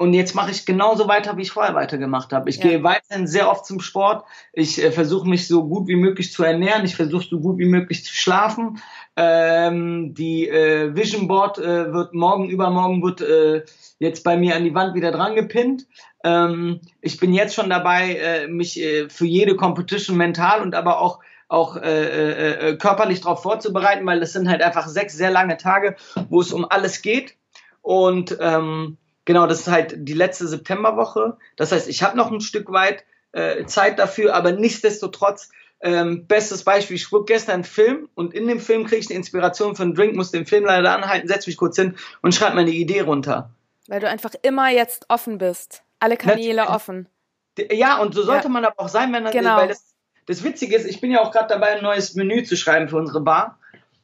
und 0.00 0.14
jetzt 0.14 0.34
mache 0.34 0.50
ich 0.50 0.64
genauso 0.64 1.08
weiter, 1.08 1.36
wie 1.36 1.42
ich 1.42 1.50
vorher 1.50 1.74
weitergemacht 1.74 2.32
habe. 2.32 2.48
Ich 2.48 2.56
ja. 2.56 2.62
gehe 2.62 2.82
weiterhin 2.82 3.26
sehr 3.26 3.50
oft 3.50 3.66
zum 3.66 3.80
Sport. 3.80 4.24
Ich 4.54 4.82
äh, 4.82 4.92
versuche 4.92 5.28
mich 5.28 5.46
so 5.46 5.68
gut 5.68 5.88
wie 5.88 5.96
möglich 5.96 6.32
zu 6.32 6.42
ernähren. 6.42 6.86
Ich 6.86 6.96
versuche 6.96 7.28
so 7.28 7.38
gut 7.38 7.58
wie 7.58 7.66
möglich 7.66 8.02
zu 8.02 8.14
schlafen. 8.14 8.80
Ähm, 9.14 10.14
die 10.14 10.48
äh, 10.48 10.96
Vision 10.96 11.28
Board 11.28 11.58
äh, 11.58 11.92
wird 11.92 12.14
morgen, 12.14 12.48
übermorgen 12.48 13.02
wird 13.02 13.20
äh, 13.20 13.66
jetzt 13.98 14.24
bei 14.24 14.38
mir 14.38 14.56
an 14.56 14.64
die 14.64 14.74
Wand 14.74 14.94
wieder 14.94 15.12
dran 15.12 15.34
gepinnt. 15.34 15.86
Ähm, 16.24 16.80
ich 17.02 17.20
bin 17.20 17.34
jetzt 17.34 17.54
schon 17.54 17.68
dabei, 17.68 18.14
äh, 18.14 18.48
mich 18.48 18.80
äh, 18.80 19.10
für 19.10 19.26
jede 19.26 19.54
Competition 19.54 20.16
mental 20.16 20.62
und 20.62 20.74
aber 20.74 21.02
auch 21.02 21.20
auch 21.48 21.76
äh, 21.76 22.76
körperlich 22.80 23.20
darauf 23.20 23.42
vorzubereiten, 23.42 24.06
weil 24.06 24.20
das 24.20 24.32
sind 24.32 24.48
halt 24.48 24.62
einfach 24.62 24.86
sechs 24.86 25.14
sehr 25.14 25.32
lange 25.32 25.58
Tage, 25.58 25.96
wo 26.30 26.40
es 26.40 26.52
um 26.52 26.64
alles 26.64 27.02
geht. 27.02 27.34
Und 27.82 28.38
ähm, 28.40 28.98
Genau, 29.24 29.46
das 29.46 29.60
ist 29.60 29.68
halt 29.68 29.94
die 29.96 30.14
letzte 30.14 30.48
Septemberwoche. 30.48 31.36
Das 31.56 31.72
heißt, 31.72 31.88
ich 31.88 32.02
habe 32.02 32.16
noch 32.16 32.30
ein 32.30 32.40
Stück 32.40 32.72
weit 32.72 33.04
äh, 33.32 33.64
Zeit 33.66 33.98
dafür, 33.98 34.34
aber 34.34 34.52
nichtsdestotrotz, 34.52 35.50
ähm, 35.82 36.26
bestes 36.26 36.64
Beispiel, 36.64 36.96
ich 36.96 37.08
gucke 37.08 37.32
gestern 37.32 37.54
einen 37.54 37.64
Film 37.64 38.08
und 38.14 38.34
in 38.34 38.46
dem 38.46 38.60
Film 38.60 38.84
kriege 38.84 39.00
ich 39.00 39.08
eine 39.08 39.16
Inspiration 39.16 39.76
für 39.76 39.82
einen 39.82 39.94
Drink, 39.94 40.14
muss 40.14 40.30
den 40.30 40.46
Film 40.46 40.64
leider 40.64 40.94
anhalten, 40.94 41.28
setze 41.28 41.48
mich 41.48 41.56
kurz 41.56 41.76
hin 41.76 41.96
und 42.22 42.34
schreibe 42.34 42.56
meine 42.56 42.70
Idee 42.70 43.00
runter. 43.00 43.50
Weil 43.88 44.00
du 44.00 44.08
einfach 44.08 44.34
immer 44.42 44.70
jetzt 44.70 45.06
offen 45.08 45.38
bist. 45.38 45.82
Alle 45.98 46.16
Kanäle 46.16 46.56
Natürlich. 46.56 46.74
offen. 46.74 47.08
Ja, 47.70 47.98
und 47.98 48.14
so 48.14 48.22
sollte 48.22 48.44
ja. 48.44 48.50
man 48.50 48.64
aber 48.64 48.78
auch 48.78 48.88
sein, 48.88 49.12
wenn 49.12 49.22
man, 49.22 49.32
genau. 49.32 49.56
weil 49.56 49.68
das, 49.68 49.94
das 50.26 50.44
Witzige 50.44 50.76
ist, 50.76 50.86
ich 50.86 51.00
bin 51.00 51.10
ja 51.10 51.22
auch 51.22 51.32
gerade 51.32 51.48
dabei, 51.48 51.76
ein 51.76 51.82
neues 51.82 52.14
Menü 52.14 52.42
zu 52.44 52.56
schreiben 52.56 52.88
für 52.88 52.96
unsere 52.96 53.20
Bar. 53.20 53.58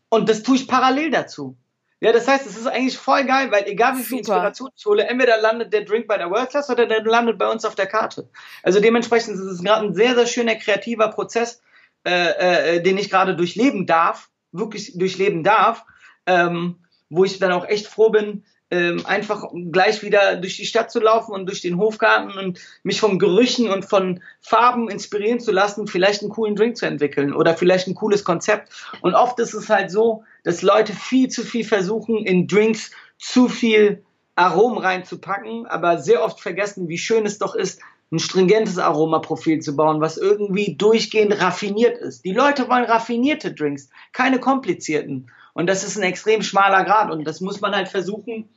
Und 0.09 0.29
das 0.29 0.43
tue 0.43 0.57
ich 0.57 0.69
parallel 0.69 1.11
dazu. 1.11 1.57
Ja, 2.01 2.13
das 2.13 2.29
heißt, 2.29 2.47
es 2.47 2.59
ist 2.59 2.67
eigentlich 2.67 2.99
voll 2.99 3.25
geil, 3.25 3.51
weil 3.51 3.65
egal 3.67 3.95
wie 3.95 4.03
viel 4.03 4.23
Super. 4.23 4.37
Inspiration 4.37 4.71
ich 4.77 4.85
hole, 4.85 5.07
entweder 5.07 5.41
landet 5.41 5.73
der 5.73 5.83
Drink 5.83 6.07
bei 6.07 6.19
der 6.19 6.31
World 6.31 6.51
Class 6.51 6.69
oder 6.69 6.87
der 6.87 7.03
landet 7.03 7.39
bei 7.39 7.49
uns 7.51 7.65
auf 7.65 7.75
der 7.75 7.87
Karte. 7.87 8.29
Also 8.63 8.81
dementsprechend 8.81 9.35
ist 9.35 9.41
es 9.41 9.63
gerade 9.63 9.87
ein 9.87 9.95
sehr, 9.95 10.15
sehr 10.15 10.27
schöner 10.27 10.57
kreativer 10.57 11.09
Prozess, 11.09 11.63
äh, 12.07 12.77
äh, 12.77 12.83
den 12.83 12.99
ich 12.99 13.09
gerade 13.09 13.35
durchleben 13.35 13.87
darf, 13.87 14.29
wirklich 14.53 14.99
durchleben 14.99 15.43
darf, 15.43 15.85
ähm, 16.27 16.85
wo 17.09 17.25
ich 17.25 17.39
dann 17.39 17.53
auch 17.53 17.67
echt 17.67 17.87
froh 17.87 18.11
bin, 18.11 18.45
ähm, 18.71 19.07
einfach 19.07 19.47
gleich 19.71 20.03
wieder 20.03 20.37
durch 20.37 20.57
die 20.57 20.67
Stadt 20.67 20.91
zu 20.91 20.99
laufen 20.99 21.33
und 21.33 21.47
durch 21.47 21.61
den 21.61 21.79
Hofgarten 21.79 22.37
und 22.37 22.61
mich 22.83 23.01
von 23.01 23.19
Gerüchen 23.19 23.71
und 23.71 23.85
von 23.85 24.23
Farben 24.41 24.91
inspirieren 24.91 25.39
zu 25.39 25.53
lassen, 25.53 25.87
vielleicht 25.87 26.23
einen 26.23 26.31
coolen 26.31 26.57
Drink 26.57 26.77
zu 26.77 26.85
entwickeln 26.85 27.33
oder 27.33 27.57
vielleicht 27.57 27.87
ein 27.87 27.95
cooles 27.95 28.25
Konzept. 28.25 28.71
Und 29.03 29.15
oft 29.15 29.39
ist 29.39 29.55
es 29.55 29.69
halt 29.69 29.91
so, 29.91 30.25
dass 30.47 30.63
Leute 30.63 30.93
viel 30.93 31.29
zu 31.29 31.43
viel 31.43 31.65
versuchen, 31.65 32.25
in 32.25 32.47
Drinks 32.47 32.93
zu 33.19 33.49
viel 33.49 34.05
Aromen 34.37 34.79
reinzupacken, 34.79 35.67
aber 35.67 35.99
sehr 35.99 36.23
oft 36.23 36.41
vergessen, 36.41 36.89
wie 36.89 36.99
schön 36.99 37.27
es 37.27 37.39
doch 37.39 37.57
ist, 37.57 37.81
ein 38.13 38.21
stringentes 38.21 38.79
Aromaprofil 38.79 39.59
zu 39.59 39.75
bauen, 39.75 40.01
was 40.01 40.19
irgendwie 40.19 40.77
durchgehend 40.77 41.41
raffiniert 41.41 41.99
ist. 41.99 42.25
Die 42.25 42.33
Leute 42.33 42.69
wollen 42.69 42.85
raffinierte 42.85 43.55
Drinks, 43.55 43.91
keine 44.13 44.39
komplizierten. 44.39 45.33
Und 45.53 45.67
das 45.67 45.83
ist 45.83 45.97
ein 45.97 46.05
extrem 46.05 46.43
schmaler 46.43 46.85
Grad 46.85 47.11
und 47.11 47.25
das 47.25 47.41
muss 47.41 47.61
man 47.61 47.75
halt 47.75 47.89
versuchen, 47.89 48.49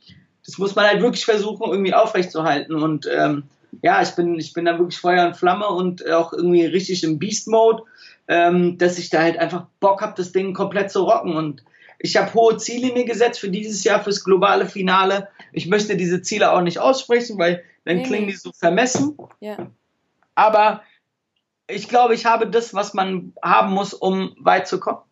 das 0.46 0.58
muss 0.58 0.76
man 0.76 0.86
halt 0.86 1.02
wirklich 1.02 1.24
versuchen, 1.24 1.72
irgendwie 1.72 1.92
aufrechtzuerhalten. 1.92 2.80
Und 2.80 3.08
ähm, 3.12 3.42
ja, 3.82 4.00
ich 4.00 4.10
bin, 4.10 4.38
ich 4.38 4.52
bin 4.52 4.64
da 4.64 4.78
wirklich 4.78 5.00
Feuer 5.00 5.26
und 5.26 5.36
Flamme 5.36 5.66
und 5.66 6.08
auch 6.08 6.32
irgendwie 6.32 6.66
richtig 6.66 7.02
im 7.02 7.18
Beast-Mode, 7.18 7.82
ähm, 8.28 8.78
dass 8.78 8.96
ich 8.96 9.10
da 9.10 9.22
halt 9.22 9.38
einfach 9.38 9.66
Bock 9.80 10.02
habe, 10.02 10.14
das 10.16 10.30
Ding 10.30 10.54
komplett 10.54 10.92
zu 10.92 11.02
rocken. 11.02 11.34
Und 11.34 11.64
ich 12.02 12.16
habe 12.16 12.32
hohe 12.32 12.56
Ziele 12.56 12.92
mir 12.92 13.04
gesetzt 13.04 13.40
für 13.40 13.50
dieses 13.50 13.84
Jahr, 13.84 14.02
fürs 14.02 14.24
globale 14.24 14.66
Finale. 14.66 15.28
Ich 15.52 15.66
möchte 15.66 15.96
diese 15.96 16.22
Ziele 16.22 16.52
auch 16.52 16.62
nicht 16.62 16.78
aussprechen, 16.78 17.38
weil 17.38 17.62
dann 17.84 17.98
nee, 17.98 18.02
klingen 18.04 18.26
die 18.26 18.36
so 18.36 18.52
vermessen. 18.52 19.18
Ja. 19.40 19.70
Aber 20.34 20.82
ich 21.68 21.88
glaube, 21.88 22.14
ich 22.14 22.24
habe 22.24 22.48
das, 22.48 22.72
was 22.72 22.94
man 22.94 23.34
haben 23.42 23.72
muss, 23.72 23.92
um 23.92 24.34
weit 24.38 24.66
zu 24.66 24.80
kommen. 24.80 25.02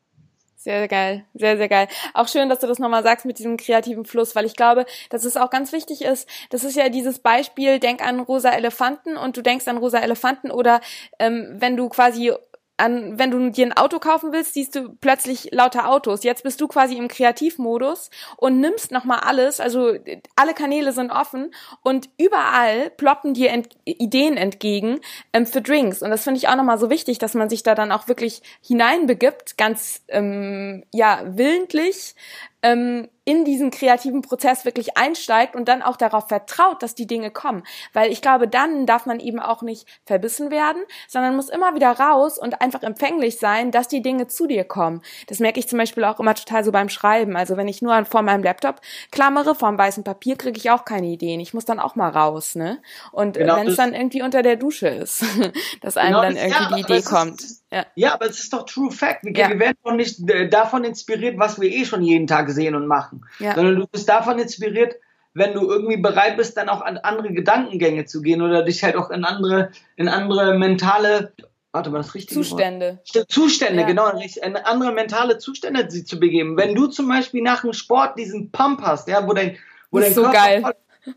Sehr 0.56 0.88
geil, 0.88 1.24
sehr, 1.34 1.56
sehr 1.56 1.68
geil. 1.68 1.88
Auch 2.14 2.26
schön, 2.26 2.48
dass 2.48 2.58
du 2.58 2.66
das 2.66 2.78
nochmal 2.78 3.02
sagst 3.02 3.24
mit 3.26 3.38
diesem 3.38 3.58
kreativen 3.58 4.04
Fluss, 4.04 4.34
weil 4.34 4.44
ich 4.44 4.56
glaube, 4.56 4.86
dass 5.08 5.24
es 5.24 5.36
auch 5.36 5.50
ganz 5.50 5.72
wichtig 5.72 6.02
ist. 6.02 6.28
Das 6.50 6.64
ist 6.64 6.76
ja 6.76 6.88
dieses 6.88 7.20
Beispiel, 7.20 7.78
denk 7.78 8.04
an 8.04 8.18
rosa 8.18 8.50
Elefanten 8.50 9.16
und 9.16 9.36
du 9.36 9.42
denkst 9.42 9.68
an 9.68 9.76
rosa 9.76 9.98
Elefanten 9.98 10.50
oder 10.50 10.80
ähm, 11.20 11.56
wenn 11.58 11.76
du 11.76 11.88
quasi 11.88 12.32
an, 12.78 13.18
wenn 13.18 13.30
du 13.30 13.50
dir 13.50 13.66
ein 13.66 13.76
Auto 13.76 13.98
kaufen 13.98 14.32
willst, 14.32 14.54
siehst 14.54 14.74
du 14.74 14.90
plötzlich 15.00 15.48
lauter 15.52 15.88
Autos. 15.90 16.24
Jetzt 16.24 16.42
bist 16.42 16.60
du 16.60 16.68
quasi 16.68 16.96
im 16.96 17.08
Kreativmodus 17.08 18.10
und 18.36 18.60
nimmst 18.60 18.90
nochmal 18.92 19.20
alles, 19.20 19.60
also 19.60 19.94
alle 20.36 20.54
Kanäle 20.54 20.92
sind 20.92 21.10
offen 21.10 21.52
und 21.82 22.08
überall 22.18 22.90
ploppen 22.90 23.34
dir 23.34 23.50
ent 23.50 23.68
Ideen 23.84 24.36
entgegen 24.36 25.00
ähm, 25.32 25.46
für 25.46 25.60
Drinks. 25.60 26.02
Und 26.02 26.10
das 26.10 26.24
finde 26.24 26.38
ich 26.38 26.48
auch 26.48 26.56
nochmal 26.56 26.78
so 26.78 26.90
wichtig, 26.90 27.18
dass 27.18 27.34
man 27.34 27.50
sich 27.50 27.62
da 27.62 27.74
dann 27.74 27.92
auch 27.92 28.08
wirklich 28.08 28.42
hineinbegibt, 28.62 29.58
ganz 29.58 30.02
ähm, 30.08 30.84
ja 30.92 31.22
willentlich 31.24 32.14
ähm, 32.62 33.08
in 33.24 33.44
diesen 33.44 33.70
kreativen 33.70 34.22
Prozess 34.22 34.64
wirklich 34.64 34.96
einsteigt 34.96 35.54
und 35.54 35.68
dann 35.68 35.82
auch 35.82 35.96
darauf 35.98 36.28
vertraut, 36.28 36.82
dass 36.82 36.94
die 36.94 37.06
Dinge 37.06 37.30
kommen. 37.30 37.62
Weil 37.92 38.10
ich 38.10 38.22
glaube, 38.22 38.48
dann 38.48 38.86
darf 38.86 39.04
man 39.04 39.20
eben 39.20 39.38
auch 39.38 39.60
nicht 39.60 39.86
verbissen 40.06 40.50
werden, 40.50 40.82
sondern 41.08 41.36
muss 41.36 41.50
immer 41.50 41.74
wieder 41.74 41.90
raus 41.90 42.38
und 42.38 42.62
einfach 42.62 42.82
empfänglich 42.82 43.38
sein, 43.38 43.70
dass 43.70 43.86
die 43.86 44.00
Dinge 44.00 44.28
zu 44.28 44.46
dir 44.46 44.64
kommen. 44.64 45.02
Das 45.26 45.40
merke 45.40 45.60
ich 45.60 45.68
zum 45.68 45.78
Beispiel 45.78 46.04
auch 46.04 46.18
immer 46.20 46.34
total 46.34 46.64
so 46.64 46.72
beim 46.72 46.88
Schreiben. 46.88 47.36
Also 47.36 47.58
wenn 47.58 47.68
ich 47.68 47.82
nur 47.82 48.02
vor 48.06 48.22
meinem 48.22 48.42
Laptop 48.42 48.80
klammere, 49.10 49.54
vor 49.54 49.68
dem 49.68 49.76
weißen 49.76 50.04
Papier, 50.04 50.36
kriege 50.36 50.56
ich 50.56 50.70
auch 50.70 50.86
keine 50.86 51.08
Ideen. 51.08 51.38
Ich 51.40 51.52
muss 51.52 51.66
dann 51.66 51.80
auch 51.80 51.96
mal 51.96 52.08
raus, 52.08 52.54
ne? 52.54 52.78
Und 53.12 53.36
genau, 53.36 53.56
wenn 53.56 53.66
es 53.66 53.76
dann 53.76 53.92
irgendwie 53.92 54.22
unter 54.22 54.42
der 54.42 54.56
Dusche 54.56 54.88
ist, 54.88 55.22
dass 55.82 55.98
einem 55.98 56.08
genau, 56.08 56.22
dann 56.22 56.36
irgendwie 56.36 56.62
ja, 56.62 56.74
die 56.76 56.80
Idee 56.80 57.02
kommt. 57.02 57.42
Ist, 57.42 57.62
ja. 57.72 57.86
ja, 57.94 58.14
aber 58.14 58.26
es 58.26 58.38
ist 58.40 58.52
doch 58.52 58.64
True 58.64 58.90
Fact. 58.90 59.24
Wir, 59.24 59.32
ja. 59.32 59.48
wir 59.48 59.58
werden 59.58 59.76
doch 59.84 59.92
nicht 59.92 60.28
äh, 60.30 60.48
davon 60.48 60.84
inspiriert, 60.84 61.38
was 61.38 61.60
wir 61.60 61.70
eh 61.70 61.84
schon 61.84 62.02
jeden 62.02 62.26
Tag 62.26 62.50
sehen 62.50 62.74
und 62.74 62.86
machen, 62.86 63.26
ja. 63.38 63.54
sondern 63.54 63.76
du 63.76 63.86
bist 63.86 64.08
davon 64.08 64.38
inspiriert, 64.38 64.96
wenn 65.34 65.54
du 65.54 65.68
irgendwie 65.68 65.96
bereit 65.98 66.36
bist, 66.36 66.56
dann 66.56 66.68
auch 66.68 66.80
an 66.80 66.98
andere 66.98 67.32
Gedankengänge 67.32 68.06
zu 68.06 68.22
gehen 68.22 68.42
oder 68.42 68.62
dich 68.62 68.82
halt 68.82 68.96
auch 68.96 69.10
in 69.10 69.24
andere, 69.24 69.70
in 69.96 70.08
andere 70.08 70.58
mentale, 70.58 71.32
warte 71.72 71.90
mal, 71.90 71.98
das 71.98 72.14
richtige 72.14 72.34
Zustände. 72.34 73.00
Wort? 73.14 73.30
Zustände, 73.30 73.82
ja. 73.82 73.86
genau, 73.86 74.10
in 74.10 74.56
andere 74.56 74.92
mentale 74.92 75.38
Zustände 75.38 75.88
zu 75.88 76.18
begeben. 76.18 76.56
Wenn 76.56 76.74
du 76.74 76.86
zum 76.86 77.08
Beispiel 77.08 77.42
nach 77.42 77.60
dem 77.60 77.72
Sport 77.72 78.18
diesen 78.18 78.50
Pump 78.50 78.80
hast, 78.82 79.08
ja, 79.08 79.26
wo 79.28 79.32
dein, 79.32 79.56
wo 79.90 80.00
dein 80.00 80.14
so 80.14 80.22
Körper 80.22 80.38
geil. 80.38 80.64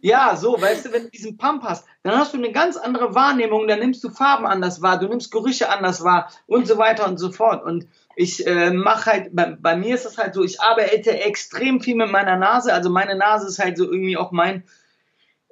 Ja, 0.01 0.35
so, 0.35 0.61
weißt 0.61 0.85
du, 0.85 0.91
wenn 0.93 1.03
du 1.03 1.09
diesen 1.09 1.37
Pump 1.37 1.63
hast, 1.63 1.85
dann 2.03 2.17
hast 2.17 2.33
du 2.33 2.37
eine 2.37 2.51
ganz 2.51 2.77
andere 2.77 3.13
Wahrnehmung, 3.13 3.67
dann 3.67 3.79
nimmst 3.79 4.03
du 4.03 4.09
Farben 4.09 4.45
anders 4.45 4.81
wahr, 4.81 4.99
du 4.99 5.07
nimmst 5.07 5.31
Gerüche 5.31 5.69
anders 5.69 6.03
wahr 6.03 6.31
und 6.47 6.67
so 6.67 6.77
weiter 6.77 7.07
und 7.07 7.17
so 7.17 7.31
fort. 7.31 7.63
Und 7.63 7.87
ich 8.15 8.45
äh, 8.45 8.71
mache 8.71 9.11
halt, 9.11 9.35
bei, 9.35 9.57
bei 9.59 9.75
mir 9.75 9.95
ist 9.95 10.05
es 10.05 10.17
halt 10.17 10.33
so, 10.33 10.43
ich 10.43 10.61
arbeite 10.61 11.19
extrem 11.19 11.81
viel 11.81 11.95
mit 11.95 12.11
meiner 12.11 12.37
Nase. 12.37 12.73
Also 12.73 12.89
meine 12.89 13.15
Nase 13.15 13.47
ist 13.47 13.59
halt 13.59 13.77
so 13.77 13.85
irgendwie 13.85 14.17
auch 14.17 14.31
mein, 14.31 14.63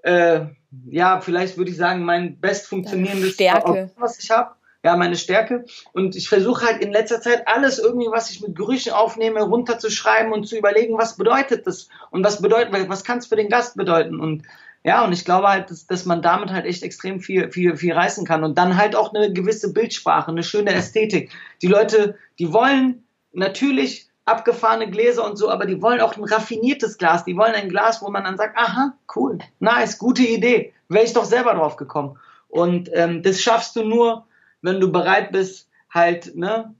äh, 0.03 0.41
ja, 0.89 1.19
vielleicht 1.21 1.57
würde 1.57 1.71
ich 1.71 1.77
sagen, 1.77 2.03
mein 2.03 2.39
best 2.39 2.67
funktionierendes 2.67 3.33
Stärke. 3.33 3.91
was 3.97 4.19
ich 4.19 4.29
habe 4.29 4.51
ja, 4.83 4.95
meine 4.95 5.15
Stärke. 5.15 5.65
Und 5.93 6.15
ich 6.15 6.29
versuche 6.29 6.65
halt 6.65 6.81
in 6.81 6.91
letzter 6.91 7.21
Zeit 7.21 7.47
alles 7.47 7.79
irgendwie, 7.79 8.07
was 8.11 8.29
ich 8.31 8.41
mit 8.41 8.55
Gerüchen 8.55 8.93
aufnehme, 8.93 9.41
runterzuschreiben 9.41 10.31
und 10.31 10.47
zu 10.47 10.57
überlegen, 10.57 10.97
was 10.97 11.17
bedeutet 11.17 11.67
das 11.67 11.89
und 12.11 12.23
was 12.23 12.41
bedeutet, 12.41 12.89
was 12.89 13.03
kann 13.03 13.17
es 13.17 13.27
für 13.27 13.35
den 13.35 13.49
Gast 13.49 13.75
bedeuten 13.75 14.19
und 14.19 14.43
ja, 14.83 15.03
und 15.03 15.11
ich 15.11 15.25
glaube 15.25 15.49
halt, 15.49 15.69
dass, 15.69 15.87
dass 15.87 16.05
man 16.05 16.21
damit 16.21 16.51
halt 16.51 16.65
echt 16.65 16.83
extrem 16.83 17.19
viel, 17.19 17.51
viel, 17.51 17.75
viel 17.75 17.93
reißen 17.93 18.25
kann 18.25 18.45
und 18.45 18.57
dann 18.57 18.77
halt 18.77 18.95
auch 18.95 19.13
eine 19.13 19.33
gewisse 19.33 19.73
Bildsprache, 19.73 20.31
eine 20.31 20.43
schöne 20.43 20.73
Ästhetik. 20.73 21.31
Die 21.61 21.67
Leute, 21.67 22.17
die 22.39 22.53
wollen 22.53 23.03
natürlich 23.33 24.07
abgefahrene 24.23 24.89
Gläser 24.89 25.25
und 25.25 25.37
so, 25.37 25.49
aber 25.49 25.65
die 25.65 25.81
wollen 25.81 25.99
auch 25.99 26.15
ein 26.15 26.23
raffiniertes 26.23 26.97
Glas. 26.97 27.25
Die 27.25 27.35
wollen 27.35 27.55
ein 27.55 27.67
Glas, 27.67 28.01
wo 28.01 28.09
man 28.09 28.23
dann 28.23 28.37
sagt, 28.37 28.57
aha, 28.57 28.93
cool, 29.15 29.39
nice, 29.59 29.97
gute 29.97 30.23
Idee, 30.23 30.73
wäre 30.87 31.03
ich 31.03 31.13
doch 31.13 31.25
selber 31.25 31.53
drauf 31.55 31.75
gekommen. 31.75 32.17
Und 32.47 32.89
ähm, 32.93 33.21
das 33.21 33.41
schaffst 33.41 33.75
du 33.75 33.83
nur, 33.83 34.25
wenn 34.61 34.79
du 34.79 34.91
bereit 34.91 35.31
bist, 35.31 35.69
halt, 35.89 36.35
ne, 36.35 36.73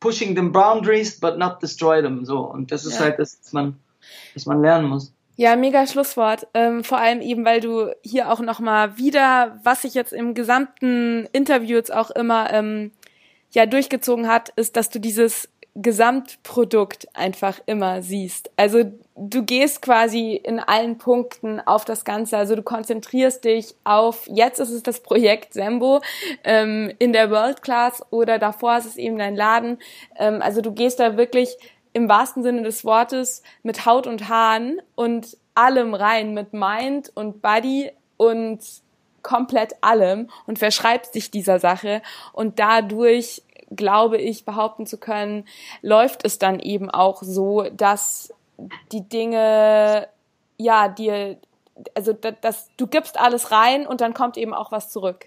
pushing 0.00 0.36
the 0.36 0.42
boundaries, 0.42 1.18
but 1.18 1.38
not 1.38 1.62
destroy 1.62 2.02
them, 2.02 2.24
so. 2.24 2.40
Und 2.40 2.70
das 2.70 2.84
ist 2.84 2.98
ja. 2.98 3.06
halt 3.06 3.18
das, 3.18 3.38
was 3.42 3.52
man, 3.52 3.76
was 4.34 4.46
man 4.46 4.60
lernen 4.60 4.88
muss. 4.88 5.12
Ja, 5.36 5.56
mega 5.56 5.86
Schlusswort. 5.86 6.46
Ähm, 6.54 6.84
vor 6.84 6.98
allem 6.98 7.20
eben, 7.20 7.44
weil 7.44 7.60
du 7.60 7.90
hier 8.02 8.30
auch 8.30 8.40
nochmal 8.40 8.98
wieder, 8.98 9.58
was 9.64 9.82
sich 9.82 9.94
jetzt 9.94 10.12
im 10.12 10.34
gesamten 10.34 11.26
Interview 11.32 11.76
jetzt 11.76 11.92
auch 11.92 12.10
immer 12.10 12.52
ähm, 12.52 12.92
ja 13.50 13.66
durchgezogen 13.66 14.28
hat, 14.28 14.50
ist, 14.50 14.76
dass 14.76 14.90
du 14.90 15.00
dieses 15.00 15.48
Gesamtprodukt 15.74 17.08
einfach 17.14 17.60
immer 17.66 18.02
siehst. 18.02 18.50
Also 18.56 18.92
du 19.16 19.44
gehst 19.44 19.80
quasi 19.80 20.34
in 20.34 20.58
allen 20.58 20.98
Punkten 20.98 21.60
auf 21.60 21.84
das 21.84 22.04
Ganze. 22.04 22.36
Also 22.36 22.56
du 22.56 22.62
konzentrierst 22.62 23.44
dich 23.44 23.74
auf, 23.84 24.26
jetzt 24.26 24.58
ist 24.58 24.70
es 24.70 24.82
das 24.82 25.00
Projekt 25.00 25.54
Sembo 25.54 26.00
ähm, 26.42 26.92
in 26.98 27.12
der 27.12 27.30
World 27.30 27.62
Class 27.62 28.02
oder 28.10 28.38
davor 28.38 28.76
ist 28.78 28.86
es 28.86 28.96
eben 28.96 29.18
dein 29.18 29.36
Laden. 29.36 29.78
Ähm, 30.16 30.42
also 30.42 30.60
du 30.60 30.72
gehst 30.72 30.98
da 30.98 31.16
wirklich 31.16 31.56
im 31.92 32.08
wahrsten 32.08 32.42
Sinne 32.42 32.62
des 32.62 32.84
Wortes 32.84 33.42
mit 33.62 33.86
Haut 33.86 34.06
und 34.06 34.28
Haaren 34.28 34.80
und 34.96 35.36
allem 35.54 35.94
rein, 35.94 36.34
mit 36.34 36.52
Mind 36.52 37.12
und 37.14 37.40
Body 37.40 37.92
und 38.16 38.60
komplett 39.22 39.76
allem 39.80 40.28
und 40.46 40.58
verschreibst 40.58 41.14
dich 41.14 41.30
dieser 41.30 41.60
Sache 41.60 42.02
und 42.32 42.58
dadurch 42.58 43.42
glaube 43.70 44.18
ich 44.18 44.44
behaupten 44.44 44.86
zu 44.86 44.98
können, 44.98 45.46
läuft 45.82 46.24
es 46.24 46.38
dann 46.38 46.60
eben 46.60 46.90
auch 46.90 47.22
so, 47.22 47.62
dass 47.72 48.34
die 48.92 49.08
Dinge 49.08 50.08
ja 50.56 50.88
dir 50.88 51.38
also 51.94 52.12
dass 52.12 52.70
du 52.76 52.86
gibst 52.86 53.18
alles 53.18 53.50
rein 53.50 53.86
und 53.86 54.00
dann 54.00 54.14
kommt 54.14 54.36
eben 54.36 54.54
auch 54.54 54.72
was 54.72 54.90
zurück. 54.90 55.26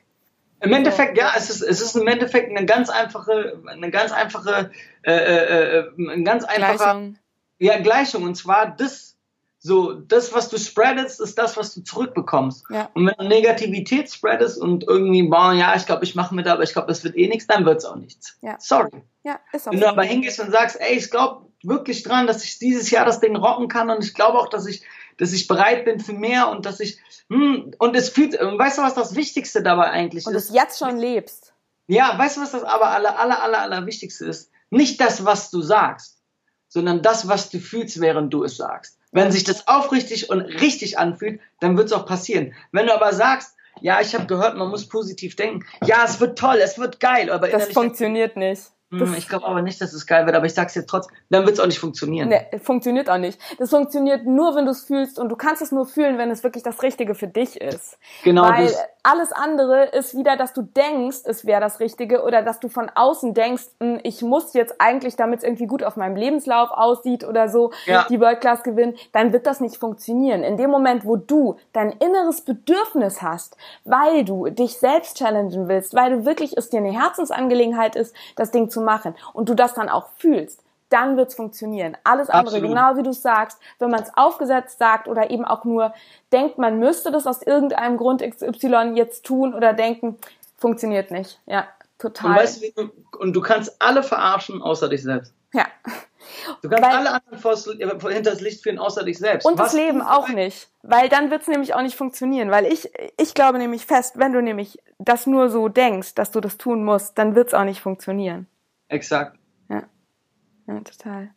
Im 0.59 0.73
Endeffekt, 0.73 1.17
ja, 1.17 1.33
es 1.35 1.49
ist, 1.49 1.61
es 1.61 1.81
ist 1.81 1.95
im 1.95 2.07
Endeffekt 2.07 2.49
eine 2.49 2.65
ganz 2.65 2.89
einfache, 2.89 3.61
eine 3.67 3.91
ganz 3.91 4.11
einfache, 4.11 4.71
äh, 5.03 5.11
äh, 5.11 5.79
äh 5.79 6.13
ein 6.13 6.25
ganz 6.25 6.45
einfacher 6.45 6.77
Gleichung. 6.77 7.17
Ja, 7.59 7.79
Gleichung. 7.79 8.23
Und 8.23 8.35
zwar 8.35 8.75
das, 8.75 9.17
so, 9.59 9.93
das, 9.93 10.33
was 10.33 10.49
du 10.49 10.57
spreadest, 10.57 11.21
ist 11.21 11.37
das, 11.37 11.57
was 11.57 11.75
du 11.75 11.81
zurückbekommst. 11.81 12.65
Ja. 12.71 12.89
Und 12.95 13.05
wenn 13.05 13.13
du 13.19 13.27
Negativität 13.27 14.11
spreadest 14.11 14.59
und 14.59 14.83
irgendwie, 14.83 15.23
boah, 15.23 15.53
ja, 15.53 15.75
ich 15.75 15.85
glaube, 15.85 16.03
ich 16.05 16.15
mache 16.15 16.33
mit, 16.33 16.47
aber 16.47 16.63
ich 16.63 16.73
glaube, 16.73 16.87
das 16.87 17.03
wird 17.03 17.15
eh 17.15 17.27
nichts, 17.27 17.45
dann 17.45 17.65
wird 17.65 17.77
es 17.77 17.85
auch 17.85 17.95
nichts. 17.95 18.37
Ja. 18.41 18.55
Sorry. 18.59 19.03
Ja, 19.23 19.39
ist 19.53 19.67
auch 19.67 19.73
Wenn 19.73 19.79
du 19.79 19.89
aber 19.89 20.03
hingehst 20.03 20.39
und 20.39 20.51
sagst, 20.51 20.79
ey, 20.79 20.97
ich 20.97 21.11
glaube 21.11 21.45
wirklich 21.63 22.03
dran, 22.03 22.27
dass 22.27 22.43
ich 22.43 22.59
dieses 22.59 22.89
Jahr 22.91 23.05
das 23.05 23.19
Ding 23.19 23.35
rocken 23.35 23.67
kann 23.67 23.89
und 23.89 24.03
ich 24.03 24.13
glaube 24.13 24.39
auch, 24.39 24.49
dass 24.49 24.65
ich, 24.65 24.83
dass 25.17 25.33
ich 25.33 25.47
bereit 25.47 25.85
bin 25.85 25.99
für 25.99 26.13
mehr 26.13 26.49
und 26.49 26.65
dass 26.65 26.79
ich, 26.79 26.99
hm, 27.29 27.71
und 27.77 27.95
es 27.95 28.09
fühlt, 28.09 28.33
weißt 28.33 28.77
du, 28.77 28.81
was 28.83 28.93
das 28.93 29.15
Wichtigste 29.15 29.63
dabei 29.63 29.89
eigentlich 29.89 30.25
und 30.25 30.35
ist? 30.35 30.49
Und 30.49 30.55
es 30.55 30.55
jetzt 30.55 30.79
schon 30.79 30.97
lebst. 30.97 31.53
Ja, 31.87 32.17
weißt 32.17 32.37
du, 32.37 32.41
was 32.41 32.51
das 32.51 32.63
aber 32.63 32.89
aller, 32.91 33.17
aller, 33.19 33.41
aller, 33.41 33.61
aller 33.61 33.85
Wichtigste 33.85 34.25
ist? 34.25 34.51
Nicht 34.69 34.99
das, 34.99 35.23
was 35.25 35.49
du 35.49 35.61
sagst, 35.61 36.17
sondern 36.67 37.01
das, 37.01 37.27
was 37.27 37.49
du 37.49 37.59
fühlst, 37.59 38.01
während 38.01 38.33
du 38.33 38.43
es 38.43 38.57
sagst. 38.57 38.97
Wenn 39.11 39.31
sich 39.31 39.45
das 39.45 39.67
aufrichtig 39.67 40.29
und 40.29 40.41
richtig 40.41 40.99
anfühlt, 40.99 41.39
dann 41.61 41.77
wird 41.77 41.87
es 41.87 41.93
auch 41.93 42.05
passieren. 42.05 42.53
Wenn 42.73 42.87
du 42.87 42.93
aber 42.93 43.13
sagst, 43.13 43.55
ja, 43.79 44.01
ich 44.01 44.13
habe 44.15 44.25
gehört, 44.25 44.57
man 44.57 44.69
muss 44.69 44.89
positiv 44.89 45.35
denken. 45.35 45.65
Ja, 45.85 46.03
es 46.03 46.19
wird 46.19 46.37
toll, 46.37 46.57
es 46.61 46.77
wird 46.77 46.99
geil, 46.99 47.31
aber 47.31 47.47
das 47.47 47.69
funktioniert 47.69 48.35
nicht. 48.35 48.63
Hm, 48.89 49.15
ich 49.17 49.27
glaube 49.27 49.45
aber 49.45 49.61
nicht, 49.61 49.81
dass 49.81 49.91
es 49.91 50.07
geil 50.07 50.25
wird, 50.25 50.35
aber 50.35 50.45
ich 50.45 50.53
sag's 50.53 50.73
jetzt 50.73 50.89
trotzdem, 50.89 51.13
dann 51.29 51.45
wird's 51.45 51.59
auch 51.59 51.65
nicht 51.65 51.79
funktionieren. 51.79 52.29
Nee, 52.29 52.57
funktioniert 52.59 53.09
auch 53.09 53.17
nicht. 53.17 53.37
Das 53.59 53.69
funktioniert 53.69 54.25
nur, 54.25 54.55
wenn 54.55 54.63
du 54.63 54.71
es 54.71 54.85
fühlst 54.85 55.19
und 55.19 55.27
du 55.27 55.35
kannst 55.35 55.61
es 55.61 55.73
nur 55.73 55.85
fühlen, 55.85 56.17
wenn 56.17 56.31
es 56.31 56.41
wirklich 56.43 56.63
das 56.63 56.81
Richtige 56.81 57.13
für 57.13 57.27
dich 57.27 57.59
ist. 57.59 57.97
Genau. 58.23 58.43
Weil 58.43 58.71
alles 59.03 59.33
andere 59.33 59.85
ist 59.87 60.17
wieder, 60.17 60.37
dass 60.37 60.53
du 60.53 60.61
denkst, 60.61 61.19
es 61.25 61.45
wäre 61.45 61.59
das 61.59 61.81
Richtige 61.81 62.23
oder 62.23 62.43
dass 62.43 62.61
du 62.61 62.69
von 62.69 62.89
außen 62.93 63.33
denkst, 63.33 63.63
hm, 63.81 63.99
ich 64.03 64.21
muss 64.21 64.53
jetzt 64.53 64.75
eigentlich, 64.79 65.17
damit 65.17 65.39
es 65.39 65.43
irgendwie 65.43 65.67
gut 65.67 65.83
auf 65.83 65.97
meinem 65.97 66.15
Lebenslauf 66.15 66.71
aussieht 66.71 67.25
oder 67.25 67.49
so, 67.49 67.71
ja. 67.87 68.05
die 68.09 68.21
World 68.21 68.39
Class 68.39 68.63
gewinnen, 68.63 68.95
dann 69.11 69.33
wird 69.33 69.47
das 69.47 69.59
nicht 69.59 69.77
funktionieren. 69.77 70.43
In 70.43 70.55
dem 70.55 70.69
Moment, 70.69 71.05
wo 71.05 71.17
du 71.17 71.57
dein 71.73 71.91
inneres 71.91 72.41
Bedürfnis 72.41 73.21
hast, 73.21 73.57
weil 73.83 74.23
du 74.23 74.47
dich 74.49 74.77
selbst 74.77 75.17
challengen 75.17 75.67
willst, 75.67 75.93
weil 75.93 76.11
du 76.11 76.25
wirklich 76.25 76.55
es 76.57 76.69
dir 76.69 76.79
eine 76.79 76.91
Herzensangelegenheit 76.91 77.97
ist, 77.97 78.15
das 78.35 78.51
Ding 78.51 78.69
zu 78.69 78.76
zu 78.77 78.83
machen 78.83 79.15
und 79.33 79.49
du 79.49 79.55
das 79.55 79.73
dann 79.73 79.89
auch 79.89 80.09
fühlst, 80.17 80.61
dann 80.89 81.17
wird's 81.17 81.35
funktionieren. 81.35 81.97
Alles 82.03 82.29
andere, 82.29 82.55
Absolut. 82.55 82.69
genau 82.69 82.95
wie 82.95 83.03
du 83.03 83.11
sagst, 83.11 83.59
wenn 83.79 83.89
man 83.89 84.03
es 84.03 84.11
aufgesetzt 84.15 84.77
sagt 84.77 85.07
oder 85.07 85.31
eben 85.31 85.43
auch 85.43 85.65
nur 85.65 85.93
denkt, 86.31 86.57
man 86.57 86.79
müsste 86.79 87.11
das 87.11 87.27
aus 87.27 87.41
irgendeinem 87.41 87.97
Grund 87.97 88.21
XY 88.21 88.93
jetzt 88.95 89.25
tun 89.25 89.53
oder 89.53 89.73
denken, 89.73 90.17
funktioniert 90.57 91.11
nicht. 91.11 91.39
Ja, 91.45 91.67
total. 91.97 92.31
Und, 92.31 92.37
weißt 92.37 92.63
du, 92.75 92.89
und 93.19 93.33
du 93.33 93.41
kannst 93.41 93.81
alle 93.81 94.03
verarschen, 94.03 94.61
außer 94.61 94.87
dich 94.87 95.03
selbst. 95.03 95.33
Ja. 95.53 95.65
Du 96.61 96.69
kannst 96.69 96.83
weil, 96.83 96.95
alle 96.95 97.09
anderen 97.13 97.39
vors, 97.39 97.67
äh, 97.67 97.87
hinter 98.13 98.31
das 98.31 98.41
Licht 98.41 98.61
führen, 98.61 98.79
außer 98.79 99.03
dich 99.03 99.17
selbst. 99.17 99.45
Und 99.45 99.57
Was 99.57 99.71
das 99.71 99.73
Leben 99.73 100.01
auch 100.01 100.27
nicht. 100.27 100.69
Weil 100.83 101.09
dann 101.09 101.31
wird's 101.31 101.47
nämlich 101.47 101.73
auch 101.73 101.81
nicht 101.81 101.95
funktionieren. 101.95 102.51
Weil 102.51 102.65
ich, 102.65 102.91
ich 103.17 103.33
glaube 103.33 103.57
nämlich 103.57 103.85
fest, 103.85 104.15
wenn 104.17 104.33
du 104.33 104.41
nämlich 104.41 104.77
das 104.99 105.25
nur 105.25 105.49
so 105.49 105.69
denkst, 105.69 106.15
dass 106.15 106.31
du 106.31 106.41
das 106.41 106.57
tun 106.57 106.83
musst, 106.83 107.17
dann 107.17 107.35
wird's 107.35 107.53
auch 107.53 107.63
nicht 107.63 107.81
funktionieren. 107.81 108.47
Exakt. 108.89 109.37
Ja. 109.69 109.83
Ja, 110.67 110.79
total. 110.81 111.31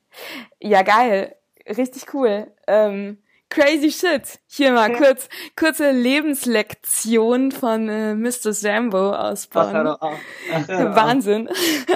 Ja, 0.61 0.83
geil. 0.83 1.37
Richtig 1.69 2.15
cool. 2.15 2.53
Ähm, 2.67 3.19
crazy 3.49 3.91
shit. 3.91 4.41
Hier 4.47 4.73
mal 4.73 4.91
ja. 4.93 4.97
kurz, 4.97 5.29
kurze 5.57 5.91
Lebenslektion 5.91 7.53
von 7.53 7.89
äh, 7.89 8.15
Mr. 8.15 8.53
Sambo 8.53 9.13
aus 9.13 9.47
Bonn. 9.49 9.87
Ach, 9.87 10.19
Wahnsinn. 10.69 11.49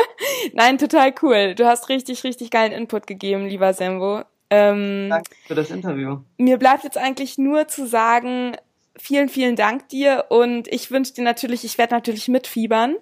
Nein, 0.52 0.78
total 0.78 1.14
cool. 1.22 1.54
Du 1.54 1.66
hast 1.66 1.88
richtig, 1.88 2.24
richtig 2.24 2.50
geilen 2.50 2.72
Input 2.72 3.06
gegeben, 3.06 3.46
lieber 3.46 3.72
Sambo. 3.72 4.22
Ähm, 4.50 5.08
Danke 5.10 5.30
für 5.46 5.54
das 5.54 5.70
Interview. 5.70 6.18
Mir 6.36 6.58
bleibt 6.58 6.84
jetzt 6.84 6.98
eigentlich 6.98 7.38
nur 7.38 7.66
zu 7.68 7.86
sagen, 7.86 8.56
vielen, 8.96 9.28
vielen 9.28 9.56
Dank 9.56 9.88
dir 9.88 10.26
und 10.28 10.68
ich 10.68 10.90
wünsche 10.90 11.14
dir 11.14 11.24
natürlich, 11.24 11.64
ich 11.64 11.78
werde 11.78 11.94
natürlich 11.94 12.28
mitfiebern 12.28 12.96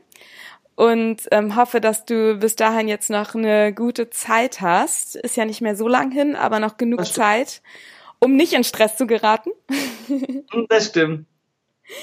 und 0.75 1.29
ähm, 1.31 1.57
hoffe, 1.57 1.81
dass 1.81 2.05
du 2.05 2.37
bis 2.37 2.57
dahin 2.57 2.89
jetzt 2.89 3.11
noch 3.11 3.35
eine 3.35 3.73
gute 3.75 4.11
Zeit 4.11 4.61
hast. 4.61 5.16
Ist 5.16 5.37
ja 5.37 5.45
nicht 5.45 5.61
mehr 5.61 5.77
so 5.77 5.89
lang 5.89 6.11
hin, 6.11 6.37
aber 6.37 6.61
noch 6.61 6.77
genug 6.77 7.07
Zeit, 7.07 7.62
um 8.18 8.37
nicht 8.37 8.53
in 8.53 8.64
Stress 8.64 8.97
zu 8.97 9.07
geraten. 9.07 9.51
das 10.68 10.87
stimmt. 10.87 11.27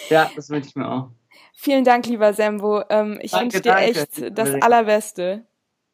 Ja, 0.10 0.30
das 0.36 0.50
wünsche 0.50 0.70
ich 0.70 0.76
mir 0.76 0.90
auch. 0.90 1.10
Vielen 1.54 1.84
Dank, 1.84 2.06
lieber 2.06 2.34
Sembo. 2.34 2.84
Ähm, 2.90 3.20
ich 3.22 3.34
wünsche 3.34 3.62
dir 3.62 3.74
danke. 3.74 4.02
echt 4.02 4.38
das 4.38 4.62
Allerbeste. 4.62 5.46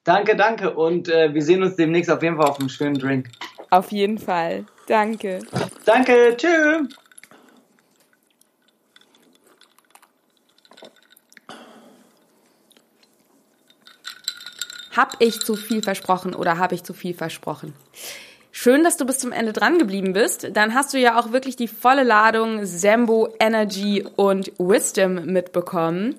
Danke, 0.03 0.35
danke. 0.35 0.75
Und 0.75 1.09
äh, 1.09 1.33
wir 1.33 1.41
sehen 1.41 1.63
uns 1.63 1.75
demnächst 1.75 2.11
auf 2.11 2.21
jeden 2.21 2.37
Fall 2.37 2.45
auf 2.45 2.59
einem 2.59 2.69
schönen 2.69 2.95
Drink. 2.95 3.29
Auf 3.71 3.91
jeden 3.91 4.19
Fall. 4.19 4.65
Danke. 4.87 5.39
Danke. 5.85 6.35
Tschüss. 6.37 6.95
Hab 14.95 15.15
ich 15.19 15.41
zu 15.41 15.55
viel 15.55 15.83
versprochen 15.83 16.33
oder 16.33 16.57
habe 16.57 16.75
ich 16.75 16.83
zu 16.83 16.93
viel 16.93 17.13
versprochen? 17.13 17.73
Schön, 18.51 18.85
dass 18.85 18.95
du 18.95 19.05
bis 19.05 19.19
zum 19.19 19.33
Ende 19.33 19.51
dran 19.51 19.77
geblieben 19.77 20.13
bist. 20.13 20.47
Dann 20.53 20.73
hast 20.73 20.93
du 20.93 20.97
ja 20.97 21.19
auch 21.19 21.33
wirklich 21.33 21.57
die 21.57 21.67
volle 21.67 22.03
Ladung 22.03 22.65
Sembo, 22.65 23.27
Energy 23.39 24.05
und 24.15 24.53
Wisdom 24.57 25.25
mitbekommen. 25.25 26.15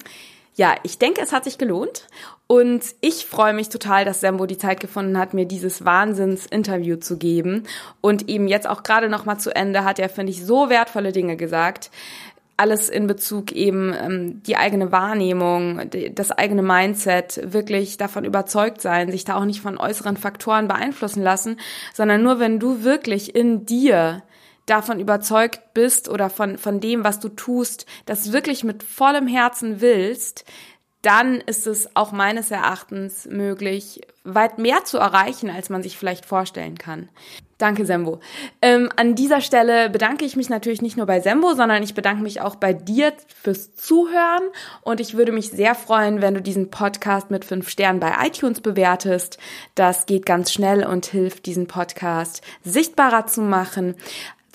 Ja, 0.54 0.74
ich 0.82 0.98
denke, 0.98 1.22
es 1.22 1.32
hat 1.32 1.44
sich 1.44 1.56
gelohnt. 1.56 2.06
Und 2.46 2.84
ich 3.00 3.26
freue 3.26 3.54
mich 3.54 3.70
total, 3.70 4.04
dass 4.04 4.20
Sembo 4.20 4.46
die 4.46 4.58
Zeit 4.58 4.80
gefunden 4.80 5.18
hat, 5.18 5.34
mir 5.34 5.46
dieses 5.46 5.84
Wahnsinns-Interview 5.84 6.96
zu 6.96 7.16
geben. 7.16 7.64
Und 8.02 8.28
eben 8.28 8.46
jetzt 8.46 8.68
auch 8.68 8.82
gerade 8.82 9.08
noch 9.08 9.24
mal 9.24 9.38
zu 9.38 9.54
Ende 9.56 9.84
hat 9.84 9.98
er, 9.98 10.10
finde 10.10 10.32
ich, 10.32 10.44
so 10.44 10.68
wertvolle 10.68 11.12
Dinge 11.12 11.36
gesagt 11.36 11.90
alles 12.56 12.88
in 12.88 13.06
Bezug 13.06 13.52
eben 13.52 13.94
ähm, 13.94 14.42
die 14.42 14.56
eigene 14.56 14.92
Wahrnehmung, 14.92 15.90
das 16.14 16.32
eigene 16.32 16.62
Mindset, 16.62 17.40
wirklich 17.52 17.96
davon 17.98 18.24
überzeugt 18.24 18.80
sein, 18.80 19.10
sich 19.10 19.24
da 19.24 19.36
auch 19.36 19.44
nicht 19.44 19.60
von 19.60 19.78
äußeren 19.78 20.16
Faktoren 20.16 20.68
beeinflussen 20.68 21.22
lassen, 21.22 21.58
sondern 21.92 22.22
nur 22.22 22.38
wenn 22.38 22.58
du 22.58 22.82
wirklich 22.82 23.34
in 23.34 23.66
dir 23.66 24.22
davon 24.64 24.98
überzeugt 24.98 25.74
bist 25.74 26.08
oder 26.08 26.28
von, 26.28 26.58
von 26.58 26.80
dem, 26.80 27.04
was 27.04 27.20
du 27.20 27.28
tust, 27.28 27.86
das 28.04 28.32
wirklich 28.32 28.64
mit 28.64 28.82
vollem 28.82 29.28
Herzen 29.28 29.80
willst, 29.80 30.44
dann 31.06 31.40
ist 31.40 31.68
es 31.68 31.94
auch 31.94 32.10
meines 32.10 32.50
Erachtens 32.50 33.26
möglich, 33.26 34.00
weit 34.24 34.58
mehr 34.58 34.84
zu 34.84 34.98
erreichen, 34.98 35.50
als 35.50 35.70
man 35.70 35.82
sich 35.84 35.96
vielleicht 35.96 36.26
vorstellen 36.26 36.76
kann. 36.76 37.08
Danke, 37.58 37.86
Sembo. 37.86 38.20
Ähm, 38.60 38.90
an 38.96 39.14
dieser 39.14 39.40
Stelle 39.40 39.88
bedanke 39.88 40.26
ich 40.26 40.36
mich 40.36 40.50
natürlich 40.50 40.82
nicht 40.82 40.98
nur 40.98 41.06
bei 41.06 41.20
Sembo, 41.20 41.54
sondern 41.54 41.82
ich 41.82 41.94
bedanke 41.94 42.22
mich 42.22 42.42
auch 42.42 42.56
bei 42.56 42.74
dir 42.74 43.14
fürs 43.42 43.74
Zuhören. 43.74 44.42
Und 44.82 45.00
ich 45.00 45.16
würde 45.16 45.32
mich 45.32 45.50
sehr 45.50 45.74
freuen, 45.74 46.20
wenn 46.20 46.34
du 46.34 46.42
diesen 46.42 46.70
Podcast 46.70 47.30
mit 47.30 47.46
fünf 47.46 47.70
Sternen 47.70 47.98
bei 47.98 48.12
iTunes 48.26 48.60
bewertest. 48.60 49.38
Das 49.74 50.04
geht 50.04 50.26
ganz 50.26 50.52
schnell 50.52 50.84
und 50.84 51.06
hilft, 51.06 51.46
diesen 51.46 51.66
Podcast 51.66 52.42
sichtbarer 52.62 53.26
zu 53.26 53.40
machen. 53.40 53.94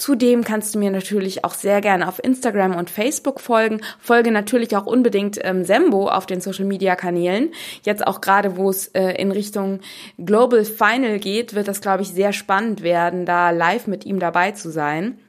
Zudem 0.01 0.43
kannst 0.43 0.73
du 0.73 0.79
mir 0.79 0.89
natürlich 0.89 1.45
auch 1.45 1.53
sehr 1.53 1.79
gerne 1.79 2.07
auf 2.07 2.23
Instagram 2.23 2.75
und 2.75 2.89
Facebook 2.89 3.39
folgen. 3.39 3.81
Folge 3.99 4.31
natürlich 4.31 4.75
auch 4.75 4.87
unbedingt 4.87 5.37
ähm, 5.43 5.63
Sembo 5.63 6.07
auf 6.07 6.25
den 6.25 6.41
Social 6.41 6.65
Media 6.65 6.95
Kanälen. 6.95 7.51
Jetzt 7.83 8.07
auch 8.07 8.19
gerade, 8.19 8.57
wo 8.57 8.71
es 8.71 8.87
äh, 8.87 9.11
in 9.21 9.31
Richtung 9.31 9.79
Global 10.17 10.65
Final 10.65 11.19
geht, 11.19 11.53
wird 11.53 11.67
das, 11.67 11.81
glaube 11.81 12.01
ich, 12.01 12.09
sehr 12.09 12.33
spannend 12.33 12.81
werden, 12.81 13.27
da 13.27 13.51
live 13.51 13.85
mit 13.85 14.03
ihm 14.03 14.17
dabei 14.17 14.53
zu 14.53 14.71
sein. 14.71 15.19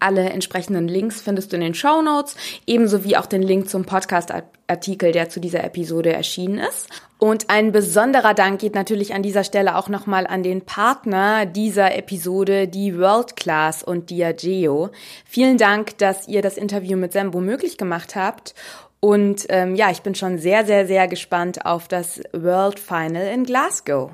Alle 0.00 0.30
entsprechenden 0.30 0.88
Links 0.88 1.20
findest 1.20 1.52
du 1.52 1.56
in 1.56 1.62
den 1.62 1.74
Show 1.74 2.02
Notes, 2.02 2.36
ebenso 2.66 3.04
wie 3.04 3.16
auch 3.16 3.26
den 3.26 3.42
Link 3.42 3.68
zum 3.68 3.84
Podcast-Artikel, 3.84 5.12
der 5.12 5.28
zu 5.28 5.38
dieser 5.38 5.62
Episode 5.62 6.12
erschienen 6.12 6.58
ist. 6.58 6.88
Und 7.18 7.48
ein 7.50 7.70
besonderer 7.70 8.34
Dank 8.34 8.60
geht 8.60 8.74
natürlich 8.74 9.14
an 9.14 9.22
dieser 9.22 9.44
Stelle 9.44 9.76
auch 9.76 9.88
nochmal 9.88 10.26
an 10.26 10.42
den 10.42 10.62
Partner 10.62 11.46
dieser 11.46 11.96
Episode, 11.96 12.66
die 12.66 12.98
World 12.98 13.36
Class 13.36 13.82
und 13.84 14.10
Diageo. 14.10 14.90
Vielen 15.24 15.56
Dank, 15.56 15.96
dass 15.98 16.26
ihr 16.26 16.42
das 16.42 16.56
Interview 16.56 16.96
mit 16.98 17.12
Sembo 17.12 17.40
möglich 17.40 17.78
gemacht 17.78 18.16
habt. 18.16 18.54
Und 18.98 19.46
ähm, 19.50 19.76
ja, 19.76 19.90
ich 19.90 20.02
bin 20.02 20.14
schon 20.14 20.38
sehr, 20.38 20.66
sehr, 20.66 20.86
sehr 20.86 21.06
gespannt 21.06 21.64
auf 21.64 21.86
das 21.86 22.20
World 22.32 22.80
Final 22.80 23.28
in 23.28 23.44
Glasgow. 23.44 24.10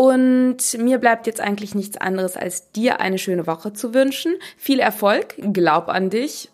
Und 0.00 0.78
mir 0.78 0.98
bleibt 0.98 1.26
jetzt 1.26 1.40
eigentlich 1.40 1.74
nichts 1.74 1.96
anderes, 1.96 2.36
als 2.36 2.70
dir 2.70 3.00
eine 3.00 3.18
schöne 3.18 3.48
Woche 3.48 3.72
zu 3.72 3.94
wünschen. 3.94 4.36
Viel 4.56 4.78
Erfolg, 4.78 5.34
glaub 5.52 5.88
an 5.88 6.08
dich, 6.08 6.52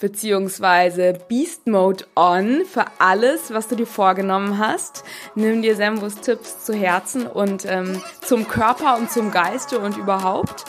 beziehungsweise 0.00 1.18
Beast 1.28 1.66
Mode 1.66 2.06
on 2.16 2.64
für 2.64 2.86
alles, 2.98 3.52
was 3.52 3.68
du 3.68 3.76
dir 3.76 3.86
vorgenommen 3.86 4.58
hast. 4.58 5.04
Nimm 5.34 5.60
dir 5.60 5.76
Sembus 5.76 6.14
Tipps 6.22 6.64
zu 6.64 6.72
Herzen 6.72 7.26
und 7.26 7.66
ähm, 7.66 8.02
zum 8.22 8.48
Körper 8.48 8.96
und 8.96 9.10
zum 9.10 9.30
Geiste 9.30 9.78
und 9.78 9.98
überhaupt. 9.98 10.64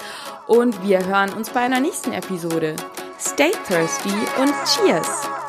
Und 0.47 0.85
wir 0.85 1.07
hören 1.07 1.31
uns 1.31 1.51
bei 1.51 1.61
einer 1.61 1.79
nächsten 1.79 2.11
Episode. 2.11 2.75
Stay 3.17 3.51
thirsty 3.65 4.11
und 4.41 4.53
cheers! 4.65 5.44